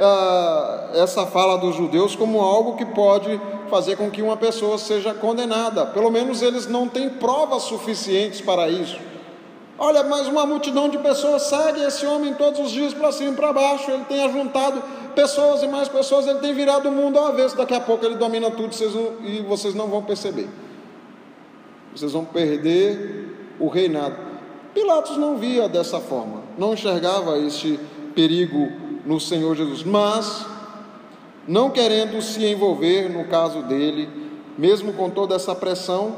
ah, 0.00 0.81
essa 0.94 1.26
fala 1.26 1.58
dos 1.58 1.74
judeus 1.74 2.14
como 2.14 2.40
algo 2.40 2.76
que 2.76 2.84
pode 2.84 3.40
fazer 3.68 3.96
com 3.96 4.10
que 4.10 4.22
uma 4.22 4.36
pessoa 4.36 4.76
seja 4.78 5.14
condenada. 5.14 5.86
Pelo 5.86 6.10
menos 6.10 6.42
eles 6.42 6.66
não 6.66 6.88
têm 6.88 7.08
provas 7.08 7.62
suficientes 7.62 8.40
para 8.40 8.68
isso. 8.68 8.98
Olha, 9.78 10.02
mas 10.04 10.28
uma 10.28 10.46
multidão 10.46 10.88
de 10.88 10.98
pessoas 10.98 11.42
segue 11.42 11.82
esse 11.82 12.06
homem 12.06 12.34
todos 12.34 12.60
os 12.60 12.70
dias 12.70 12.92
para 12.94 13.10
cima 13.10 13.32
e 13.32 13.34
para 13.34 13.52
baixo. 13.52 13.90
Ele 13.90 14.04
tem 14.04 14.22
ajuntado 14.22 14.82
pessoas 15.14 15.62
e 15.62 15.66
mais 15.66 15.88
pessoas, 15.88 16.26
ele 16.26 16.38
tem 16.38 16.54
virado 16.54 16.88
o 16.88 16.92
mundo 16.92 17.18
ao 17.18 17.26
avesso. 17.26 17.56
Daqui 17.56 17.74
a 17.74 17.80
pouco 17.80 18.04
ele 18.04 18.16
domina 18.16 18.50
tudo 18.50 18.72
vocês 18.72 18.94
não, 18.94 19.12
e 19.24 19.40
vocês 19.40 19.74
não 19.74 19.88
vão 19.88 20.02
perceber. 20.02 20.48
Vocês 21.94 22.12
vão 22.12 22.24
perder 22.24 23.54
o 23.58 23.68
reinado. 23.68 24.16
Pilatos 24.74 25.16
não 25.16 25.36
via 25.36 25.68
dessa 25.68 26.00
forma, 26.00 26.42
não 26.56 26.72
enxergava 26.72 27.38
este 27.38 27.78
perigo 28.14 28.70
no 29.04 29.20
Senhor 29.20 29.54
Jesus, 29.54 29.82
mas 29.82 30.46
não 31.46 31.70
querendo 31.70 32.20
se 32.22 32.44
envolver 32.44 33.08
no 33.08 33.24
caso 33.24 33.62
dele, 33.62 34.08
mesmo 34.56 34.92
com 34.92 35.10
toda 35.10 35.34
essa 35.34 35.54
pressão, 35.54 36.16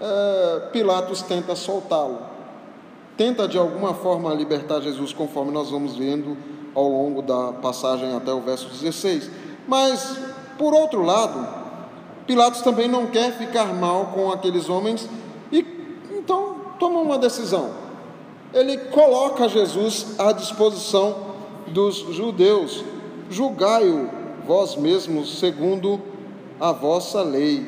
é, 0.00 0.60
Pilatos 0.72 1.22
tenta 1.22 1.54
soltá-lo, 1.54 2.18
tenta 3.16 3.46
de 3.46 3.58
alguma 3.58 3.94
forma 3.94 4.32
libertar 4.34 4.80
Jesus, 4.80 5.12
conforme 5.12 5.52
nós 5.52 5.70
vamos 5.70 5.96
vendo 5.96 6.36
ao 6.74 6.88
longo 6.88 7.22
da 7.22 7.52
passagem 7.52 8.14
até 8.14 8.32
o 8.32 8.40
verso 8.40 8.68
16. 8.68 9.30
Mas, 9.66 10.18
por 10.58 10.74
outro 10.74 11.02
lado, 11.02 11.46
Pilatos 12.26 12.62
também 12.62 12.88
não 12.88 13.06
quer 13.06 13.32
ficar 13.32 13.74
mal 13.74 14.06
com 14.14 14.30
aqueles 14.30 14.68
homens 14.68 15.08
e 15.50 15.64
então 16.10 16.56
toma 16.78 17.00
uma 17.00 17.18
decisão. 17.18 17.70
Ele 18.52 18.76
coloca 18.76 19.48
Jesus 19.48 20.14
à 20.18 20.32
disposição 20.32 21.32
dos 21.68 21.96
judeus. 21.96 22.84
Julgai-o 23.32 24.10
vós 24.46 24.76
mesmos 24.76 25.38
segundo 25.38 26.00
a 26.60 26.70
vossa 26.70 27.22
lei. 27.22 27.66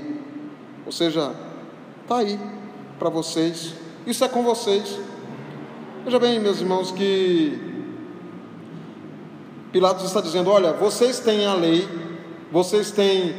Ou 0.84 0.92
seja, 0.92 1.34
está 2.02 2.18
aí 2.18 2.38
para 2.98 3.08
vocês, 3.08 3.74
isso 4.06 4.22
é 4.22 4.28
com 4.28 4.42
vocês. 4.42 4.98
Veja 6.04 6.18
bem, 6.18 6.38
meus 6.38 6.60
irmãos, 6.60 6.90
que 6.90 7.58
Pilatos 9.72 10.04
está 10.04 10.20
dizendo: 10.20 10.50
olha, 10.50 10.74
vocês 10.74 11.18
têm 11.18 11.46
a 11.46 11.54
lei, 11.54 11.88
vocês 12.52 12.90
têm 12.90 13.34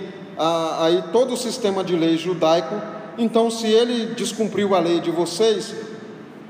aí 0.79 1.03
todo 1.11 1.35
o 1.35 1.37
sistema 1.37 1.83
de 1.83 1.95
lei 1.95 2.17
judaico, 2.17 2.75
então 3.19 3.51
se 3.51 3.67
ele 3.67 4.15
descumpriu 4.15 4.73
a 4.73 4.79
lei 4.79 4.99
de 4.99 5.11
vocês, 5.11 5.75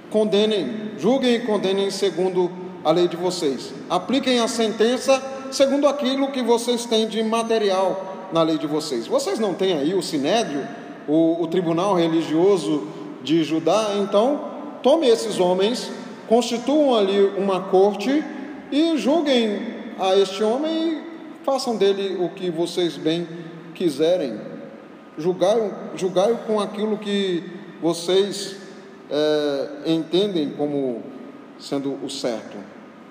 condenem, 0.10 0.92
julguem 0.98 1.36
e 1.36 1.40
condenem 1.42 1.92
segundo 1.92 2.50
a 2.84 2.92
lei 2.92 3.10
de 3.10 3.18
vocês. 3.18 3.74
Apliquem 3.90 4.40
a 4.40 4.48
sentença 4.48 5.35
segundo 5.52 5.88
aquilo 5.88 6.32
que 6.32 6.42
vocês 6.42 6.86
têm 6.86 7.08
de 7.08 7.22
material 7.24 8.30
na 8.32 8.42
lei 8.44 8.58
de 8.58 8.68
vocês. 8.68 9.08
Vocês 9.08 9.40
não 9.40 9.54
têm 9.54 9.74
aí 9.74 9.94
o 9.94 10.02
sinédrio, 10.02 10.68
o, 11.08 11.42
o 11.44 11.48
tribunal 11.48 11.96
religioso 11.96 12.88
de 13.24 13.44
Judá, 13.44 13.92
então 14.02 14.52
tome 14.84 15.08
esses 15.08 15.40
homens, 15.40 15.92
constituam 16.28 16.96
ali 16.96 17.20
uma 17.38 17.62
corte 17.62 18.24
e 18.72 18.98
julguem 18.98 19.76
a 20.00 20.16
este 20.16 20.44
homem 20.44 20.72
e 20.72 21.04
façam 21.44 21.76
dele 21.76 22.18
o 22.24 22.30
que 22.30 22.50
vocês 22.50 22.98
bem 22.98 23.28
quiserem. 23.74 24.40
Julgai-o 25.18 25.72
julgai 25.96 26.38
com 26.46 26.60
aquilo 26.60 26.98
que 26.98 27.44
vocês 27.82 28.58
é, 29.10 29.70
entendem 29.86 30.50
como 30.58 31.04
sendo 31.58 31.98
o 32.04 32.10
certo, 32.10 32.58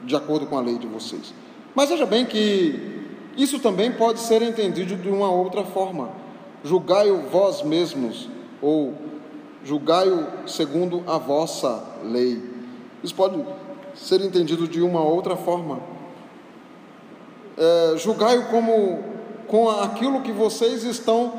de 0.04 0.14
acordo 0.14 0.46
com 0.46 0.58
a 0.58 0.60
lei 0.60 0.78
de 0.78 0.86
vocês. 0.86 1.32
Mas 1.74 1.88
veja 1.88 2.06
bem 2.06 2.24
que 2.24 3.02
isso 3.36 3.58
também 3.58 3.92
pode 3.92 4.20
ser 4.20 4.42
entendido 4.42 4.96
de 4.96 5.08
uma 5.08 5.30
outra 5.30 5.64
forma. 5.64 6.10
Julgai-o 6.62 7.22
vós 7.28 7.62
mesmos, 7.62 8.28
ou 8.62 8.94
julgai-o 9.64 10.48
segundo 10.48 11.02
a 11.06 11.18
vossa 11.18 11.82
lei. 12.02 12.42
Isso 13.02 13.14
pode 13.14 13.44
ser 13.94 14.20
entendido 14.20 14.66
de 14.68 14.80
uma 14.80 15.02
outra 15.02 15.36
forma 15.36 15.94
é, 17.56 17.94
julgai-o 17.96 18.46
como 18.46 19.02
com 19.46 19.70
aquilo 19.70 20.22
que 20.22 20.32
vocês 20.32 20.82
estão 20.84 21.32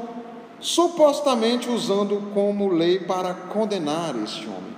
supostamente 0.59 1.69
usando 1.69 2.31
como 2.33 2.69
lei 2.69 2.99
para 2.99 3.33
condenar 3.33 4.15
este 4.23 4.45
homem. 4.47 4.75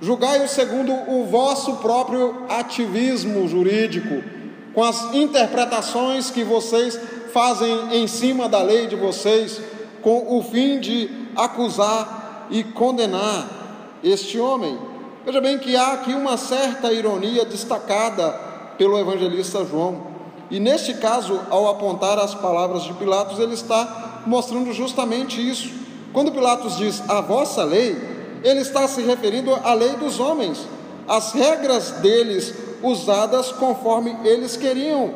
Julgai-o 0.00 0.48
segundo 0.48 0.92
o 0.92 1.24
vosso 1.26 1.76
próprio 1.76 2.44
ativismo 2.48 3.48
jurídico, 3.48 4.22
com 4.74 4.82
as 4.82 5.14
interpretações 5.14 6.30
que 6.30 6.44
vocês 6.44 6.98
fazem 7.32 7.96
em 7.96 8.06
cima 8.06 8.48
da 8.48 8.62
lei 8.62 8.86
de 8.86 8.96
vocês, 8.96 9.60
com 10.02 10.38
o 10.38 10.42
fim 10.42 10.80
de 10.80 11.10
acusar 11.36 12.46
e 12.50 12.62
condenar 12.62 14.00
este 14.02 14.38
homem. 14.38 14.78
Veja 15.24 15.40
bem 15.40 15.58
que 15.58 15.76
há 15.76 15.92
aqui 15.92 16.12
uma 16.12 16.36
certa 16.36 16.92
ironia 16.92 17.44
destacada 17.44 18.30
pelo 18.76 18.98
evangelista 18.98 19.64
João. 19.64 20.12
E 20.50 20.58
neste 20.58 20.94
caso, 20.94 21.40
ao 21.48 21.68
apontar 21.68 22.18
as 22.18 22.34
palavras 22.34 22.82
de 22.82 22.92
Pilatos, 22.94 23.38
ele 23.38 23.54
está 23.54 24.22
mostrando 24.26 24.72
justamente 24.72 25.40
isso. 25.40 25.70
Quando 26.12 26.32
Pilatos 26.32 26.76
diz 26.76 27.02
a 27.08 27.20
vossa 27.20 27.64
lei, 27.64 27.96
ele 28.42 28.60
está 28.60 28.86
se 28.88 29.00
referindo 29.02 29.54
à 29.54 29.72
lei 29.72 29.90
dos 29.94 30.18
homens, 30.20 30.66
as 31.08 31.32
regras 31.32 31.92
deles 32.02 32.54
usadas 32.82 33.52
conforme 33.52 34.16
eles 34.24 34.56
queriam, 34.56 35.14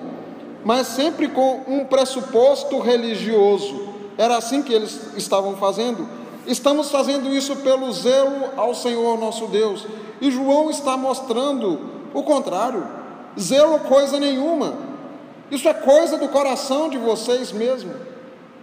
mas 0.64 0.86
sempre 0.86 1.28
com 1.28 1.62
um 1.66 1.84
pressuposto 1.84 2.78
religioso. 2.78 3.86
Era 4.18 4.36
assim 4.36 4.62
que 4.62 4.72
eles 4.72 5.14
estavam 5.16 5.56
fazendo. 5.56 6.08
Estamos 6.46 6.90
fazendo 6.90 7.34
isso 7.34 7.56
pelo 7.56 7.92
zelo 7.92 8.50
ao 8.56 8.74
Senhor 8.74 9.18
nosso 9.18 9.46
Deus. 9.46 9.86
E 10.20 10.30
João 10.30 10.70
está 10.70 10.96
mostrando 10.96 11.80
o 12.14 12.22
contrário. 12.22 12.86
Zelo 13.38 13.80
coisa 13.80 14.18
nenhuma. 14.18 14.74
Isso 15.50 15.68
é 15.68 15.74
coisa 15.74 16.16
do 16.16 16.28
coração 16.28 16.88
de 16.88 16.98
vocês 16.98 17.52
mesmo. 17.52 17.92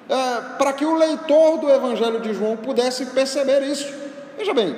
É, 0.09 0.41
para 0.57 0.73
que 0.73 0.85
o 0.85 0.95
leitor 0.95 1.57
do 1.57 1.69
Evangelho 1.69 2.19
de 2.19 2.33
João 2.33 2.57
pudesse 2.57 3.05
perceber 3.07 3.61
isso. 3.63 3.93
Veja 4.37 4.53
bem, 4.53 4.75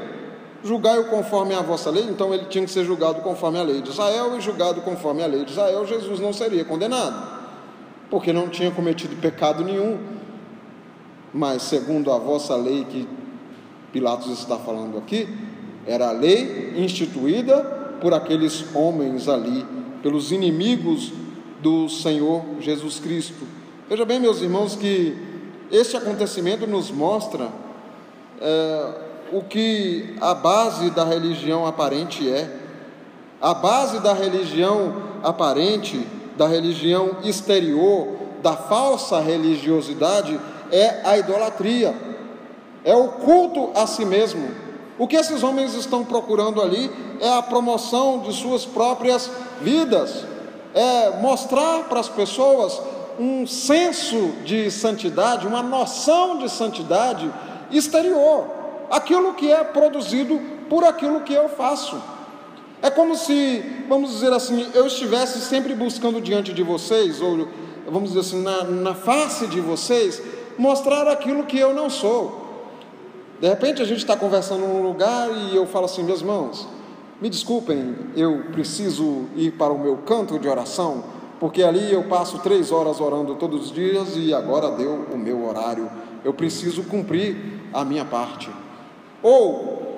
julgai-o 0.65 1.05
conforme 1.05 1.53
a 1.53 1.61
vossa 1.61 1.91
lei, 1.91 2.03
então 2.05 2.33
ele 2.33 2.45
tinha 2.45 2.65
que 2.65 2.71
ser 2.71 2.83
julgado 2.83 3.21
conforme 3.21 3.59
a 3.59 3.63
lei 3.63 3.81
de 3.81 3.91
Israel, 3.91 4.35
e 4.35 4.41
julgado 4.41 4.81
conforme 4.81 5.21
a 5.21 5.27
lei 5.27 5.45
de 5.45 5.51
Israel, 5.51 5.85
Jesus 5.85 6.19
não 6.19 6.33
seria 6.33 6.65
condenado, 6.65 7.15
porque 8.09 8.33
não 8.33 8.49
tinha 8.49 8.71
cometido 8.71 9.15
pecado 9.17 9.63
nenhum. 9.63 9.99
Mas 11.31 11.61
segundo 11.63 12.11
a 12.11 12.17
vossa 12.17 12.55
lei 12.55 12.83
que 12.85 13.07
Pilatos 13.93 14.31
está 14.31 14.57
falando 14.57 14.97
aqui, 14.97 15.29
era 15.85 16.09
a 16.09 16.11
lei 16.11 16.73
instituída 16.77 17.63
por 18.01 18.13
aqueles 18.13 18.65
homens 18.73 19.29
ali, 19.29 19.63
pelos 20.01 20.31
inimigos 20.31 21.13
do 21.61 21.87
Senhor 21.87 22.43
Jesus 22.59 22.99
Cristo. 22.99 23.45
Veja 23.87 24.03
bem, 24.03 24.19
meus 24.19 24.41
irmãos, 24.41 24.75
que 24.75 25.15
este 25.71 25.95
acontecimento 25.95 26.65
nos 26.65 26.89
mostra 26.89 27.49
é, 28.41 29.04
o 29.31 29.41
que 29.41 30.15
a 30.21 30.33
base 30.33 30.89
da 30.91 31.03
religião 31.03 31.65
aparente 31.65 32.29
é. 32.29 32.49
A 33.41 33.53
base 33.53 33.99
da 33.99 34.13
religião 34.13 35.03
aparente, 35.23 36.07
da 36.37 36.47
religião 36.47 37.17
exterior, 37.23 38.07
da 38.41 38.53
falsa 38.53 39.19
religiosidade, 39.19 40.39
é 40.71 41.01
a 41.03 41.17
idolatria, 41.17 41.95
é 42.83 42.95
o 42.95 43.09
culto 43.09 43.71
a 43.75 43.85
si 43.85 44.05
mesmo. 44.05 44.49
O 44.97 45.07
que 45.07 45.15
esses 45.15 45.43
homens 45.43 45.73
estão 45.73 46.05
procurando 46.05 46.61
ali 46.61 46.89
é 47.19 47.29
a 47.37 47.41
promoção 47.41 48.19
de 48.19 48.33
suas 48.33 48.65
próprias 48.65 49.29
vidas 49.61 50.25
é, 50.75 51.21
mostrar 51.21 51.85
para 51.85 52.01
as 52.01 52.09
pessoas 52.09 52.81
um 53.17 53.47
senso 53.47 54.33
de 54.43 54.69
santidade, 54.69 55.47
uma 55.47 55.63
noção 55.63 56.37
de 56.37 56.49
santidade 56.49 57.31
exterior, 57.71 58.45
aquilo 58.89 59.33
que 59.33 59.51
é 59.51 59.63
produzido 59.63 60.39
por 60.69 60.83
aquilo 60.83 61.21
que 61.21 61.33
eu 61.33 61.49
faço. 61.49 62.01
É 62.81 62.89
como 62.89 63.15
se, 63.15 63.63
vamos 63.89 64.11
dizer 64.11 64.31
assim, 64.31 64.67
eu 64.73 64.85
estivesse 64.85 65.39
sempre 65.41 65.73
buscando 65.73 66.21
diante 66.21 66.53
de 66.53 66.61
vocês, 66.61 67.21
ou 67.21 67.47
vamos 67.87 68.09
dizer 68.09 68.19
assim, 68.19 68.43
na, 68.43 68.63
na 68.63 68.93
face 68.93 69.47
de 69.47 69.59
vocês, 69.59 70.21
mostrar 70.57 71.07
aquilo 71.07 71.43
que 71.45 71.57
eu 71.57 71.73
não 71.73 71.89
sou. 71.89 72.45
De 73.39 73.47
repente 73.47 73.81
a 73.81 73.85
gente 73.85 73.99
está 73.99 74.15
conversando 74.15 74.61
num 74.67 74.81
lugar 74.81 75.29
e 75.31 75.55
eu 75.55 75.65
falo 75.65 75.85
assim, 75.85 76.03
meus 76.03 76.21
irmãos, 76.21 76.67
me 77.21 77.29
desculpem, 77.29 77.95
eu 78.15 78.45
preciso 78.51 79.25
ir 79.35 79.51
para 79.53 79.73
o 79.73 79.79
meu 79.79 79.97
canto 79.97 80.37
de 80.37 80.47
oração, 80.47 81.03
porque 81.39 81.63
ali 81.63 81.91
eu 81.91 82.03
passo 82.03 82.39
três 82.39 82.71
horas 82.71 83.01
orando 83.01 83.35
todos 83.35 83.65
os 83.65 83.71
dias 83.71 84.15
e 84.15 84.33
agora 84.33 84.71
deu 84.71 85.05
o 85.13 85.17
meu 85.17 85.45
horário. 85.47 85.89
Eu 86.23 86.33
preciso 86.33 86.83
cumprir 86.83 87.37
a 87.73 87.83
minha 87.83 88.05
parte. 88.05 88.49
Ou, 89.25 89.97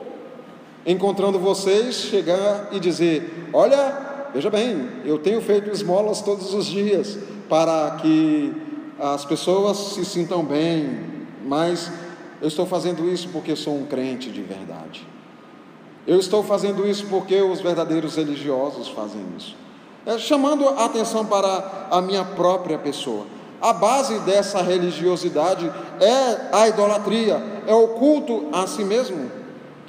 encontrando 0.86 1.38
vocês, 1.38 1.96
chegar 1.96 2.70
e 2.72 2.80
dizer: 2.80 3.50
Olha, 3.52 4.30
veja 4.34 4.50
bem, 4.50 4.88
eu 5.04 5.20
tenho 5.20 5.42
feito 5.42 5.70
esmolas 5.70 6.22
todos 6.22 6.54
os 6.54 6.66
dias 6.66 7.20
para 7.50 7.98
que 8.02 8.54
as 8.98 9.26
pessoas 9.26 9.76
se 9.96 10.06
sintam 10.06 10.46
bem, 10.46 11.02
mas 11.46 11.92
eu 12.42 12.48
estou 12.48 12.66
fazendo 12.66 13.06
isso 13.10 13.28
porque 13.28 13.54
sou 13.54 13.76
um 13.76 13.86
crente 13.86 14.32
de 14.32 14.42
verdade. 14.42 15.06
Eu 16.08 16.18
estou 16.22 16.42
fazendo 16.42 16.88
isso 16.88 17.08
porque 17.08 17.42
os 17.42 17.60
verdadeiros 17.60 18.16
religiosos 18.16 18.88
fazem 18.88 19.26
isso. 19.38 19.58
É, 20.06 20.18
chamando 20.18 20.70
a 20.70 20.86
atenção 20.86 21.26
para 21.26 21.90
a 21.92 22.02
minha 22.02 22.24
própria 22.24 22.78
pessoa. 22.78 23.26
A 23.62 23.74
base 23.74 24.20
dessa 24.20 24.62
religiosidade 24.62 25.72
é 26.00 26.50
a 26.52 26.67
idolatria, 26.67 27.41
é 27.65 27.74
o 27.74 27.89
culto 27.89 28.50
a 28.54 28.67
si 28.67 28.84
mesmo. 28.84 29.32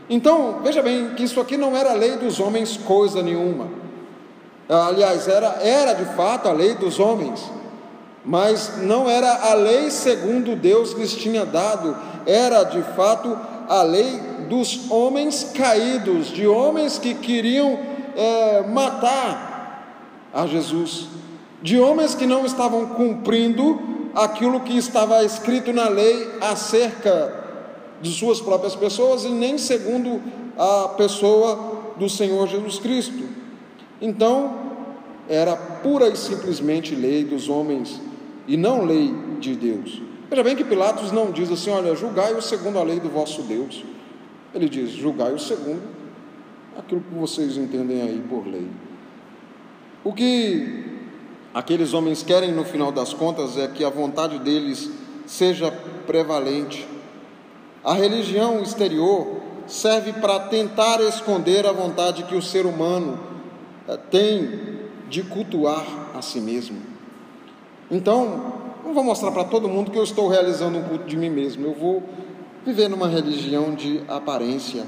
Então, 0.08 0.60
veja 0.62 0.82
bem 0.82 1.10
que 1.10 1.24
isso 1.24 1.40
aqui 1.40 1.56
não 1.56 1.76
era 1.76 1.92
lei 1.92 2.16
dos 2.16 2.40
homens 2.40 2.78
coisa 2.78 3.22
nenhuma. 3.22 3.68
Aliás, 4.68 5.28
era, 5.28 5.58
era 5.62 5.92
de 5.92 6.04
fato 6.16 6.48
a 6.48 6.52
lei 6.52 6.74
dos 6.74 6.98
homens, 6.98 7.50
mas 8.24 8.82
não 8.82 9.08
era 9.08 9.50
a 9.50 9.54
lei 9.54 9.90
segundo 9.90 10.56
Deus 10.56 10.92
lhes 10.92 11.14
tinha 11.14 11.44
dado, 11.44 11.96
era 12.26 12.64
de 12.64 12.82
fato 12.94 13.38
a 13.68 13.82
lei 13.82 14.20
dos 14.48 14.90
homens 14.90 15.52
caídos, 15.54 16.28
de 16.28 16.46
homens 16.46 16.98
que 16.98 17.14
queriam 17.14 17.78
é, 18.16 18.62
matar 18.66 20.28
a 20.32 20.46
Jesus, 20.46 21.08
de 21.62 21.78
homens 21.78 22.14
que 22.14 22.26
não 22.26 22.44
estavam 22.46 22.86
cumprindo 22.86 23.80
aquilo 24.14 24.60
que 24.60 24.76
estava 24.76 25.24
escrito 25.24 25.72
na 25.72 25.88
lei 25.88 26.28
acerca 26.40 27.46
de 28.00 28.10
suas 28.10 28.40
próprias 28.40 28.74
pessoas 28.74 29.24
e 29.24 29.28
nem 29.28 29.58
segundo 29.58 30.20
a 30.56 30.88
pessoa 30.96 31.94
do 31.96 32.08
Senhor 32.08 32.46
Jesus 32.48 32.78
Cristo. 32.78 33.24
Então, 34.00 34.68
era 35.28 35.56
pura 35.56 36.08
e 36.08 36.16
simplesmente 36.16 36.94
lei 36.94 37.24
dos 37.24 37.48
homens 37.48 38.00
e 38.46 38.56
não 38.56 38.84
lei 38.84 39.14
de 39.40 39.54
Deus. 39.54 40.00
Veja 40.30 40.42
bem 40.42 40.56
que 40.56 40.64
Pilatos 40.64 41.12
não 41.12 41.30
diz 41.30 41.50
assim: 41.50 41.70
olha, 41.70 41.94
julgai-o 41.94 42.40
segundo 42.40 42.78
a 42.78 42.82
lei 42.82 43.00
do 43.00 43.08
vosso 43.08 43.42
Deus. 43.42 43.84
Ele 44.54 44.68
diz: 44.68 44.90
julgai-o 44.90 45.38
segundo 45.38 45.82
aquilo 46.76 47.00
que 47.00 47.14
vocês 47.14 47.56
entendem 47.56 48.00
aí 48.02 48.22
por 48.28 48.46
lei. 48.46 48.68
O 50.04 50.12
que 50.12 50.87
aqueles 51.58 51.92
homens 51.92 52.22
querem 52.22 52.52
no 52.52 52.64
final 52.64 52.92
das 52.92 53.12
contas 53.12 53.58
é 53.58 53.66
que 53.66 53.82
a 53.82 53.90
vontade 53.90 54.38
deles 54.38 54.88
seja 55.26 55.72
prevalente. 56.06 56.86
A 57.82 57.94
religião 57.94 58.62
exterior 58.62 59.40
serve 59.66 60.12
para 60.12 60.38
tentar 60.38 61.00
esconder 61.00 61.66
a 61.66 61.72
vontade 61.72 62.22
que 62.22 62.36
o 62.36 62.40
ser 62.40 62.64
humano 62.64 63.18
eh, 63.88 63.98
tem 64.08 64.78
de 65.08 65.24
cultuar 65.24 65.84
a 66.14 66.22
si 66.22 66.40
mesmo. 66.40 66.78
Então, 67.90 68.52
não 68.84 68.94
vou 68.94 69.02
mostrar 69.02 69.32
para 69.32 69.42
todo 69.42 69.68
mundo 69.68 69.90
que 69.90 69.98
eu 69.98 70.04
estou 70.04 70.28
realizando 70.28 70.78
um 70.78 70.84
culto 70.84 71.06
de 71.06 71.16
mim 71.16 71.28
mesmo. 71.28 71.66
Eu 71.66 71.74
vou 71.74 72.04
viver 72.64 72.88
numa 72.88 73.08
religião 73.08 73.74
de 73.74 74.00
aparência, 74.06 74.84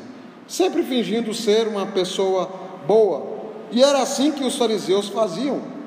sempre 0.46 0.84
fingindo 0.84 1.34
ser 1.34 1.66
uma 1.66 1.86
pessoa 1.86 2.48
boa. 2.86 3.40
E 3.72 3.82
era 3.82 4.00
assim 4.00 4.30
que 4.30 4.44
os 4.44 4.54
fariseus 4.54 5.08
faziam. 5.08 5.79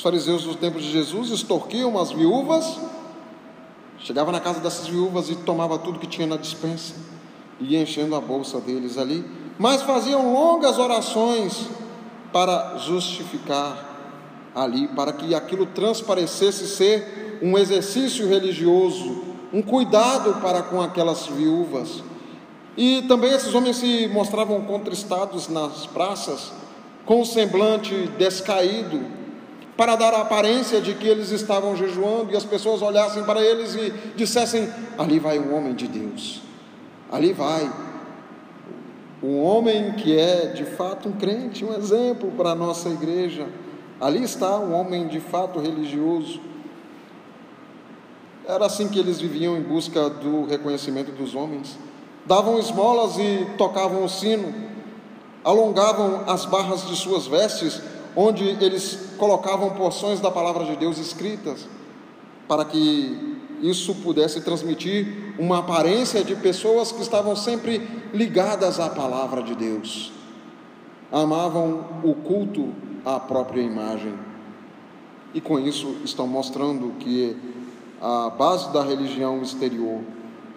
Os 0.00 0.02
fariseus 0.02 0.44
do 0.44 0.54
tempo 0.54 0.78
de 0.78 0.90
Jesus 0.90 1.28
extorquiam 1.28 1.98
as 1.98 2.10
viúvas, 2.10 2.78
chegava 3.98 4.32
na 4.32 4.40
casa 4.40 4.58
dessas 4.58 4.86
viúvas 4.86 5.28
e 5.28 5.34
tomava 5.34 5.78
tudo 5.78 5.98
que 5.98 6.06
tinha 6.06 6.26
na 6.26 6.38
dispensa, 6.38 6.94
ia 7.60 7.82
enchendo 7.82 8.16
a 8.16 8.20
bolsa 8.20 8.58
deles 8.62 8.96
ali, 8.96 9.22
mas 9.58 9.82
faziam 9.82 10.32
longas 10.32 10.78
orações 10.78 11.68
para 12.32 12.78
justificar 12.78 14.50
ali, 14.54 14.88
para 14.88 15.12
que 15.12 15.34
aquilo 15.34 15.66
transparecesse 15.66 16.66
ser 16.66 17.38
um 17.42 17.58
exercício 17.58 18.26
religioso, 18.26 19.22
um 19.52 19.60
cuidado 19.60 20.40
para 20.40 20.62
com 20.62 20.80
aquelas 20.80 21.26
viúvas. 21.26 22.02
E 22.74 23.02
também 23.02 23.34
esses 23.34 23.54
homens 23.54 23.76
se 23.76 24.08
mostravam 24.08 24.62
contristados 24.62 25.48
nas 25.48 25.84
praças, 25.84 26.52
com 27.04 27.20
o 27.20 27.26
semblante 27.26 28.08
descaído, 28.16 29.19
para 29.80 29.96
dar 29.96 30.12
a 30.12 30.20
aparência 30.20 30.78
de 30.78 30.92
que 30.92 31.08
eles 31.08 31.30
estavam 31.30 31.74
jejuando 31.74 32.34
e 32.34 32.36
as 32.36 32.44
pessoas 32.44 32.82
olhassem 32.82 33.24
para 33.24 33.40
eles 33.40 33.74
e 33.74 33.90
dissessem: 34.14 34.68
ali 34.98 35.18
vai 35.18 35.38
um 35.38 35.56
homem 35.56 35.72
de 35.72 35.88
Deus, 35.88 36.42
ali 37.10 37.32
vai 37.32 37.72
um 39.22 39.42
homem 39.42 39.92
que 39.92 40.18
é 40.18 40.48
de 40.48 40.66
fato 40.66 41.08
um 41.08 41.12
crente, 41.12 41.64
um 41.64 41.72
exemplo 41.72 42.30
para 42.32 42.50
a 42.50 42.54
nossa 42.54 42.90
igreja. 42.90 43.46
Ali 43.98 44.22
está 44.22 44.58
um 44.58 44.74
homem 44.78 45.08
de 45.08 45.18
fato 45.18 45.58
religioso. 45.58 46.42
Era 48.46 48.66
assim 48.66 48.86
que 48.86 48.98
eles 48.98 49.18
viviam 49.18 49.56
em 49.56 49.62
busca 49.62 50.10
do 50.10 50.44
reconhecimento 50.44 51.10
dos 51.10 51.34
homens. 51.34 51.78
Davam 52.26 52.58
esmolas 52.58 53.16
e 53.16 53.46
tocavam 53.56 54.04
o 54.04 54.08
sino, 54.10 54.52
alongavam 55.42 56.24
as 56.26 56.44
barras 56.44 56.86
de 56.86 56.94
suas 56.96 57.26
vestes, 57.26 57.80
onde 58.16 58.44
eles 58.44 59.14
colocavam 59.16 59.70
porções 59.70 60.20
da 60.20 60.30
palavra 60.30 60.64
de 60.64 60.76
Deus 60.76 60.98
escritas, 60.98 61.66
para 62.48 62.64
que 62.64 63.38
isso 63.62 63.94
pudesse 63.96 64.40
transmitir 64.40 65.34
uma 65.38 65.58
aparência 65.58 66.24
de 66.24 66.34
pessoas 66.34 66.90
que 66.90 67.02
estavam 67.02 67.36
sempre 67.36 67.86
ligadas 68.12 68.80
à 68.80 68.88
palavra 68.88 69.42
de 69.42 69.54
Deus. 69.54 70.12
Amavam 71.12 71.84
o 72.02 72.14
culto 72.14 72.72
à 73.04 73.20
própria 73.20 73.60
imagem. 73.60 74.14
E 75.32 75.40
com 75.40 75.58
isso 75.58 75.96
estão 76.04 76.26
mostrando 76.26 76.94
que 76.98 77.36
a 78.00 78.30
base 78.30 78.72
da 78.72 78.82
religião 78.82 79.42
exterior 79.42 80.00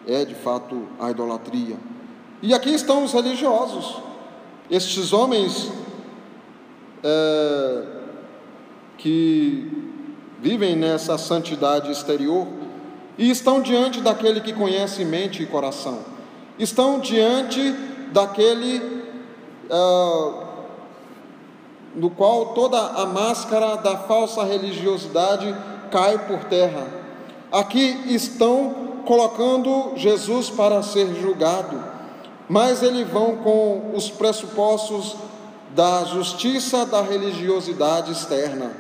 é 0.08 0.26
de 0.26 0.36
fato 0.36 0.84
a 1.00 1.12
idolatria. 1.12 1.78
E 2.42 2.54
aqui 2.54 2.74
estão 2.74 3.04
os 3.04 3.14
religiosos, 3.14 4.02
estes 4.70 5.14
homens 5.14 5.72
é, 7.04 7.84
que 8.98 9.92
vivem 10.42 10.76
nessa 10.76 11.18
santidade 11.18 11.92
exterior 11.92 12.48
e 13.18 13.30
estão 13.30 13.62
diante 13.62 14.02
daquele 14.02 14.42
que 14.42 14.54
conhece 14.54 15.06
mente 15.06 15.44
e 15.44 15.46
coração, 15.46 16.00
estão 16.58 17.00
diante 17.00 17.72
daquele 18.12 18.78
uh, 19.70 20.44
no 21.96 22.10
qual 22.10 22.48
toda 22.54 22.80
a 22.80 23.06
máscara 23.06 23.78
da 23.78 23.98
falsa 23.98 24.44
religiosidade 24.44 25.56
cai 25.92 26.18
por 26.28 26.46
terra. 26.46 26.88
Aqui 27.52 28.02
estão 28.08 29.02
colocando 29.06 29.94
Jesus 29.96 30.50
para 30.50 30.82
ser 30.82 31.14
julgado, 31.22 31.84
mas 32.50 32.82
eles 32.82 33.08
vão 33.08 33.38
com 33.38 33.92
os 33.94 34.10
pressupostos 34.10 35.16
da 35.76 36.06
justiça 36.06 36.86
da 36.86 37.02
religiosidade 37.02 38.12
externa. 38.12 38.72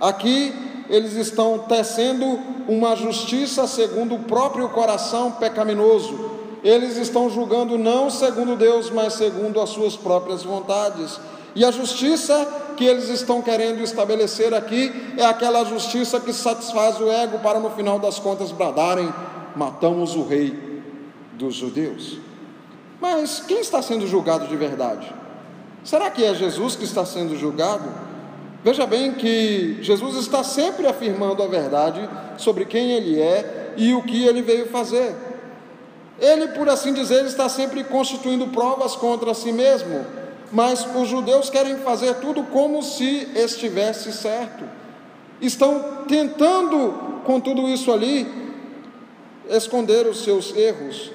Aqui 0.00 0.54
eles 0.88 1.14
estão 1.14 1.58
tecendo 1.58 2.26
uma 2.66 2.96
justiça 2.96 3.66
segundo 3.66 4.16
o 4.16 4.20
próprio 4.20 4.68
coração 4.70 5.32
pecaminoso. 5.32 6.30
Eles 6.64 6.96
estão 6.96 7.30
julgando 7.30 7.78
não 7.78 8.10
segundo 8.10 8.56
Deus, 8.56 8.90
mas 8.90 9.14
segundo 9.14 9.60
as 9.60 9.70
suas 9.70 9.96
próprias 9.96 10.42
vontades. 10.42 11.20
E 11.54 11.64
a 11.64 11.70
justiça 11.70 12.46
que 12.76 12.84
eles 12.84 13.08
estão 13.08 13.42
querendo 13.42 13.82
estabelecer 13.82 14.54
aqui 14.54 14.92
é 15.16 15.24
aquela 15.24 15.64
justiça 15.64 16.18
que 16.20 16.32
satisfaz 16.32 17.00
o 17.00 17.10
ego 17.10 17.38
para 17.38 17.60
no 17.60 17.70
final 17.70 17.98
das 17.98 18.18
contas 18.18 18.50
bradarem: 18.50 19.12
matamos 19.54 20.14
o 20.16 20.24
rei 20.24 20.82
dos 21.34 21.54
judeus. 21.54 22.18
Mas 23.00 23.40
quem 23.46 23.60
está 23.60 23.80
sendo 23.80 24.06
julgado 24.06 24.46
de 24.46 24.56
verdade? 24.56 25.19
Será 25.84 26.10
que 26.10 26.24
é 26.24 26.34
Jesus 26.34 26.76
que 26.76 26.84
está 26.84 27.04
sendo 27.04 27.36
julgado? 27.38 27.88
Veja 28.62 28.86
bem 28.86 29.12
que 29.12 29.78
Jesus 29.80 30.16
está 30.16 30.44
sempre 30.44 30.86
afirmando 30.86 31.42
a 31.42 31.46
verdade 31.46 32.06
sobre 32.36 32.66
quem 32.66 32.92
ele 32.92 33.18
é 33.18 33.72
e 33.76 33.94
o 33.94 34.02
que 34.02 34.26
ele 34.26 34.42
veio 34.42 34.66
fazer. 34.68 35.14
Ele, 36.18 36.48
por 36.48 36.68
assim 36.68 36.92
dizer, 36.92 37.24
está 37.24 37.48
sempre 37.48 37.82
constituindo 37.82 38.48
provas 38.48 38.94
contra 38.94 39.32
si 39.32 39.50
mesmo, 39.50 40.04
mas 40.52 40.86
os 40.94 41.08
judeus 41.08 41.48
querem 41.48 41.78
fazer 41.78 42.16
tudo 42.16 42.42
como 42.44 42.82
se 42.82 43.28
estivesse 43.34 44.12
certo. 44.12 44.64
Estão 45.40 46.04
tentando, 46.06 47.22
com 47.24 47.40
tudo 47.40 47.66
isso 47.66 47.90
ali, 47.90 48.28
esconder 49.48 50.06
os 50.06 50.22
seus 50.22 50.54
erros. 50.54 51.10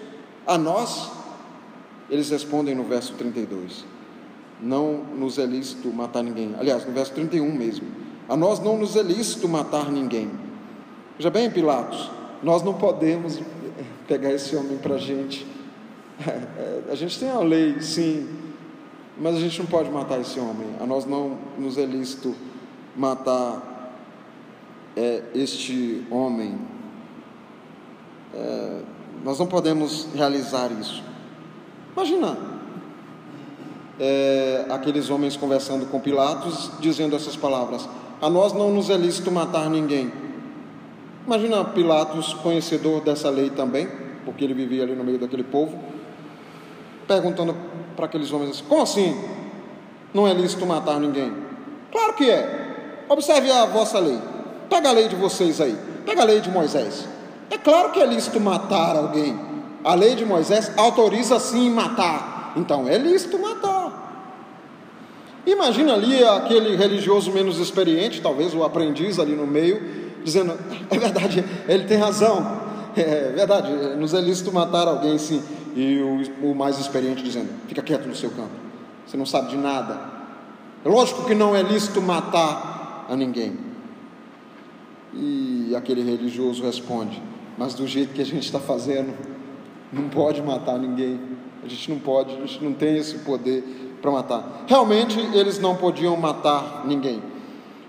A 0.47 0.57
nós, 0.57 1.11
eles 2.09 2.31
respondem 2.31 2.73
no 2.73 2.83
verso 2.83 3.13
32 3.13 3.94
não 4.61 5.03
nos 5.17 5.37
é 5.37 5.45
lícito 5.45 5.91
matar 5.91 6.23
ninguém. 6.23 6.55
Aliás, 6.57 6.85
no 6.85 6.93
verso 6.93 7.13
31 7.13 7.51
mesmo. 7.51 7.87
A 8.27 8.35
nós 8.35 8.59
não 8.59 8.77
nos 8.77 8.95
é 8.95 9.03
lícito 9.03 9.47
matar 9.47 9.91
ninguém. 9.91 10.31
Veja 11.17 11.29
bem, 11.29 11.49
Pilatos, 11.49 12.09
nós 12.41 12.63
não 12.63 12.73
podemos 12.73 13.39
pegar 14.07 14.31
esse 14.31 14.55
homem 14.55 14.77
para 14.77 14.95
a 14.95 14.97
gente. 14.97 15.45
A 16.89 16.95
gente 16.95 17.19
tem 17.19 17.29
a 17.29 17.39
lei, 17.39 17.81
sim, 17.81 18.27
mas 19.19 19.35
a 19.35 19.39
gente 19.39 19.59
não 19.59 19.65
pode 19.65 19.89
matar 19.89 20.19
esse 20.19 20.39
homem. 20.39 20.67
A 20.79 20.85
nós 20.85 21.05
não 21.05 21.37
nos 21.57 21.77
é 21.77 21.85
lícito 21.85 22.35
matar 22.95 23.91
é, 24.95 25.23
este 25.33 26.05
homem. 26.09 26.57
É, 28.33 28.81
nós 29.23 29.39
não 29.39 29.47
podemos 29.47 30.07
realizar 30.13 30.71
isso. 30.71 31.03
Imagina, 31.93 32.37
é, 33.99 34.65
aqueles 34.69 35.09
homens 35.09 35.37
conversando 35.37 35.85
com 35.85 35.99
Pilatos, 35.99 36.71
dizendo 36.79 37.15
essas 37.15 37.35
palavras: 37.35 37.87
A 38.21 38.29
nós 38.29 38.53
não 38.53 38.71
nos 38.71 38.89
é 38.89 38.97
lícito 38.97 39.31
matar 39.31 39.69
ninguém. 39.69 40.11
Imagina 41.25 41.63
Pilatos, 41.63 42.33
conhecedor 42.35 43.01
dessa 43.01 43.29
lei 43.29 43.49
também, 43.49 43.87
porque 44.23 44.43
ele 44.43 44.53
vivia 44.53 44.83
ali 44.83 44.95
no 44.95 45.03
meio 45.03 45.17
daquele 45.17 45.43
povo, 45.43 45.79
perguntando 47.07 47.55
para 47.95 48.05
aqueles 48.05 48.31
homens 48.31 48.51
assim: 48.51 48.63
Como 48.67 48.81
assim? 48.81 49.17
Não 50.13 50.27
é 50.27 50.33
lícito 50.33 50.65
matar 50.65 50.99
ninguém? 50.99 51.33
Claro 51.91 52.13
que 52.13 52.29
é. 52.29 53.03
Observe 53.07 53.51
a 53.51 53.65
vossa 53.65 53.99
lei. 53.99 54.19
Pega 54.69 54.89
a 54.89 54.91
lei 54.91 55.07
de 55.07 55.15
vocês 55.15 55.61
aí. 55.61 55.77
Pega 56.05 56.21
a 56.21 56.25
lei 56.25 56.39
de 56.39 56.49
Moisés. 56.49 57.07
É 57.49 57.57
claro 57.57 57.91
que 57.91 57.99
é 57.99 58.05
lícito 58.05 58.39
matar 58.39 58.95
alguém. 58.95 59.37
A 59.83 59.93
lei 59.93 60.15
de 60.15 60.25
Moisés 60.25 60.71
autoriza 60.77 61.39
sim 61.39 61.69
matar. 61.69 62.53
Então 62.55 62.87
é 62.87 62.97
lícito 62.97 63.37
matar. 63.37 63.74
Imagina 65.45 65.93
ali 65.93 66.23
aquele 66.23 66.75
religioso 66.75 67.31
menos 67.31 67.59
experiente, 67.59 68.21
talvez 68.21 68.53
o 68.53 68.63
aprendiz 68.63 69.19
ali 69.19 69.33
no 69.33 69.45
meio, 69.45 69.81
dizendo: 70.23 70.57
é 70.89 70.97
verdade, 70.97 71.45
ele 71.67 71.83
tem 71.83 71.97
razão, 71.97 72.61
é 72.97 73.31
verdade, 73.35 73.71
nos 73.95 74.13
é 74.13 74.21
lícito 74.21 74.51
matar 74.51 74.87
alguém 74.87 75.17
sim. 75.17 75.41
E 75.75 75.99
o, 75.99 76.51
o 76.51 76.55
mais 76.55 76.79
experiente 76.79 77.21
dizendo: 77.21 77.49
fica 77.67 77.81
quieto 77.81 78.07
no 78.07 78.15
seu 78.15 78.31
canto, 78.31 78.49
você 79.05 79.15
não 79.15 79.25
sabe 79.25 79.49
de 79.49 79.57
nada. 79.57 80.15
É 80.83 80.89
lógico 80.89 81.25
que 81.25 81.35
não 81.35 81.55
é 81.55 81.61
lícito 81.61 82.01
matar 82.01 83.07
a 83.09 83.15
ninguém. 83.15 83.57
E 85.13 85.73
aquele 85.75 86.01
religioso 86.01 86.63
responde: 86.63 87.21
Mas 87.57 87.73
do 87.73 87.85
jeito 87.85 88.13
que 88.13 88.21
a 88.21 88.25
gente 88.25 88.43
está 88.45 88.59
fazendo, 88.59 89.13
não 89.93 90.09
pode 90.09 90.41
matar 90.41 90.77
ninguém. 90.79 91.19
A 91.63 91.67
gente 91.67 91.89
não 91.89 91.99
pode, 91.99 92.35
a 92.35 92.45
gente 92.45 92.63
não 92.63 92.73
tem 92.73 92.97
esse 92.97 93.19
poder 93.19 93.63
para 94.05 94.11
matar. 94.11 94.63
Realmente 94.67 95.19
eles 95.33 95.57
não 95.57 95.75
podiam 95.75 96.15
matar 96.15 96.83
ninguém, 96.85 97.23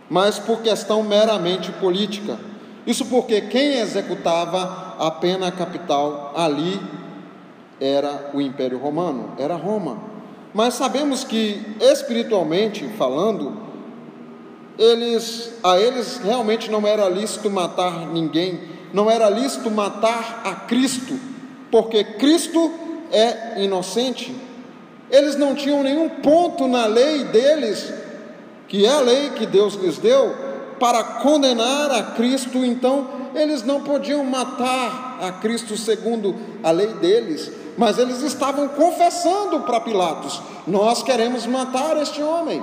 mas 0.09 0.39
por 0.39 0.63
questão 0.63 1.03
meramente 1.03 1.71
política. 1.73 2.39
Isso 2.87 3.05
porque 3.07 3.43
quem 3.43 3.81
executava 3.81 4.97
a 4.99 5.11
pena 5.11 5.53
capital 5.53 6.33
ali 6.35 6.81
era 7.79 8.31
o 8.33 8.41
Império 8.41 8.79
Romano, 8.79 9.33
era 9.37 9.57
Roma. 9.57 9.99
Mas 10.55 10.75
sabemos 10.75 11.23
que 11.23 11.77
espiritualmente 11.81 12.89
falando, 12.97 13.61
eles 14.79 15.53
a 15.63 15.79
eles 15.79 16.19
realmente 16.19 16.71
não 16.71 16.87
era 16.87 17.09
lícito 17.11 17.51
matar 17.51 18.07
ninguém, 18.07 18.61
não 18.91 19.11
era 19.11 19.29
lícito 19.29 19.71
matar 19.71 20.41
a 20.45 20.55
Cristo, 20.55 21.19
porque 21.71 22.03
Cristo 22.05 22.73
é 23.13 23.63
inocente. 23.63 24.46
Eles 25.11 25.37
não 25.37 25.55
tinham 25.55 25.83
nenhum 25.83 26.09
ponto 26.09 26.67
na 26.67 26.87
lei 26.87 27.25
deles, 27.25 27.93
que 28.69 28.85
é 28.85 28.91
a 28.91 29.01
lei 29.01 29.31
que 29.31 29.47
Deus 29.47 29.75
lhes 29.75 29.99
deu, 29.99 30.35
para 30.81 31.03
condenar 31.03 31.91
a 31.91 32.03
Cristo, 32.03 32.65
então 32.65 33.09
eles 33.35 33.63
não 33.63 33.83
podiam 33.83 34.25
matar 34.25 35.19
a 35.21 35.33
Cristo 35.33 35.77
segundo 35.77 36.35
a 36.63 36.71
lei 36.71 36.89
deles, 36.95 37.51
mas 37.79 37.99
eles 37.99 38.23
estavam 38.23 38.69
confessando 38.69 39.61
para 39.61 39.81
Pilatos: 39.81 40.41
Nós 40.67 41.03
queremos 41.03 41.47
matar 41.47 41.97
este 41.99 42.23
homem. 42.23 42.63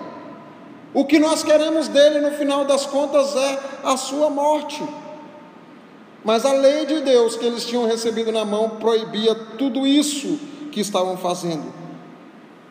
O 0.94 1.06
que 1.06 1.18
nós 1.18 1.44
queremos 1.44 1.88
dele 1.88 2.20
no 2.20 2.32
final 2.32 2.66
das 2.66 2.86
contas 2.86 3.36
é 3.36 3.60
a 3.84 3.98
sua 3.98 4.30
morte. 4.30 4.84
Mas 6.24 6.46
a 6.46 6.54
lei 6.54 6.86
de 6.86 7.02
Deus 7.02 7.36
que 7.36 7.46
eles 7.46 7.66
tinham 7.66 7.86
recebido 7.86 8.32
na 8.32 8.46
mão 8.46 8.78
proibia 8.80 9.34
tudo 9.58 9.88
isso 9.88 10.40
que 10.72 10.80
estavam 10.80 11.18
fazendo. 11.18 11.83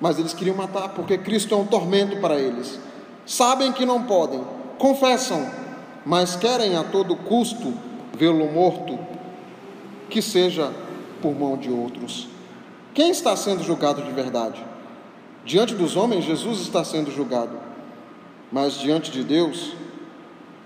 Mas 0.03 0.18
eles 0.18 0.34
queriam 0.34 0.57
matar, 0.57 0.88
porque 0.88 1.16
Cristo 1.16 1.55
é 1.55 1.57
um 1.57 1.64
tormento 1.64 2.16
para 2.16 2.36
eles. 2.36 2.80
Sabem 3.24 3.70
que 3.70 3.86
não 3.86 4.03
podem, 4.03 4.42
confessam, 4.76 5.48
mas 6.05 6.34
querem 6.34 6.76
a 6.76 6.82
todo 6.82 7.14
custo 7.14 7.72
vê-lo 8.12 8.50
morto, 8.50 8.98
que 10.11 10.20
seja 10.20 10.72
por 11.22 11.38
mão 11.38 11.57
de 11.57 11.70
outros. 11.70 12.26
Quem 12.92 13.11
está 13.11 13.36
sendo 13.36 13.62
julgado 13.62 14.03
de 14.03 14.11
verdade? 14.11 14.61
Diante 15.44 15.72
dos 15.72 15.94
homens, 15.94 16.24
Jesus 16.24 16.62
está 16.62 16.82
sendo 16.82 17.12
julgado, 17.12 17.57
mas 18.50 18.74
diante 18.74 19.09
de 19.09 19.22
Deus, 19.22 19.72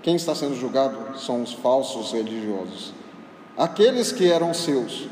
quem 0.02 0.16
está 0.16 0.34
sendo 0.34 0.54
julgado 0.54 1.18
são 1.18 1.42
os 1.42 1.52
falsos 1.52 2.10
religiosos, 2.10 2.94
aqueles 3.54 4.12
que 4.12 4.32
eram 4.32 4.54
seus, 4.54 5.08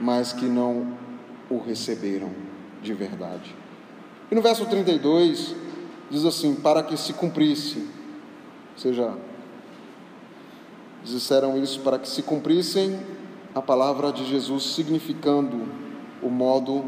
mas 0.00 0.32
que 0.32 0.46
não 0.46 0.98
o 1.48 1.58
receberam 1.58 2.49
de 2.82 2.94
verdade. 2.94 3.54
E 4.30 4.34
no 4.34 4.42
verso 4.42 4.66
32 4.66 5.54
diz 6.10 6.24
assim: 6.24 6.54
para 6.54 6.82
que 6.82 6.96
se 6.96 7.12
cumprisse, 7.12 7.78
ou 7.78 8.78
seja, 8.78 9.14
disseram 11.04 11.56
isso 11.56 11.80
para 11.80 11.98
que 11.98 12.08
se 12.08 12.22
cumprissem 12.22 13.00
a 13.54 13.60
palavra 13.60 14.12
de 14.12 14.24
Jesus, 14.24 14.74
significando 14.74 15.68
o 16.22 16.28
modo 16.28 16.84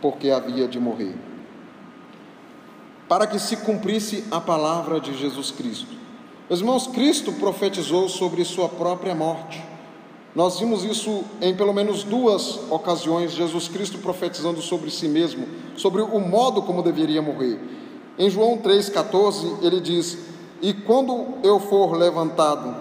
por 0.00 0.16
que 0.16 0.30
havia 0.30 0.68
de 0.68 0.78
morrer 0.78 1.14
para 3.12 3.26
que 3.26 3.38
se 3.38 3.58
cumprisse 3.58 4.24
a 4.30 4.40
palavra 4.40 4.98
de 4.98 5.12
Jesus 5.12 5.50
Cristo. 5.50 5.94
Meus 6.48 6.60
irmãos, 6.60 6.86
Cristo 6.86 7.30
profetizou 7.34 8.08
sobre 8.08 8.42
sua 8.42 8.70
própria 8.70 9.14
morte. 9.14 9.62
Nós 10.34 10.58
vimos 10.58 10.82
isso 10.82 11.24
em 11.42 11.54
pelo 11.54 11.74
menos 11.74 12.04
duas 12.04 12.58
ocasiões, 12.70 13.32
Jesus 13.32 13.68
Cristo 13.68 13.98
profetizando 13.98 14.62
sobre 14.62 14.90
si 14.90 15.06
mesmo, 15.06 15.46
sobre 15.76 16.00
o 16.00 16.18
modo 16.18 16.62
como 16.62 16.82
deveria 16.82 17.20
morrer. 17.20 17.60
Em 18.18 18.30
João 18.30 18.56
3,14, 18.58 19.62
ele 19.62 19.78
diz: 19.78 20.18
E 20.62 20.72
quando 20.72 21.34
eu 21.42 21.60
for 21.60 21.94
levantado, 21.94 22.74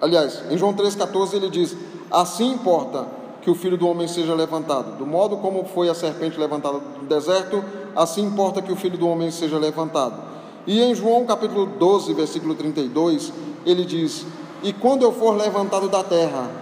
aliás, 0.00 0.42
em 0.50 0.56
João 0.56 0.72
3,14 0.72 1.34
ele 1.34 1.50
diz: 1.50 1.76
Assim 2.10 2.52
importa 2.52 3.06
que 3.42 3.50
o 3.50 3.54
filho 3.54 3.76
do 3.76 3.86
homem 3.86 4.08
seja 4.08 4.34
levantado, 4.34 4.96
do 4.96 5.06
modo 5.06 5.36
como 5.36 5.64
foi 5.64 5.90
a 5.90 5.94
serpente 5.94 6.38
levantada 6.38 6.78
do 6.78 7.06
deserto, 7.06 7.62
assim 7.94 8.22
importa 8.22 8.62
que 8.62 8.72
o 8.72 8.76
filho 8.76 8.96
do 8.96 9.06
homem 9.06 9.30
seja 9.30 9.58
levantado. 9.58 10.30
E 10.66 10.80
em 10.80 10.94
João 10.94 11.26
capítulo 11.26 11.66
12, 11.66 12.14
versículo 12.14 12.54
32, 12.54 13.32
ele 13.66 13.84
diz: 13.84 14.26
E 14.62 14.72
quando 14.72 15.02
eu 15.02 15.12
for 15.12 15.36
levantado 15.36 15.88
da 15.88 16.02
terra, 16.02 16.59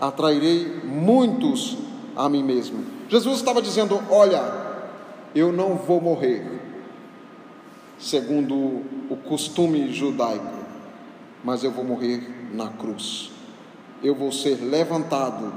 atrairei 0.00 0.80
muitos 0.84 1.76
a 2.16 2.28
mim 2.28 2.42
mesmo. 2.42 2.84
Jesus 3.08 3.38
estava 3.38 3.62
dizendo: 3.62 4.00
Olha, 4.10 4.42
eu 5.34 5.52
não 5.52 5.76
vou 5.76 6.00
morrer, 6.00 6.44
segundo 7.98 8.54
o 9.10 9.16
costume 9.16 9.92
judaico, 9.92 10.64
mas 11.44 11.64
eu 11.64 11.70
vou 11.70 11.84
morrer 11.84 12.50
na 12.52 12.68
cruz. 12.68 13.30
Eu 14.02 14.14
vou 14.14 14.30
ser 14.30 14.56
levantado 14.62 15.52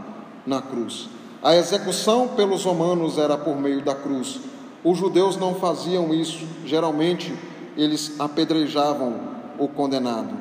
na 0.45 0.61
cruz. 0.61 1.09
A 1.43 1.55
execução 1.55 2.29
pelos 2.29 2.63
romanos 2.63 3.17
era 3.17 3.37
por 3.37 3.59
meio 3.59 3.83
da 3.83 3.95
cruz. 3.95 4.39
Os 4.83 4.97
judeus 4.97 5.37
não 5.37 5.55
faziam 5.55 6.13
isso, 6.13 6.45
geralmente 6.65 7.33
eles 7.77 8.19
apedrejavam 8.19 9.19
o 9.57 9.67
condenado. 9.67 10.35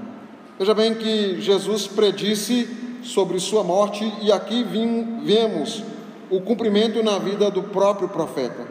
Veja 0.58 0.74
bem 0.74 0.94
que 0.94 1.40
Jesus 1.40 1.86
predisse 1.86 2.68
sobre 3.02 3.38
sua 3.40 3.64
morte 3.64 4.12
e 4.20 4.30
aqui 4.30 4.62
vemos 4.64 5.82
o 6.30 6.40
cumprimento 6.40 7.02
na 7.02 7.18
vida 7.18 7.50
do 7.50 7.64
próprio 7.64 8.08
profeta. 8.08 8.66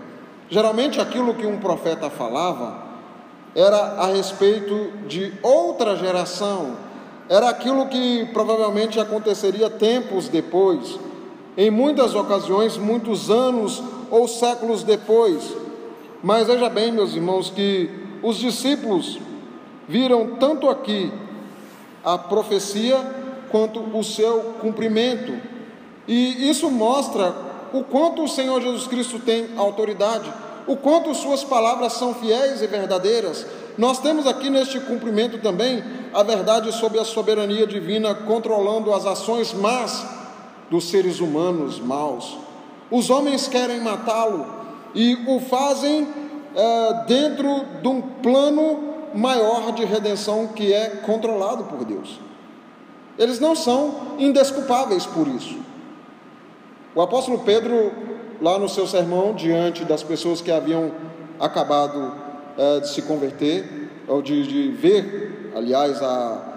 Geralmente 0.50 1.00
aquilo 1.00 1.34
que 1.34 1.46
um 1.46 1.60
profeta 1.60 2.10
falava 2.10 2.84
era 3.56 3.78
a 3.78 4.08
respeito 4.08 4.92
de 5.08 5.34
outra 5.44 5.96
geração, 5.96 6.78
era 7.28 7.50
aquilo 7.50 7.88
que 7.88 8.26
provavelmente 8.34 9.00
aconteceria 9.00 9.70
tempos 9.70 10.30
depois, 10.30 11.00
em 11.58 11.70
muitas 11.70 12.16
ocasiões, 12.16 12.78
muitos 12.78 13.30
anos 13.30 13.84
ou 14.10 14.28
séculos 14.28 14.84
depois. 14.84 15.56
Mas 16.24 16.48
veja 16.48 16.70
bem, 16.70 16.92
meus 16.92 17.14
irmãos, 17.14 17.50
que 17.50 17.90
os 18.24 18.38
discípulos 18.38 19.20
viram 19.88 20.36
tanto 20.40 20.70
aqui 20.70 21.12
a 22.04 22.18
profecia 22.18 22.98
quanto 23.52 23.80
o 23.80 24.04
seu 24.04 24.56
cumprimento. 24.62 25.34
E 26.08 26.50
isso 26.50 26.70
mostra 26.70 27.34
o 27.74 27.84
quanto 27.84 28.24
o 28.24 28.28
Senhor 28.28 28.62
Jesus 28.62 28.88
Cristo 28.88 29.20
tem 29.20 29.50
autoridade, 29.58 30.32
o 30.66 30.76
quanto 30.76 31.14
suas 31.14 31.44
palavras 31.44 31.94
são 31.94 32.14
fiéis 32.14 32.62
e 32.62 32.68
verdadeiras. 32.68 33.46
Nós 33.78 34.00
temos 34.00 34.28
aqui 34.28 34.50
neste 34.50 34.80
cumprimento 34.80 35.38
também 35.40 35.84
a 36.14 36.24
verdade 36.24 36.72
sobre 36.74 37.00
a 37.00 37.06
soberania 37.06 37.66
divina 37.66 38.14
controlando 38.14 38.94
as 38.94 39.06
ações 39.06 39.54
más 39.54 40.06
dos 40.70 40.90
seres 40.90 41.20
humanos 41.20 41.80
maus. 41.80 42.38
Os 42.92 43.10
homens 43.10 43.48
querem 43.48 43.80
matá-lo 43.80 44.46
e 44.94 45.16
o 45.28 45.40
fazem 45.40 46.08
é, 46.56 47.06
dentro 47.08 47.66
de 47.82 47.88
um 47.88 48.02
plano 48.02 48.90
maior 49.14 49.72
de 49.72 49.86
redenção 49.86 50.48
que 50.48 50.74
é 50.74 50.90
controlado 51.06 51.64
por 51.66 51.86
Deus. 51.86 52.20
Eles 53.20 53.40
não 53.40 53.54
são 53.54 54.16
indesculpáveis 54.18 55.06
por 55.06 55.28
isso. 55.28 55.60
O 56.96 57.02
apóstolo 57.02 57.40
Pedro, 57.40 57.92
lá 58.42 58.58
no 58.58 58.70
seu 58.70 58.88
sermão, 58.88 59.36
diante 59.36 59.84
das 59.86 60.02
pessoas 60.02 60.42
que 60.42 60.50
haviam 60.50 60.92
acabado 61.40 62.14
é, 62.58 62.80
de 62.80 62.90
se 62.90 63.02
converter, 63.02 63.90
ou 64.08 64.22
de, 64.22 64.48
de 64.48 64.72
ver, 64.72 65.52
aliás, 65.56 66.02
a, 66.02 66.50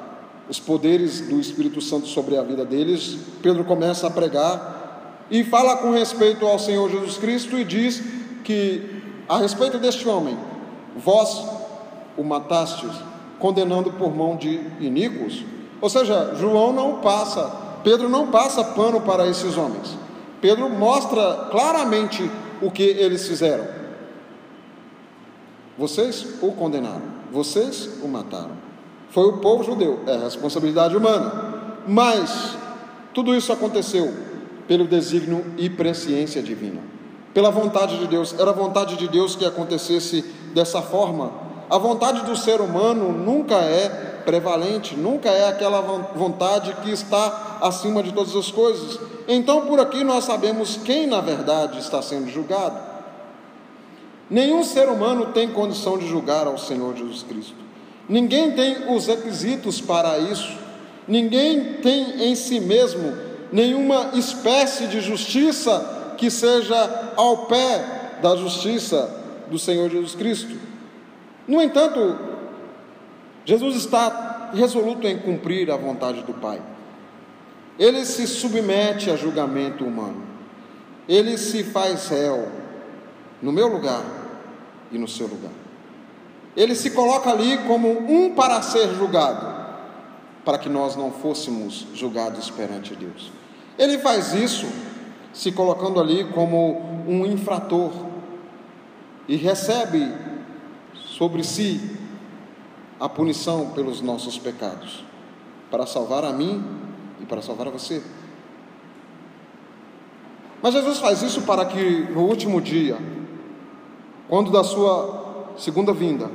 os 0.49 0.59
poderes 0.59 1.21
do 1.21 1.39
Espírito 1.39 1.81
Santo 1.81 2.07
sobre 2.07 2.37
a 2.37 2.43
vida 2.43 2.65
deles, 2.65 3.19
Pedro 3.43 3.65
começa 3.65 4.07
a 4.07 4.11
pregar 4.11 5.27
e 5.31 5.45
fala 5.45 5.77
com 5.77 5.91
respeito 5.91 6.47
ao 6.47 6.59
Senhor 6.59 6.91
Jesus 6.91 7.19
Cristo 7.19 7.59
e 7.59 7.65
diz 7.65 8.03
que, 8.45 9.03
a 9.29 9.39
respeito 9.39 9.79
deste 9.79 10.09
homem, 10.09 10.37
vós 10.97 11.45
o 12.17 12.23
matastes, 12.23 12.91
condenando 13.39 13.93
por 13.93 14.15
mão 14.15 14.37
de 14.37 14.61
iníquos. 14.81 15.45
Ou 15.83 15.91
seja, 15.91 16.37
João 16.37 16.73
não 16.73 17.01
passa, 17.01 17.51
Pedro 17.83 18.09
não 18.09 18.29
passa 18.29 18.63
pano 18.63 19.01
para 19.01 19.27
esses 19.27 19.59
homens. 19.59 19.99
Pedro 20.41 20.71
mostra 20.71 21.49
claramente 21.51 22.31
o 22.63 22.71
que 22.71 22.85
eles 22.85 23.27
fizeram. 23.27 23.67
Vocês 25.77 26.25
o 26.41 26.53
condenaram, 26.53 27.03
vocês 27.33 27.91
o 28.01 28.07
mataram. 28.07 28.53
Foi 29.11 29.25
o 29.25 29.39
povo 29.39 29.65
judeu, 29.65 30.01
é 30.07 30.17
responsabilidade 30.17 30.97
humana. 30.97 31.81
Mas 31.87 32.57
tudo 33.13 33.35
isso 33.35 33.53
aconteceu 33.53 34.15
pelo 34.69 34.87
desígnio 34.87 35.45
e 35.59 35.69
presciência 35.69 36.41
divina. 36.41 36.81
Pela 37.35 37.51
vontade 37.51 37.99
de 37.99 38.07
Deus, 38.07 38.33
era 38.39 38.51
a 38.51 38.55
vontade 38.55 38.97
de 38.97 39.09
Deus 39.09 39.35
que 39.35 39.45
acontecesse 39.45 40.23
dessa 40.55 40.81
forma. 40.81 41.33
A 41.69 41.77
vontade 41.77 42.25
do 42.25 42.37
ser 42.37 42.61
humano 42.61 43.13
nunca 43.13 43.57
é 43.57 44.12
prevalente, 44.25 44.97
nunca 44.97 45.29
é 45.29 45.49
aquela 45.49 45.81
vontade 46.15 46.75
que 46.83 46.91
está 46.91 47.59
acima 47.61 48.03
de 48.03 48.13
todas 48.13 48.35
as 48.35 48.51
coisas. 48.51 48.99
Então, 49.29 49.67
por 49.67 49.79
aqui 49.81 50.03
nós 50.03 50.25
sabemos 50.25 50.77
quem 50.77 51.07
na 51.07 51.21
verdade 51.21 51.79
está 51.79 52.01
sendo 52.03 52.31
julgado. 52.31 52.79
Nenhum 54.31 54.65
ser 54.65 54.89
humano 54.89 55.27
tem 55.27 55.49
condição 55.49 55.99
de 55.99 56.09
julgar 56.09 56.47
ao 56.47 56.57
Senhor 56.57 56.97
Jesus 56.97 57.23
Cristo. 57.23 57.55
Ninguém 58.09 58.53
tem 58.53 58.95
os 58.95 59.07
requisitos 59.07 59.81
para 59.81 60.19
isso. 60.19 60.57
Ninguém 61.07 61.75
tem 61.75 62.31
em 62.31 62.35
si 62.35 62.61
mesmo 62.61 63.15
nenhuma 63.53 64.11
espécie 64.15 64.87
de 64.87 65.01
justiça 65.01 66.15
que 66.17 66.31
seja 66.31 67.13
ao 67.17 67.47
pé 67.47 68.19
da 68.23 68.37
justiça 68.37 69.15
do 69.51 69.59
Senhor 69.59 69.91
Jesus 69.91 70.15
Cristo. 70.15 70.57
No 71.47 71.61
entanto, 71.61 72.17
Jesus 73.45 73.77
está 73.77 74.51
resoluto 74.55 75.07
em 75.07 75.19
cumprir 75.19 75.71
a 75.71 75.77
vontade 75.77 76.23
do 76.23 76.35
Pai. 76.35 76.61
Ele 77.79 78.05
se 78.05 78.27
submete 78.27 79.11
a 79.11 79.17
julgamento 79.17 79.85
humano. 79.85 80.23
Ele 81.09 81.37
se 81.37 81.65
faz 81.65 82.09
réu 82.09 82.49
no 83.41 83.51
meu 83.51 83.67
lugar 83.67 84.05
e 84.93 84.99
no 84.99 85.09
seu 85.09 85.27
lugar. 85.27 85.51
Ele 86.57 86.75
se 86.75 86.91
coloca 86.91 87.31
ali 87.31 87.59
como 87.67 87.89
um 87.91 88.35
para 88.35 88.61
ser 88.63 88.95
julgado, 88.95 89.47
para 90.45 90.59
que 90.59 90.69
nós 90.69 90.95
não 90.95 91.11
fôssemos 91.11 91.87
julgados 91.95 92.51
perante 92.51 92.95
Deus. 92.95 93.33
Ele 93.79 93.99
faz 93.99 94.35
isso 94.35 94.67
se 95.33 95.51
colocando 95.51 95.99
ali 95.99 96.25
como 96.25 97.05
um 97.09 97.25
infrator 97.25 97.91
e 99.27 99.35
recebe 99.35 100.13
sobre 100.95 101.43
si 101.43 102.02
a 103.03 103.09
punição 103.09 103.71
pelos 103.71 104.01
nossos 104.01 104.39
pecados, 104.39 105.05
para 105.73 105.85
salvar 105.85 106.25
a 106.25 106.33
mim 106.33 106.65
e 107.21 107.27
para 107.27 107.43
salvar 107.43 107.67
a 107.67 107.71
você. 107.71 108.01
Mas 110.63 110.73
Jesus 110.73 110.99
faz 111.01 111.21
isso 111.21 111.43
para 111.43 111.65
que 111.65 112.05
no 112.13 112.21
último 112.21 112.61
dia, 112.61 112.97
quando 114.29 114.53
da 114.53 114.63
sua 114.63 115.51
segunda 115.59 115.93
vinda, 115.93 116.31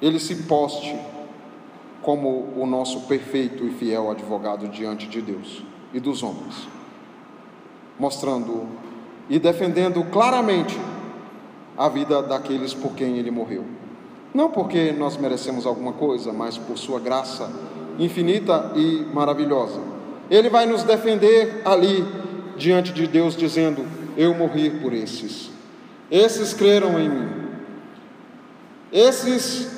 ele 0.00 0.20
se 0.20 0.44
poste 0.44 0.96
como 2.02 2.52
o 2.56 2.64
nosso 2.64 3.00
perfeito 3.08 3.64
e 3.64 3.72
fiel 3.72 4.08
advogado 4.08 4.68
diante 4.68 5.08
de 5.08 5.20
Deus 5.20 5.64
e 5.92 5.98
dos 5.98 6.22
homens, 6.22 6.68
mostrando 7.98 8.68
e 9.28 9.40
defendendo 9.40 10.04
claramente 10.04 10.78
a 11.76 11.88
vida 11.88 12.22
daqueles 12.22 12.72
por 12.72 12.92
quem 12.92 13.18
ele 13.18 13.32
morreu. 13.32 13.85
Não 14.36 14.50
porque 14.50 14.92
nós 14.92 15.16
merecemos 15.16 15.64
alguma 15.64 15.94
coisa, 15.94 16.30
mas 16.30 16.58
por 16.58 16.76
sua 16.76 17.00
graça 17.00 17.50
infinita 17.98 18.70
e 18.76 19.02
maravilhosa. 19.10 19.80
Ele 20.30 20.50
vai 20.50 20.66
nos 20.66 20.82
defender 20.82 21.62
ali 21.64 22.04
diante 22.54 22.92
de 22.92 23.06
Deus, 23.06 23.34
dizendo: 23.34 23.86
Eu 24.14 24.34
morri 24.34 24.68
por 24.68 24.92
esses. 24.92 25.48
Esses 26.10 26.52
creram 26.52 27.00
em 27.00 27.08
mim. 27.08 27.28
Esses, 28.92 29.70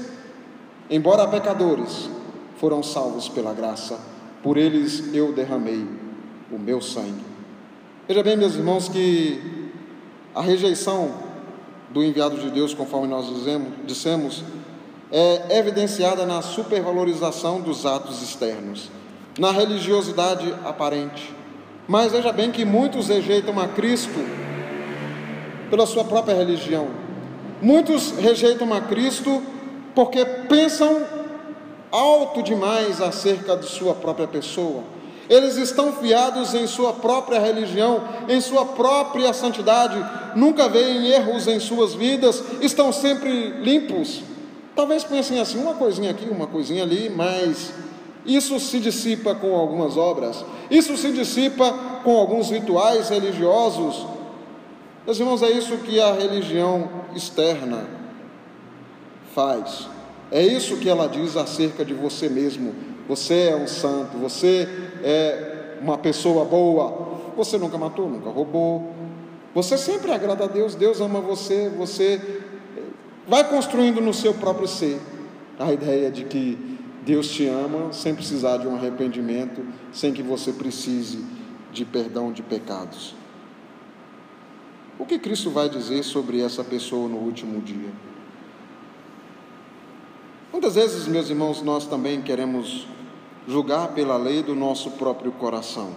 embora 0.91 1.29
pecadores, 1.29 2.11
foram 2.57 2.83
salvos 2.83 3.29
pela 3.29 3.55
graça. 3.55 3.97
Por 4.43 4.57
eles 4.57 5.15
eu 5.15 5.33
derramei 5.33 5.87
o 6.51 6.59
meu 6.59 6.81
sangue. 6.81 7.25
Veja 8.09 8.25
bem, 8.25 8.37
meus 8.37 8.57
irmãos, 8.57 8.89
que 8.89 9.71
a 10.35 10.43
rejeição 10.43 11.28
do 11.91 12.03
enviado 12.03 12.37
de 12.37 12.51
Deus, 12.51 12.75
conforme 12.75 13.09
nós 13.09 13.29
dizemos, 13.29 13.69
dissemos, 13.85 14.45
é 15.11 15.59
evidenciada 15.59 16.27
na 16.27 16.43
supervalorização 16.43 17.61
dos 17.61 17.87
atos 17.87 18.23
externos, 18.23 18.91
na 19.39 19.51
religiosidade 19.51 20.55
aparente. 20.65 21.35
Mas 21.87 22.13
veja 22.13 22.33
bem 22.33 22.51
que 22.51 22.65
muitos 22.65 23.09
rejeitam 23.09 23.59
a 23.59 23.69
Cristo 23.69 24.19
pela 25.71 25.87
sua 25.87 26.05
própria 26.05 26.37
religião. 26.37 26.89
Muitos 27.63 28.13
rejeitam 28.13 28.73
a 28.75 28.81
Cristo 28.83 29.43
porque 29.95 30.25
pensam 30.25 31.03
alto 31.91 32.43
demais 32.43 33.01
acerca 33.01 33.57
de 33.57 33.67
sua 33.67 33.95
própria 33.95 34.29
pessoa 34.29 34.98
eles 35.29 35.57
estão 35.57 35.93
fiados 35.93 36.55
em 36.55 36.67
sua 36.67 36.93
própria 36.95 37.39
religião, 37.39 38.03
em 38.29 38.41
sua 38.41 38.65
própria 38.65 39.33
santidade, 39.33 39.99
nunca 40.35 40.69
veem 40.69 41.07
erros 41.09 41.47
em 41.47 41.61
suas 41.61 41.95
vidas, 41.95 42.43
estão 42.61 42.93
sempre 42.93 43.51
limpos. 43.61 44.23
Talvez 44.75 45.05
pensem 45.05 45.39
assim, 45.39 45.59
uma 45.59 45.75
coisinha 45.75 46.11
aqui, 46.11 46.29
uma 46.31 46.47
coisinha 46.47 46.83
ali, 46.83 47.11
mas 47.15 47.73
isso 48.25 48.59
se 48.59 48.79
dissipa 48.79 49.35
com 49.35 49.55
algumas 49.55 49.97
obras, 49.97 50.45
isso 50.71 50.97
se 50.97 51.13
dissipa 51.13 51.73
com 52.05 52.17
alguns 52.17 52.51
rituais 52.51 53.09
religiosos. 53.09 54.07
Meus 55.05 55.19
irmãos, 55.19 55.43
é 55.43 55.51
isso 55.51 55.77
que 55.79 56.01
a 56.01 56.13
religião 56.13 56.89
externa 57.15 57.87
faz. 59.35 59.89
É 60.31 60.43
isso 60.43 60.77
que 60.77 60.89
ela 60.89 61.09
diz 61.09 61.37
acerca 61.37 61.85
de 61.85 61.95
você 61.95 62.29
mesmo. 62.29 62.75
Você 63.09 63.49
é 63.49 63.57
um 63.57 63.67
santo, 63.67 64.19
você 64.19 64.69
é 65.03 65.79
uma 65.81 65.97
pessoa 65.97 66.45
boa. 66.45 67.09
Você 67.37 67.57
nunca 67.57 67.79
matou, 67.79 68.09
nunca 68.09 68.29
roubou. 68.29 68.93
Você 69.55 69.79
sempre 69.79 70.13
agrada 70.13 70.45
a 70.45 70.47
Deus, 70.47 70.75
Deus 70.75 71.01
ama 71.01 71.21
você, 71.21 71.71
você 71.71 72.21
vai 73.27 73.49
construindo 73.49 74.01
no 74.01 74.13
seu 74.13 74.35
próprio 74.35 74.69
ser 74.69 75.01
a 75.59 75.73
ideia 75.73 76.11
de 76.11 76.25
que 76.25 76.79
Deus 77.05 77.29
te 77.31 77.47
ama 77.47 77.93
sem 77.93 78.15
precisar 78.15 78.59
de 78.59 78.69
um 78.69 78.77
arrependimento, 78.77 79.65
sem 79.93 80.13
que 80.13 80.23
você 80.23 80.53
precise 80.53 81.25
de 81.73 81.85
perdão 81.85 82.31
de 82.31 82.43
pecados. 82.43 83.15
O 84.99 85.07
que 85.07 85.19
Cristo 85.19 85.51
vai 85.51 85.69
dizer 85.69 86.03
sobre 86.03 86.41
essa 86.41 86.63
pessoa 86.63 87.09
no 87.09 87.17
último 87.17 87.61
dia? 87.63 87.91
Muitas 90.53 90.75
vezes, 90.75 91.07
meus 91.07 91.31
irmãos, 91.31 91.63
nós 91.63 91.87
também 91.87 92.21
queremos 92.21 92.87
julgar 93.49 93.89
pela 93.89 94.19
lei 94.19 94.43
do 94.43 94.55
nosso 94.55 94.91
próprio 94.91 95.33
coração, 95.33 95.89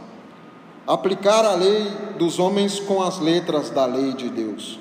aplicar 0.88 1.44
a 1.44 1.54
lei 1.54 1.84
dos 2.18 2.40
homens 2.40 2.80
com 2.80 3.04
as 3.04 3.20
letras 3.20 3.70
da 3.70 3.86
lei 3.86 4.14
de 4.14 4.30
Deus, 4.30 4.80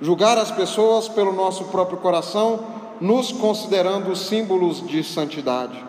julgar 0.00 0.38
as 0.38 0.50
pessoas 0.50 1.06
pelo 1.06 1.34
nosso 1.34 1.66
próprio 1.66 1.98
coração, 1.98 2.64
nos 2.98 3.30
considerando 3.30 4.16
símbolos 4.16 4.84
de 4.86 5.04
santidade, 5.04 5.84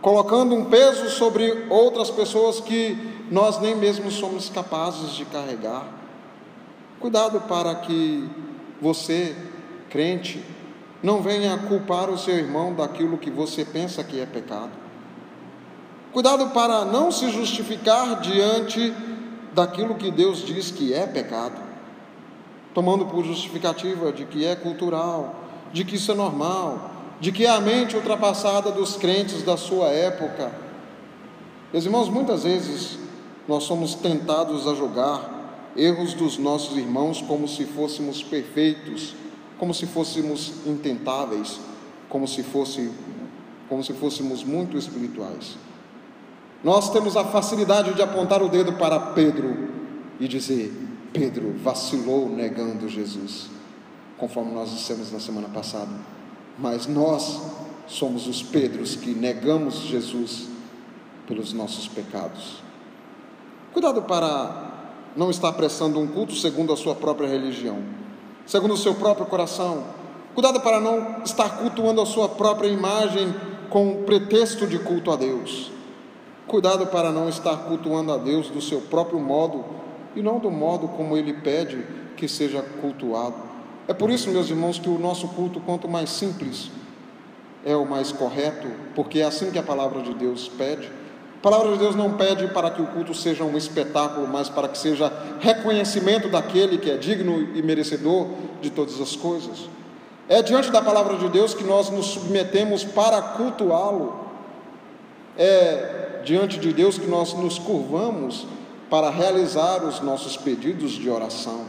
colocando 0.00 0.54
um 0.54 0.64
peso 0.64 1.10
sobre 1.10 1.66
outras 1.68 2.10
pessoas 2.10 2.58
que 2.58 2.96
nós 3.30 3.60
nem 3.60 3.76
mesmo 3.76 4.10
somos 4.10 4.48
capazes 4.48 5.10
de 5.10 5.26
carregar. 5.26 5.86
Cuidado 6.98 7.42
para 7.42 7.74
que 7.74 8.26
você, 8.80 9.36
crente, 9.90 10.42
não 11.02 11.20
venha 11.20 11.58
culpar 11.68 12.08
o 12.08 12.16
seu 12.16 12.34
irmão 12.34 12.72
daquilo 12.72 13.18
que 13.18 13.30
você 13.30 13.62
pensa 13.62 14.02
que 14.02 14.18
é 14.18 14.24
pecado. 14.24 14.83
Cuidado 16.14 16.50
para 16.50 16.84
não 16.84 17.10
se 17.10 17.28
justificar 17.28 18.20
diante 18.20 18.94
daquilo 19.52 19.96
que 19.96 20.12
Deus 20.12 20.46
diz 20.46 20.70
que 20.70 20.94
é 20.94 21.08
pecado, 21.08 21.60
tomando 22.72 23.06
por 23.06 23.24
justificativa 23.24 24.12
de 24.12 24.24
que 24.24 24.46
é 24.46 24.54
cultural, 24.54 25.34
de 25.72 25.84
que 25.84 25.96
isso 25.96 26.12
é 26.12 26.14
normal, 26.14 26.88
de 27.18 27.32
que 27.32 27.44
é 27.44 27.50
a 27.50 27.60
mente 27.60 27.96
ultrapassada 27.96 28.70
dos 28.70 28.96
crentes 28.96 29.42
da 29.42 29.56
sua 29.56 29.88
época. 29.88 30.52
Meus 31.72 31.84
irmãos, 31.84 32.08
muitas 32.08 32.44
vezes 32.44 32.96
nós 33.48 33.64
somos 33.64 33.96
tentados 33.96 34.68
a 34.68 34.74
julgar 34.76 35.72
erros 35.76 36.14
dos 36.14 36.38
nossos 36.38 36.76
irmãos 36.76 37.20
como 37.22 37.48
se 37.48 37.64
fôssemos 37.64 38.22
perfeitos, 38.22 39.16
como 39.58 39.74
se 39.74 39.84
fôssemos 39.84 40.64
intentáveis, 40.64 41.58
como 42.08 42.28
se 42.28 42.44
fosse 42.44 42.88
como 43.68 43.82
se 43.82 43.92
fôssemos 43.94 44.44
muito 44.44 44.76
espirituais. 44.76 45.56
Nós 46.64 46.88
temos 46.88 47.14
a 47.14 47.24
facilidade 47.24 47.92
de 47.92 48.00
apontar 48.00 48.42
o 48.42 48.48
dedo 48.48 48.72
para 48.72 48.98
Pedro 48.98 49.68
e 50.18 50.26
dizer: 50.26 50.72
Pedro 51.12 51.54
vacilou 51.62 52.26
negando 52.26 52.88
Jesus, 52.88 53.50
conforme 54.16 54.52
nós 54.52 54.70
dissemos 54.70 55.12
na 55.12 55.20
semana 55.20 55.48
passada. 55.50 55.92
Mas 56.58 56.86
nós 56.86 57.42
somos 57.86 58.26
os 58.26 58.42
Pedros 58.42 58.96
que 58.96 59.10
negamos 59.10 59.74
Jesus 59.80 60.48
pelos 61.26 61.52
nossos 61.52 61.86
pecados. 61.86 62.62
Cuidado 63.74 64.00
para 64.02 64.72
não 65.14 65.30
estar 65.30 65.52
prestando 65.52 66.00
um 66.00 66.06
culto 66.06 66.34
segundo 66.34 66.72
a 66.72 66.76
sua 66.78 66.94
própria 66.94 67.28
religião, 67.28 67.78
segundo 68.46 68.72
o 68.72 68.78
seu 68.78 68.94
próprio 68.94 69.26
coração. 69.26 69.84
Cuidado 70.34 70.60
para 70.60 70.80
não 70.80 71.22
estar 71.24 71.58
cultuando 71.58 72.00
a 72.00 72.06
sua 72.06 72.28
própria 72.28 72.68
imagem 72.68 73.34
com 73.68 74.02
pretexto 74.04 74.66
de 74.66 74.78
culto 74.78 75.10
a 75.10 75.16
Deus. 75.16 75.73
Cuidado 76.46 76.86
para 76.88 77.10
não 77.10 77.28
estar 77.28 77.56
cultuando 77.64 78.12
a 78.12 78.18
Deus 78.18 78.50
do 78.50 78.60
seu 78.60 78.80
próprio 78.82 79.18
modo 79.18 79.64
e 80.14 80.22
não 80.22 80.38
do 80.38 80.50
modo 80.50 80.88
como 80.88 81.16
Ele 81.16 81.32
pede 81.32 81.84
que 82.16 82.28
seja 82.28 82.62
cultuado. 82.80 83.36
É 83.88 83.94
por 83.94 84.10
isso, 84.10 84.30
meus 84.30 84.48
irmãos, 84.48 84.78
que 84.78 84.88
o 84.88 84.98
nosso 84.98 85.28
culto, 85.28 85.60
quanto 85.60 85.88
mais 85.88 86.10
simples, 86.10 86.70
é 87.64 87.74
o 87.74 87.86
mais 87.86 88.12
correto, 88.12 88.68
porque 88.94 89.20
é 89.20 89.24
assim 89.24 89.50
que 89.50 89.58
a 89.58 89.62
palavra 89.62 90.02
de 90.02 90.14
Deus 90.14 90.48
pede. 90.48 90.90
A 91.38 91.42
palavra 91.42 91.72
de 91.72 91.78
Deus 91.78 91.94
não 91.94 92.14
pede 92.14 92.46
para 92.48 92.70
que 92.70 92.80
o 92.80 92.86
culto 92.86 93.14
seja 93.14 93.44
um 93.44 93.56
espetáculo, 93.56 94.26
mas 94.26 94.48
para 94.48 94.68
que 94.68 94.78
seja 94.78 95.12
reconhecimento 95.40 96.28
daquele 96.28 96.78
que 96.78 96.90
é 96.90 96.96
digno 96.96 97.54
e 97.54 97.62
merecedor 97.62 98.28
de 98.60 98.70
todas 98.70 99.00
as 99.00 99.16
coisas. 99.16 99.68
É 100.26 100.42
diante 100.42 100.70
da 100.70 100.80
palavra 100.80 101.16
de 101.16 101.28
Deus 101.28 101.52
que 101.52 101.64
nós 101.64 101.90
nos 101.90 102.06
submetemos 102.06 102.84
para 102.84 103.20
cultuá-lo. 103.20 104.24
É 105.36 105.93
diante 106.24 106.58
de 106.58 106.72
Deus 106.72 106.98
que 106.98 107.06
nós 107.06 107.34
nos 107.34 107.58
curvamos 107.58 108.46
para 108.90 109.10
realizar 109.10 109.84
os 109.84 110.00
nossos 110.00 110.36
pedidos 110.36 110.92
de 110.92 111.08
oração. 111.08 111.64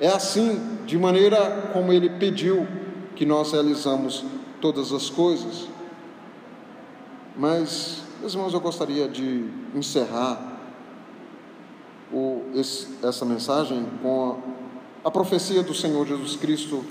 É 0.00 0.08
assim, 0.08 0.78
de 0.86 0.96
maneira 0.96 1.70
como 1.72 1.92
ele 1.92 2.10
pediu, 2.10 2.66
que 3.16 3.26
nós 3.26 3.52
realizamos 3.52 4.24
todas 4.60 4.92
as 4.92 5.10
coisas. 5.10 5.68
Mas, 7.36 8.02
meus 8.20 8.34
irmãos, 8.34 8.54
eu 8.54 8.60
gostaria 8.60 9.08
de 9.08 9.44
encerrar 9.74 10.60
o, 12.12 12.42
esse, 12.54 12.88
essa 13.02 13.24
mensagem 13.24 13.86
com 14.02 14.36
a, 15.04 15.08
a 15.08 15.10
profecia 15.10 15.62
do 15.62 15.74
Senhor 15.74 16.06
Jesus 16.06 16.36
Cristo 16.36 16.84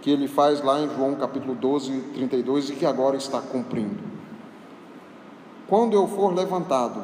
que 0.00 0.10
ele 0.10 0.28
faz 0.28 0.62
lá 0.62 0.80
em 0.80 0.88
João 0.94 1.14
capítulo 1.16 1.54
12, 1.54 1.92
32 2.14 2.70
e 2.70 2.74
que 2.74 2.86
agora 2.86 3.16
está 3.16 3.40
cumprindo. 3.40 4.15
Quando 5.68 5.94
eu 5.94 6.06
for 6.06 6.32
levantado, 6.32 7.02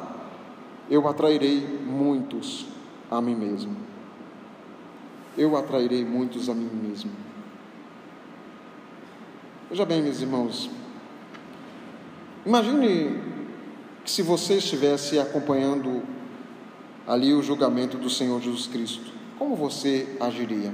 eu 0.89 1.07
atrairei 1.07 1.59
muitos 1.85 2.65
a 3.11 3.21
mim 3.21 3.35
mesmo. 3.35 3.75
Eu 5.37 5.57
atrairei 5.57 6.05
muitos 6.05 6.47
a 6.49 6.53
mim 6.53 6.69
mesmo. 6.71 7.11
Veja 9.69 9.85
bem, 9.85 10.01
meus 10.01 10.21
irmãos, 10.21 10.69
imagine 12.45 13.19
que 14.05 14.11
se 14.11 14.21
você 14.21 14.55
estivesse 14.55 15.19
acompanhando 15.19 16.03
ali 17.07 17.33
o 17.33 17.41
julgamento 17.41 17.97
do 17.97 18.09
Senhor 18.09 18.39
Jesus 18.39 18.67
Cristo, 18.67 19.11
como 19.37 19.55
você 19.55 20.07
agiria? 20.19 20.71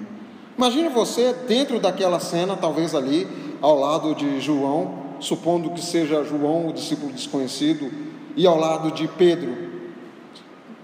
Imagine 0.57 0.89
você 0.89 1.33
dentro 1.47 1.79
daquela 1.79 2.19
cena, 2.19 2.57
talvez 2.57 2.93
ali, 2.93 3.25
ao 3.61 3.79
lado 3.79 4.13
de 4.13 4.41
João, 4.41 4.98
supondo 5.19 5.71
que 5.71 5.81
seja 5.81 6.23
João, 6.23 6.67
o 6.67 6.73
discípulo 6.73 7.11
desconhecido, 7.11 7.91
e 8.35 8.45
ao 8.47 8.57
lado 8.57 8.91
de 8.91 9.07
Pedro. 9.07 9.69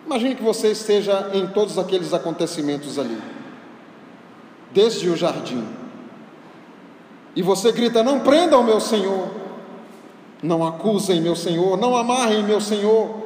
Imagine 0.05 0.35
que 0.35 0.43
você 0.43 0.71
esteja 0.71 1.31
em 1.33 1.47
todos 1.47 1.77
aqueles 1.77 2.13
acontecimentos 2.13 2.99
ali, 2.99 3.17
desde 4.71 5.09
o 5.09 5.15
jardim 5.15 5.65
e 7.35 7.41
você 7.41 7.71
grita: 7.71 8.01
Não 8.01 8.21
prendam 8.21 8.63
meu 8.63 8.79
Senhor, 8.79 9.29
não 10.41 10.65
acusem 10.65 11.21
meu 11.21 11.35
Senhor, 11.35 11.77
não 11.77 11.95
amarrem 11.95 12.43
meu 12.43 12.61
Senhor. 12.61 13.25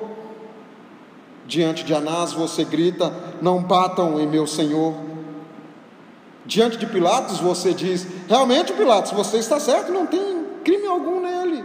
Diante 1.45 1.83
de 1.83 1.93
Anás 1.93 2.33
você 2.33 2.63
grita: 2.63 3.13
Não 3.41 3.61
batam 3.61 4.19
em 4.19 4.27
meu 4.27 4.47
Senhor. 4.47 4.95
Diante 6.45 6.77
de 6.77 6.87
Pilatos 6.87 7.39
você 7.39 7.73
diz: 7.73 8.07
Realmente, 8.27 8.73
Pilatos, 8.73 9.11
você 9.11 9.37
está 9.37 9.59
certo, 9.59 9.91
não 9.91 10.07
tem 10.07 10.38
crime 10.63 10.87
algum 10.87 11.21
nele. 11.21 11.63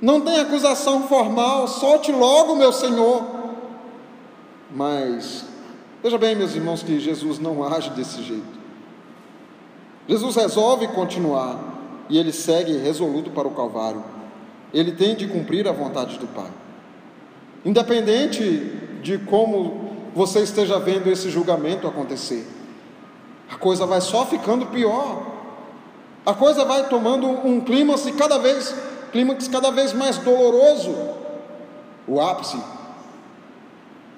Não 0.00 0.20
tem 0.20 0.40
acusação 0.40 1.06
formal, 1.08 1.68
solte 1.68 2.10
logo, 2.10 2.56
meu 2.56 2.72
Senhor. 2.72 3.22
Mas, 4.74 5.44
veja 6.02 6.16
bem, 6.16 6.34
meus 6.34 6.54
irmãos, 6.54 6.82
que 6.82 6.98
Jesus 6.98 7.38
não 7.38 7.62
age 7.64 7.90
desse 7.90 8.22
jeito. 8.22 8.60
Jesus 10.08 10.36
resolve 10.36 10.88
continuar 10.88 11.58
e 12.08 12.18
ele 12.18 12.32
segue 12.32 12.76
resoluto 12.78 13.30
para 13.30 13.46
o 13.46 13.52
Calvário. 13.52 14.02
Ele 14.72 14.92
tem 14.92 15.14
de 15.14 15.26
cumprir 15.26 15.68
a 15.68 15.72
vontade 15.72 16.18
do 16.18 16.26
Pai. 16.26 16.50
Independente 17.64 18.42
de 19.02 19.18
como 19.18 19.90
você 20.14 20.40
esteja 20.40 20.78
vendo 20.78 21.08
esse 21.08 21.30
julgamento 21.30 21.86
acontecer, 21.86 22.46
a 23.50 23.56
coisa 23.56 23.84
vai 23.86 24.00
só 24.00 24.24
ficando 24.24 24.66
pior. 24.66 25.39
A 26.24 26.34
coisa 26.34 26.64
vai 26.64 26.88
tomando 26.88 27.26
um 27.26 27.60
clímax 27.60 28.04
cada 28.16 28.38
vez, 28.38 28.74
clímax 29.12 29.48
cada 29.48 29.70
vez 29.70 29.92
mais 29.92 30.18
doloroso. 30.18 30.94
O 32.06 32.20
ápice 32.20 32.60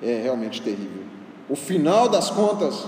é 0.02 0.20
realmente 0.22 0.60
terrível. 0.60 1.04
O 1.48 1.54
final 1.54 2.08
das 2.08 2.30
contas 2.30 2.84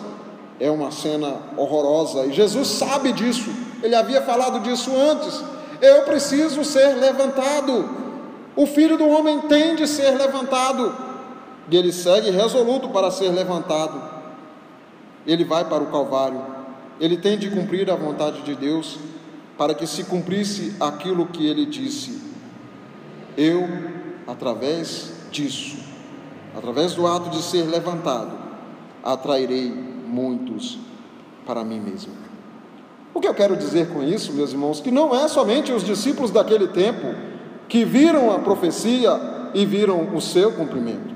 é 0.59 0.71
uma 0.71 0.91
cena 0.91 1.37
horrorosa 1.57 2.27
e 2.27 2.33
Jesus 2.33 2.69
sabe 2.69 3.13
disso, 3.13 3.51
ele 3.83 3.95
havia 3.95 4.23
falado 4.23 4.61
disso 4.61 4.91
antes. 4.97 5.43
Eu 5.81 6.03
preciso 6.03 6.65
ser 6.65 6.95
levantado, 6.95 7.89
o 8.57 8.67
filho 8.67 8.97
do 8.97 9.09
homem 9.09 9.41
tem 9.43 9.75
de 9.75 9.87
ser 9.87 10.13
levantado, 10.13 10.95
e 11.69 11.77
ele 11.77 11.93
segue 11.93 12.31
resoluto 12.31 12.89
para 12.89 13.11
ser 13.11 13.31
levantado. 13.31 14.01
Ele 15.27 15.45
vai 15.45 15.65
para 15.65 15.83
o 15.83 15.87
Calvário, 15.87 16.41
ele 17.01 17.17
tem 17.17 17.37
de 17.37 17.51
cumprir 17.51 17.91
a 17.91 17.97
vontade 17.97 18.43
de 18.43 18.55
Deus, 18.55 18.99
para 19.57 19.75
que 19.75 19.87
se 19.87 20.05
cumprisse 20.05 20.75
aquilo 20.81 21.27
que 21.27 21.47
ele 21.47 21.67
disse. 21.67 22.21
Eu, 23.37 23.69
através 24.27 25.13
disso, 25.31 25.77
através 26.57 26.95
do 26.95 27.07
ato 27.07 27.31
de 27.31 27.43
ser 27.43 27.63
levantado, 27.63 28.37
atrairei 29.03 29.71
muitos 29.71 30.79
para 31.47 31.65
mim 31.65 31.81
mesmo. 31.81 32.13
O 33.13 33.21
que 33.21 33.29
eu 33.29 33.35
quero 33.35 33.57
dizer 33.57 33.89
com 33.89 34.03
isso, 34.03 34.33
meus 34.33 34.53
irmãos, 34.53 34.81
que 34.81 34.91
não 34.91 35.15
é 35.15 35.29
somente 35.29 35.73
os 35.73 35.85
discípulos 35.85 36.31
daquele 36.31 36.69
tempo 36.69 37.15
que 37.69 37.85
viram 37.85 38.33
a 38.35 38.41
profecia 38.41 39.21
e 39.55 39.65
viram 39.65 40.15
o 40.15 40.21
seu 40.21 40.53
cumprimento. 40.53 41.15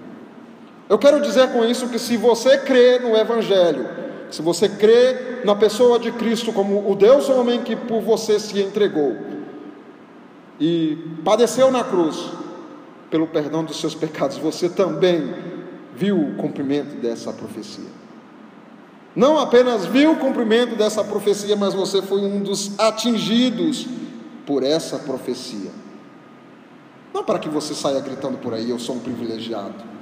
Eu 0.89 0.99
quero 0.99 1.21
dizer 1.21 1.53
com 1.53 1.65
isso 1.65 1.89
que 1.89 1.99
se 1.99 2.17
você 2.17 2.59
crê 2.59 2.99
no 3.01 3.17
Evangelho, 3.17 4.08
se 4.31 4.43
você 4.43 4.69
crê 4.69 5.43
na 5.45 5.55
pessoa 5.55 5.99
de 5.99 6.13
Cristo 6.13 6.53
como 6.53 6.91
o 6.91 6.95
Deus 6.95 7.29
homem 7.29 7.63
que 7.63 7.75
por 7.75 8.01
você 8.01 8.39
se 8.39 8.61
entregou 8.61 9.17
e 10.61 10.99
padeceu 11.25 11.71
na 11.71 11.85
cruz 11.85 12.31
pelo 13.11 13.27
perdão 13.27 13.65
dos 13.65 13.81
seus 13.81 13.95
pecados, 13.95 14.37
você 14.37 14.69
também 14.69 15.35
viu 15.95 16.21
o 16.21 16.35
cumprimento 16.35 16.97
dessa 16.97 17.33
profecia. 17.33 17.99
Não 19.17 19.39
apenas 19.39 19.87
viu 19.87 20.13
o 20.13 20.17
cumprimento 20.17 20.77
dessa 20.77 21.03
profecia, 21.03 21.57
mas 21.57 21.75
você 21.75 22.03
foi 22.03 22.21
um 22.21 22.41
dos 22.41 22.79
atingidos 22.79 23.87
por 24.47 24.63
essa 24.63 24.99
profecia. 24.99 25.71
Não 27.13 27.25
para 27.25 27.39
que 27.39 27.49
você 27.49 27.75
saia 27.75 28.01
gritando 28.01 28.39
por 28.39 28.55
aí, 28.55 28.71
eu 28.71 28.79
sou 28.79 28.97
um 28.97 29.01
privilegiado. 29.01 29.98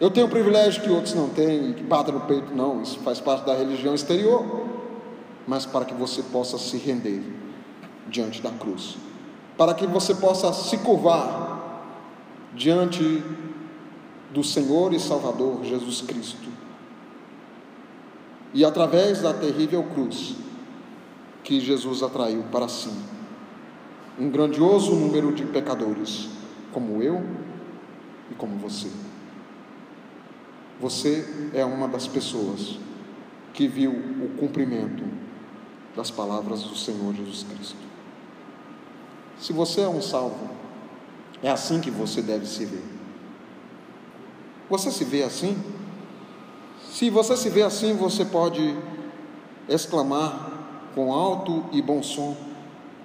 Eu 0.00 0.10
tenho 0.10 0.26
um 0.26 0.30
privilégio 0.30 0.82
que 0.82 0.90
outros 0.90 1.14
não 1.14 1.28
têm, 1.28 1.74
que 1.74 1.82
bata 1.82 2.10
no 2.10 2.20
peito, 2.20 2.54
não, 2.54 2.80
isso 2.80 2.98
faz 3.00 3.20
parte 3.20 3.44
da 3.44 3.54
religião 3.54 3.94
exterior. 3.94 4.66
Mas 5.46 5.66
para 5.66 5.84
que 5.84 5.94
você 5.94 6.22
possa 6.22 6.56
se 6.58 6.76
render 6.78 7.22
diante 8.08 8.40
da 8.40 8.50
cruz, 8.50 8.96
para 9.56 9.74
que 9.74 9.86
você 9.86 10.14
possa 10.14 10.52
se 10.52 10.78
curvar 10.78 11.84
diante 12.54 13.22
do 14.32 14.42
Senhor 14.42 14.92
e 14.92 15.00
Salvador 15.00 15.64
Jesus 15.64 16.00
Cristo 16.02 16.48
e 18.52 18.64
através 18.64 19.22
da 19.22 19.32
terrível 19.32 19.82
cruz 19.84 20.34
que 21.44 21.60
Jesus 21.60 22.02
atraiu 22.02 22.44
para 22.50 22.68
si 22.68 22.90
um 24.18 24.28
grandioso 24.28 24.94
número 24.94 25.32
de 25.32 25.44
pecadores, 25.44 26.28
como 26.72 27.02
eu 27.02 27.24
e 28.30 28.34
como 28.34 28.56
você. 28.56 28.88
Você 30.80 31.50
é 31.52 31.64
uma 31.64 31.86
das 31.86 32.06
pessoas 32.06 32.78
que 33.52 33.68
viu 33.68 33.90
o 33.90 34.30
cumprimento 34.38 35.04
das 35.94 36.10
palavras 36.10 36.62
do 36.62 36.74
Senhor 36.74 37.14
Jesus 37.14 37.44
Cristo. 37.54 37.76
Se 39.38 39.52
você 39.52 39.82
é 39.82 39.88
um 39.88 40.00
salvo, 40.00 40.48
é 41.42 41.50
assim 41.50 41.80
que 41.80 41.90
você 41.90 42.22
deve 42.22 42.46
se 42.46 42.64
ver. 42.64 42.82
Você 44.70 44.90
se 44.90 45.04
vê 45.04 45.22
assim? 45.22 45.56
Se 46.90 47.10
você 47.10 47.36
se 47.36 47.50
vê 47.50 47.62
assim, 47.62 47.94
você 47.94 48.24
pode 48.24 48.74
exclamar 49.68 50.50
com 50.94 51.12
alto 51.12 51.64
e 51.72 51.82
bom 51.82 52.02
som, 52.02 52.36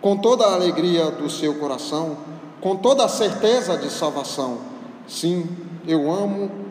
com 0.01 0.17
toda 0.17 0.45
a 0.45 0.53
alegria 0.53 1.11
do 1.11 1.29
seu 1.29 1.55
coração, 1.55 2.17
com 2.61 2.75
toda 2.75 3.03
a 3.03 3.09
certeza 3.09 3.77
de 3.77 3.89
salvação: 3.89 4.59
sim, 5.07 5.47
eu 5.87 6.11
amo 6.11 6.64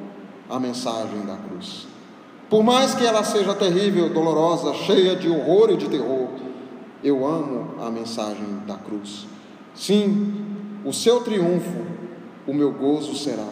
a 0.48 0.58
mensagem 0.60 1.20
da 1.26 1.36
cruz. 1.36 1.86
Por 2.48 2.62
mais 2.62 2.94
que 2.94 3.04
ela 3.04 3.24
seja 3.24 3.54
terrível, 3.54 4.10
dolorosa, 4.10 4.74
cheia 4.74 5.16
de 5.16 5.28
horror 5.28 5.70
e 5.70 5.76
de 5.76 5.88
terror, 5.88 6.28
eu 7.02 7.26
amo 7.26 7.82
a 7.82 7.90
mensagem 7.90 8.60
da 8.66 8.76
cruz. 8.76 9.26
Sim, 9.74 10.44
o 10.84 10.92
seu 10.92 11.22
triunfo, 11.22 11.84
o 12.46 12.52
meu 12.52 12.72
gozo 12.72 13.16
será. 13.16 13.48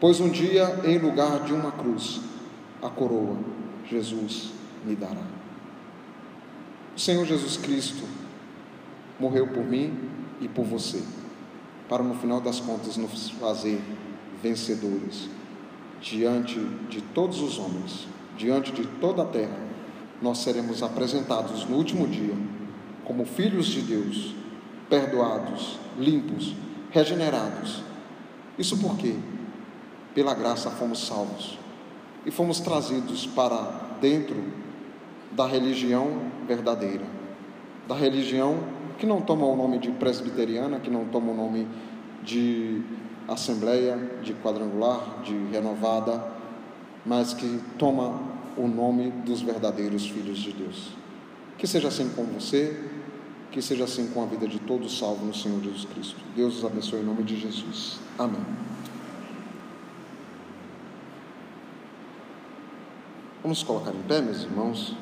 Pois 0.00 0.20
um 0.20 0.28
dia, 0.28 0.80
em 0.84 0.98
lugar 0.98 1.40
de 1.40 1.52
uma 1.52 1.72
cruz, 1.72 2.20
a 2.82 2.88
coroa 2.88 3.36
Jesus 3.90 4.50
me 4.84 4.94
dará. 4.94 5.26
O 6.96 7.00
Senhor 7.00 7.24
Jesus 7.24 7.56
Cristo 7.56 8.04
morreu 9.18 9.48
por 9.48 9.64
mim 9.64 9.92
e 10.40 10.46
por 10.46 10.64
você, 10.64 11.02
para 11.88 12.04
no 12.04 12.14
final 12.14 12.40
das 12.40 12.60
contas 12.60 12.96
nos 12.96 13.30
fazer 13.30 13.80
vencedores 14.42 15.28
diante 16.00 16.58
de 16.88 17.00
todos 17.00 17.40
os 17.40 17.58
homens, 17.58 18.06
diante 18.36 18.72
de 18.72 18.86
toda 18.86 19.22
a 19.22 19.26
terra. 19.26 19.58
Nós 20.20 20.38
seremos 20.38 20.82
apresentados 20.82 21.64
no 21.64 21.76
último 21.76 22.06
dia 22.06 22.34
como 23.04 23.24
filhos 23.24 23.66
de 23.66 23.80
Deus, 23.80 24.34
perdoados, 24.88 25.78
limpos, 25.98 26.54
regenerados. 26.90 27.82
Isso 28.58 28.76
porque, 28.78 29.14
pela 30.14 30.34
graça, 30.34 30.70
fomos 30.70 31.06
salvos 31.06 31.58
e 32.26 32.30
fomos 32.30 32.60
trazidos 32.60 33.26
para 33.26 33.96
dentro 34.00 34.36
da 35.32 35.46
religião 35.46 36.22
verdadeira, 36.46 37.04
da 37.86 37.94
religião 37.94 38.58
que 38.98 39.06
não 39.06 39.20
toma 39.20 39.46
o 39.46 39.56
nome 39.56 39.78
de 39.78 39.90
presbiteriana, 39.92 40.80
que 40.80 40.90
não 40.90 41.06
toma 41.06 41.32
o 41.32 41.34
nome 41.34 41.66
de 42.22 42.82
assembleia, 43.28 43.96
de 44.22 44.32
quadrangular, 44.34 45.22
de 45.22 45.36
renovada, 45.52 46.24
mas 47.04 47.34
que 47.34 47.60
toma 47.78 48.20
o 48.56 48.66
nome 48.66 49.10
dos 49.24 49.42
verdadeiros 49.42 50.06
filhos 50.08 50.38
de 50.38 50.52
Deus. 50.52 50.90
Que 51.58 51.66
seja 51.66 51.88
assim 51.88 52.08
com 52.10 52.24
você, 52.24 52.80
que 53.50 53.60
seja 53.60 53.84
assim 53.84 54.08
com 54.08 54.22
a 54.22 54.26
vida 54.26 54.48
de 54.48 54.58
todos 54.58 54.98
salvos 54.98 55.26
no 55.26 55.34
Senhor 55.34 55.62
Jesus 55.62 55.84
Cristo. 55.84 56.16
Deus 56.34 56.58
os 56.58 56.64
abençoe 56.64 57.00
em 57.00 57.04
nome 57.04 57.22
de 57.22 57.38
Jesus. 57.38 57.98
Amém. 58.18 58.40
Vamos 63.42 63.62
colocar 63.62 63.92
em 63.92 64.02
pé, 64.02 64.20
meus 64.20 64.42
irmãos. 64.42 64.94